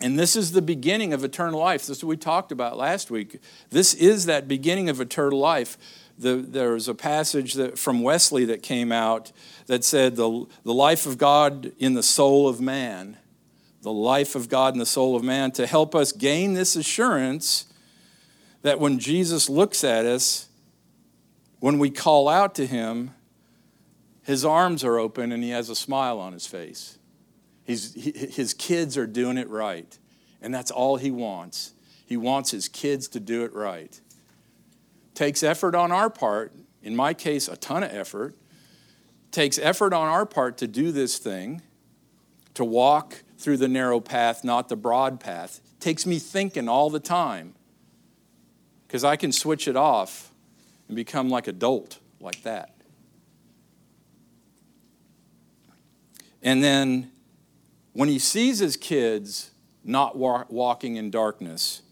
And 0.00 0.18
this 0.18 0.36
is 0.36 0.52
the 0.52 0.62
beginning 0.62 1.12
of 1.12 1.24
eternal 1.24 1.60
life. 1.60 1.86
This 1.86 1.98
is 1.98 2.04
what 2.04 2.10
we 2.10 2.16
talked 2.16 2.52
about 2.52 2.76
last 2.76 3.10
week. 3.10 3.40
This 3.70 3.94
is 3.94 4.26
that 4.26 4.48
beginning 4.48 4.88
of 4.88 5.00
eternal 5.00 5.38
life 5.38 5.78
the, 6.18 6.36
there 6.36 6.72
was 6.72 6.88
a 6.88 6.94
passage 6.94 7.54
that, 7.54 7.78
from 7.78 8.02
Wesley 8.02 8.44
that 8.46 8.62
came 8.62 8.92
out 8.92 9.32
that 9.66 9.84
said, 9.84 10.16
the, 10.16 10.46
the 10.62 10.74
life 10.74 11.06
of 11.06 11.18
God 11.18 11.72
in 11.78 11.94
the 11.94 12.02
soul 12.02 12.48
of 12.48 12.60
man, 12.60 13.16
the 13.82 13.92
life 13.92 14.34
of 14.34 14.48
God 14.48 14.74
in 14.74 14.78
the 14.78 14.86
soul 14.86 15.16
of 15.16 15.22
man, 15.22 15.50
to 15.52 15.66
help 15.66 15.94
us 15.94 16.12
gain 16.12 16.54
this 16.54 16.76
assurance 16.76 17.66
that 18.62 18.80
when 18.80 18.98
Jesus 18.98 19.48
looks 19.48 19.84
at 19.84 20.06
us, 20.06 20.48
when 21.60 21.78
we 21.78 21.90
call 21.90 22.28
out 22.28 22.54
to 22.56 22.66
him, 22.66 23.12
his 24.22 24.44
arms 24.44 24.84
are 24.84 24.98
open 24.98 25.32
and 25.32 25.42
he 25.42 25.50
has 25.50 25.68
a 25.68 25.74
smile 25.74 26.18
on 26.18 26.32
his 26.32 26.46
face. 26.46 26.98
He's, 27.64 27.94
he, 27.94 28.12
his 28.12 28.54
kids 28.54 28.96
are 28.96 29.06
doing 29.06 29.36
it 29.36 29.48
right. 29.48 29.98
And 30.40 30.54
that's 30.54 30.70
all 30.70 30.96
he 30.96 31.10
wants. 31.10 31.72
He 32.06 32.16
wants 32.16 32.50
his 32.50 32.68
kids 32.68 33.08
to 33.08 33.20
do 33.20 33.44
it 33.44 33.52
right 33.54 34.00
takes 35.14 35.42
effort 35.42 35.74
on 35.74 35.92
our 35.92 36.10
part, 36.10 36.52
in 36.82 36.94
my 36.94 37.14
case, 37.14 37.48
a 37.48 37.56
ton 37.56 37.82
of 37.82 37.92
effort, 37.92 38.36
takes 39.30 39.58
effort 39.58 39.92
on 39.92 40.08
our 40.08 40.26
part 40.26 40.58
to 40.58 40.66
do 40.66 40.92
this 40.92 41.18
thing, 41.18 41.62
to 42.54 42.64
walk 42.64 43.22
through 43.38 43.56
the 43.56 43.68
narrow 43.68 44.00
path, 44.00 44.44
not 44.44 44.68
the 44.68 44.76
broad 44.76 45.20
path. 45.20 45.60
takes 45.80 46.06
me 46.06 46.18
thinking 46.18 46.68
all 46.68 46.88
the 46.88 47.00
time 47.00 47.54
because 48.86 49.04
I 49.04 49.16
can 49.16 49.32
switch 49.32 49.68
it 49.68 49.76
off 49.76 50.32
and 50.88 50.96
become 50.96 51.28
like 51.28 51.46
a 51.46 51.52
dolt 51.52 51.98
like 52.20 52.42
that. 52.42 52.74
And 56.42 56.62
then 56.62 57.10
when 57.92 58.08
he 58.08 58.18
sees 58.18 58.60
his 58.60 58.76
kids 58.76 59.50
not 59.82 60.16
walking 60.16 60.96
in 60.96 61.10
darkness 61.10 61.82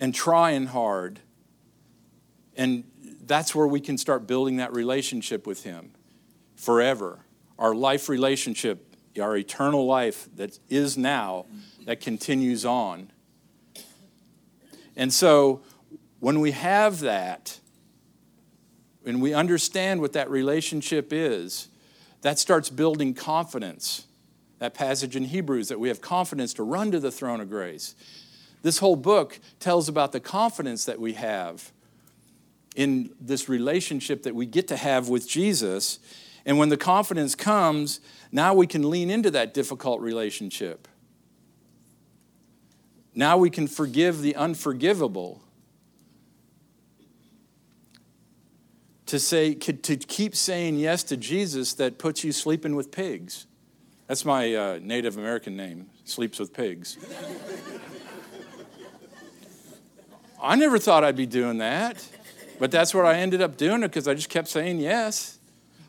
and 0.00 0.14
trying 0.14 0.66
hard 0.66 1.20
and 2.56 2.84
that's 3.26 3.54
where 3.54 3.66
we 3.66 3.80
can 3.80 3.98
start 3.98 4.26
building 4.26 4.56
that 4.56 4.72
relationship 4.72 5.46
with 5.46 5.64
Him 5.64 5.92
forever. 6.56 7.20
Our 7.58 7.74
life 7.74 8.08
relationship, 8.08 8.96
our 9.20 9.36
eternal 9.36 9.86
life 9.86 10.28
that 10.36 10.58
is 10.68 10.96
now, 10.96 11.46
that 11.84 12.00
continues 12.00 12.64
on. 12.64 13.10
And 14.96 15.12
so 15.12 15.62
when 16.20 16.40
we 16.40 16.52
have 16.52 17.00
that, 17.00 17.60
and 19.06 19.20
we 19.20 19.34
understand 19.34 20.00
what 20.00 20.14
that 20.14 20.30
relationship 20.30 21.12
is, 21.12 21.68
that 22.22 22.38
starts 22.38 22.70
building 22.70 23.12
confidence. 23.12 24.06
That 24.58 24.72
passage 24.72 25.14
in 25.14 25.24
Hebrews 25.24 25.68
that 25.68 25.78
we 25.78 25.88
have 25.88 26.00
confidence 26.00 26.54
to 26.54 26.62
run 26.62 26.90
to 26.92 27.00
the 27.00 27.10
throne 27.10 27.40
of 27.40 27.50
grace. 27.50 27.94
This 28.62 28.78
whole 28.78 28.96
book 28.96 29.38
tells 29.60 29.90
about 29.90 30.12
the 30.12 30.20
confidence 30.20 30.86
that 30.86 30.98
we 30.98 31.12
have 31.14 31.70
in 32.74 33.10
this 33.20 33.48
relationship 33.48 34.24
that 34.24 34.34
we 34.34 34.46
get 34.46 34.68
to 34.68 34.76
have 34.76 35.08
with 35.08 35.28
Jesus. 35.28 35.98
And 36.44 36.58
when 36.58 36.68
the 36.68 36.76
confidence 36.76 37.34
comes, 37.34 38.00
now 38.32 38.54
we 38.54 38.66
can 38.66 38.90
lean 38.90 39.10
into 39.10 39.30
that 39.30 39.54
difficult 39.54 40.00
relationship. 40.00 40.88
Now 43.14 43.38
we 43.38 43.48
can 43.48 43.68
forgive 43.68 44.22
the 44.22 44.34
unforgivable. 44.34 45.40
To 49.06 49.18
say 49.20 49.54
to 49.54 49.96
keep 49.96 50.34
saying 50.34 50.76
yes 50.76 51.04
to 51.04 51.16
Jesus 51.16 51.74
that 51.74 51.98
puts 51.98 52.24
you 52.24 52.32
sleeping 52.32 52.74
with 52.74 52.90
pigs. 52.90 53.46
That's 54.08 54.24
my 54.24 54.54
uh, 54.54 54.80
Native 54.82 55.16
American 55.16 55.56
name, 55.56 55.88
sleeps 56.04 56.38
with 56.38 56.52
pigs. 56.52 56.98
I 60.42 60.56
never 60.56 60.78
thought 60.78 61.04
I'd 61.04 61.16
be 61.16 61.26
doing 61.26 61.58
that. 61.58 62.06
But 62.58 62.70
that's 62.70 62.94
what 62.94 63.04
I 63.04 63.14
ended 63.14 63.42
up 63.42 63.56
doing 63.56 63.80
because 63.80 64.06
I 64.06 64.14
just 64.14 64.28
kept 64.28 64.48
saying 64.48 64.80
yes, 64.80 65.38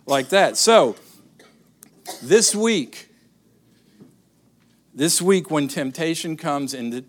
like 0.06 0.30
that. 0.30 0.58
So, 0.58 0.96
this 2.22 2.56
week, 2.56 3.10
this 4.94 5.22
week 5.22 5.52
when 5.52 5.68
temptation 5.68 6.38
comes, 6.38 6.74
and 6.74 7.06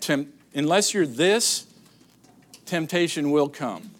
temp, 0.00 0.28
unless 0.54 0.92
you're 0.92 1.06
this, 1.06 1.66
temptation 2.66 3.30
will 3.30 3.48
come. 3.48 3.90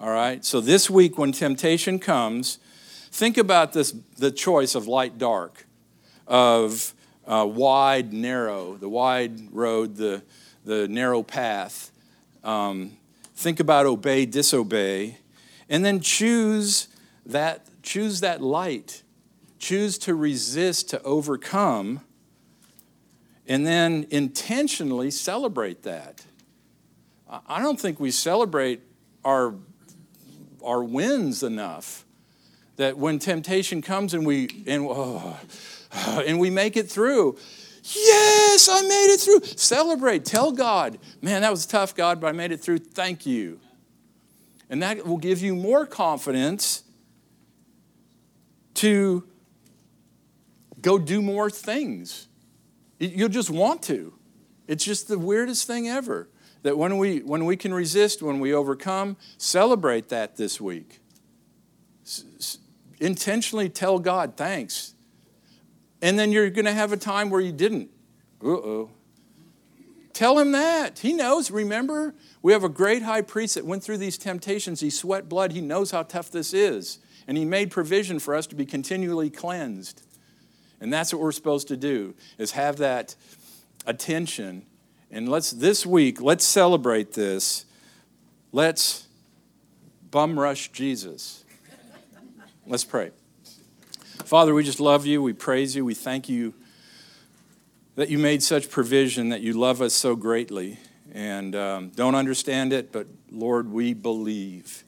All 0.00 0.10
right? 0.10 0.44
So, 0.44 0.60
this 0.60 0.88
week 0.88 1.18
when 1.18 1.32
temptation 1.32 1.98
comes, 1.98 2.58
think 3.10 3.36
about 3.36 3.72
this 3.72 3.94
the 4.16 4.30
choice 4.30 4.74
of 4.74 4.86
light, 4.86 5.18
dark, 5.18 5.66
of 6.26 6.94
uh, 7.26 7.46
wide, 7.48 8.12
narrow, 8.12 8.76
the 8.76 8.88
wide 8.88 9.52
road, 9.52 9.96
the, 9.96 10.22
the 10.64 10.88
narrow 10.88 11.22
path. 11.22 11.90
Um, 12.44 12.92
think 13.36 13.60
about 13.60 13.86
obey, 13.86 14.26
disobey, 14.26 15.18
and 15.68 15.84
then 15.84 16.00
choose 16.00 16.88
that, 17.26 17.66
choose 17.82 18.20
that 18.20 18.40
light. 18.40 19.02
Choose 19.58 19.98
to 19.98 20.14
resist, 20.14 20.90
to 20.90 21.02
overcome, 21.02 22.00
and 23.46 23.66
then 23.66 24.06
intentionally 24.10 25.10
celebrate 25.10 25.82
that. 25.84 26.24
I 27.28 27.60
don't 27.60 27.80
think 27.80 27.98
we 27.98 28.10
celebrate 28.10 28.82
our, 29.24 29.54
our 30.62 30.82
wins 30.84 31.42
enough. 31.42 32.04
That 32.76 32.98
when 32.98 33.18
temptation 33.18 33.80
comes 33.80 34.12
and 34.12 34.26
we, 34.26 34.64
and, 34.66 34.86
oh, 34.88 35.38
and 36.26 36.38
we 36.38 36.50
make 36.50 36.76
it 36.76 36.90
through, 36.90 37.38
yes, 37.94 38.68
I 38.68 38.82
made 38.82 39.14
it 39.14 39.20
through. 39.20 39.40
Celebrate. 39.56 40.24
Tell 40.24 40.52
God, 40.52 40.98
man, 41.22 41.42
that 41.42 41.50
was 41.50 41.66
tough, 41.66 41.94
God, 41.94 42.20
but 42.20 42.28
I 42.28 42.32
made 42.32 42.52
it 42.52 42.60
through. 42.60 42.78
Thank 42.78 43.26
you. 43.26 43.60
And 44.68 44.82
that 44.82 45.06
will 45.06 45.18
give 45.18 45.40
you 45.40 45.54
more 45.54 45.86
confidence 45.86 46.82
to 48.74 49.24
go 50.80 50.98
do 50.98 51.22
more 51.22 51.50
things. 51.50 52.28
You'll 52.98 53.28
just 53.28 53.50
want 53.50 53.82
to. 53.84 54.14
It's 54.66 54.84
just 54.84 55.08
the 55.08 55.18
weirdest 55.18 55.66
thing 55.66 55.88
ever. 55.88 56.28
That 56.62 56.76
when 56.76 56.98
we, 56.98 57.20
when 57.20 57.44
we 57.44 57.56
can 57.56 57.72
resist, 57.72 58.22
when 58.22 58.40
we 58.40 58.52
overcome, 58.52 59.16
celebrate 59.38 60.08
that 60.08 60.36
this 60.36 60.60
week. 60.60 60.98
S- 62.04 62.58
intentionally 62.98 63.68
tell 63.68 64.00
God, 64.00 64.36
thanks. 64.36 64.95
And 66.02 66.18
then 66.18 66.32
you're 66.32 66.50
going 66.50 66.66
to 66.66 66.72
have 66.72 66.92
a 66.92 66.96
time 66.96 67.30
where 67.30 67.40
you 67.40 67.52
didn't. 67.52 67.90
Uh 68.42 68.48
oh. 68.48 68.90
Tell 70.12 70.38
him 70.38 70.52
that. 70.52 71.00
He 71.00 71.12
knows. 71.12 71.50
Remember, 71.50 72.14
we 72.40 72.52
have 72.52 72.64
a 72.64 72.70
great 72.70 73.02
high 73.02 73.20
priest 73.20 73.54
that 73.56 73.66
went 73.66 73.84
through 73.84 73.98
these 73.98 74.16
temptations. 74.16 74.80
He 74.80 74.88
sweat 74.88 75.28
blood. 75.28 75.52
He 75.52 75.60
knows 75.60 75.90
how 75.90 76.04
tough 76.04 76.30
this 76.30 76.54
is. 76.54 77.00
And 77.28 77.36
he 77.36 77.44
made 77.44 77.70
provision 77.70 78.18
for 78.18 78.34
us 78.34 78.46
to 78.46 78.54
be 78.54 78.64
continually 78.64 79.28
cleansed. 79.28 80.02
And 80.80 80.92
that's 80.92 81.12
what 81.12 81.20
we're 81.20 81.32
supposed 81.32 81.68
to 81.68 81.76
do 81.76 82.14
is 82.38 82.52
have 82.52 82.78
that 82.78 83.14
attention. 83.86 84.64
And 85.10 85.28
let's 85.28 85.50
this 85.50 85.84
week, 85.84 86.20
let's 86.20 86.44
celebrate 86.44 87.12
this. 87.12 87.66
Let's 88.52 89.06
bum 90.10 90.38
rush 90.38 90.72
Jesus. 90.72 91.44
Let's 92.66 92.84
pray. 92.84 93.10
Father, 94.24 94.54
we 94.54 94.64
just 94.64 94.80
love 94.80 95.06
you. 95.06 95.22
We 95.22 95.32
praise 95.32 95.76
you. 95.76 95.84
We 95.84 95.94
thank 95.94 96.28
you 96.28 96.54
that 97.94 98.08
you 98.08 98.18
made 98.18 98.42
such 98.42 98.70
provision, 98.70 99.28
that 99.28 99.40
you 99.40 99.52
love 99.52 99.80
us 99.80 99.94
so 99.94 100.16
greatly. 100.16 100.78
And 101.12 101.54
um, 101.54 101.90
don't 101.90 102.14
understand 102.14 102.72
it, 102.72 102.92
but 102.92 103.06
Lord, 103.30 103.70
we 103.70 103.94
believe. 103.94 104.84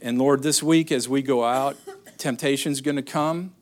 And 0.00 0.18
Lord, 0.18 0.42
this 0.42 0.62
week 0.62 0.90
as 0.90 1.08
we 1.08 1.22
go 1.22 1.44
out, 1.44 1.76
temptation's 2.18 2.80
going 2.80 2.96
to 2.96 3.02
come. 3.02 3.54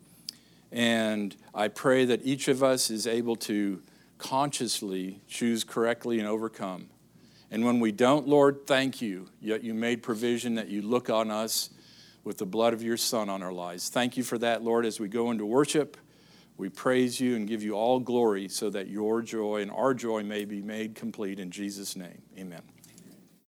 And 0.71 1.35
I 1.55 1.69
pray 1.69 2.05
that 2.05 2.25
each 2.25 2.49
of 2.49 2.63
us 2.63 2.91
is 2.91 3.07
able 3.07 3.37
to 3.37 3.83
consciously 4.19 5.21
choose 5.29 5.65
correctly 5.65 6.19
and 6.19 6.29
overcome. 6.29 6.89
And 7.51 7.65
when 7.65 7.81
we 7.81 7.93
don't, 7.93 8.27
Lord, 8.27 8.67
thank 8.67 9.03
you. 9.03 9.29
Yet 9.41 9.63
you 9.63 9.75
made 9.75 10.03
provision 10.03 10.55
that 10.55 10.69
you 10.69 10.83
look 10.83 11.11
on 11.11 11.31
us 11.31 11.71
with 12.25 12.39
the 12.39 12.47
blood 12.47 12.73
of 12.73 12.83
your 12.83 12.97
Son 12.97 13.29
on 13.29 13.43
our 13.43 13.53
lives. 13.53 13.89
Thank 13.89 14.17
you 14.17 14.25
for 14.25 14.39
that, 14.39 14.63
Lord, 14.63 14.87
as 14.87 14.99
we 14.99 15.09
go 15.09 15.31
into 15.31 15.47
worship. 15.47 15.97
We 16.57 16.69
praise 16.69 17.21
you 17.21 17.37
and 17.37 17.49
give 17.49 17.63
you 17.63 17.75
all 17.75 18.01
glory 18.01 18.49
so 18.49 18.71
that 18.71 18.89
your 18.89 19.23
joy 19.23 19.63
and 19.63 19.71
our 19.71 19.93
joy 19.93 20.23
may 20.23 20.45
be 20.45 20.63
made 20.63 20.95
complete 20.95 21.39
in 21.39 21.51
Jesus' 21.51 21.97
name. 21.97 22.23
Amen. 22.39 22.63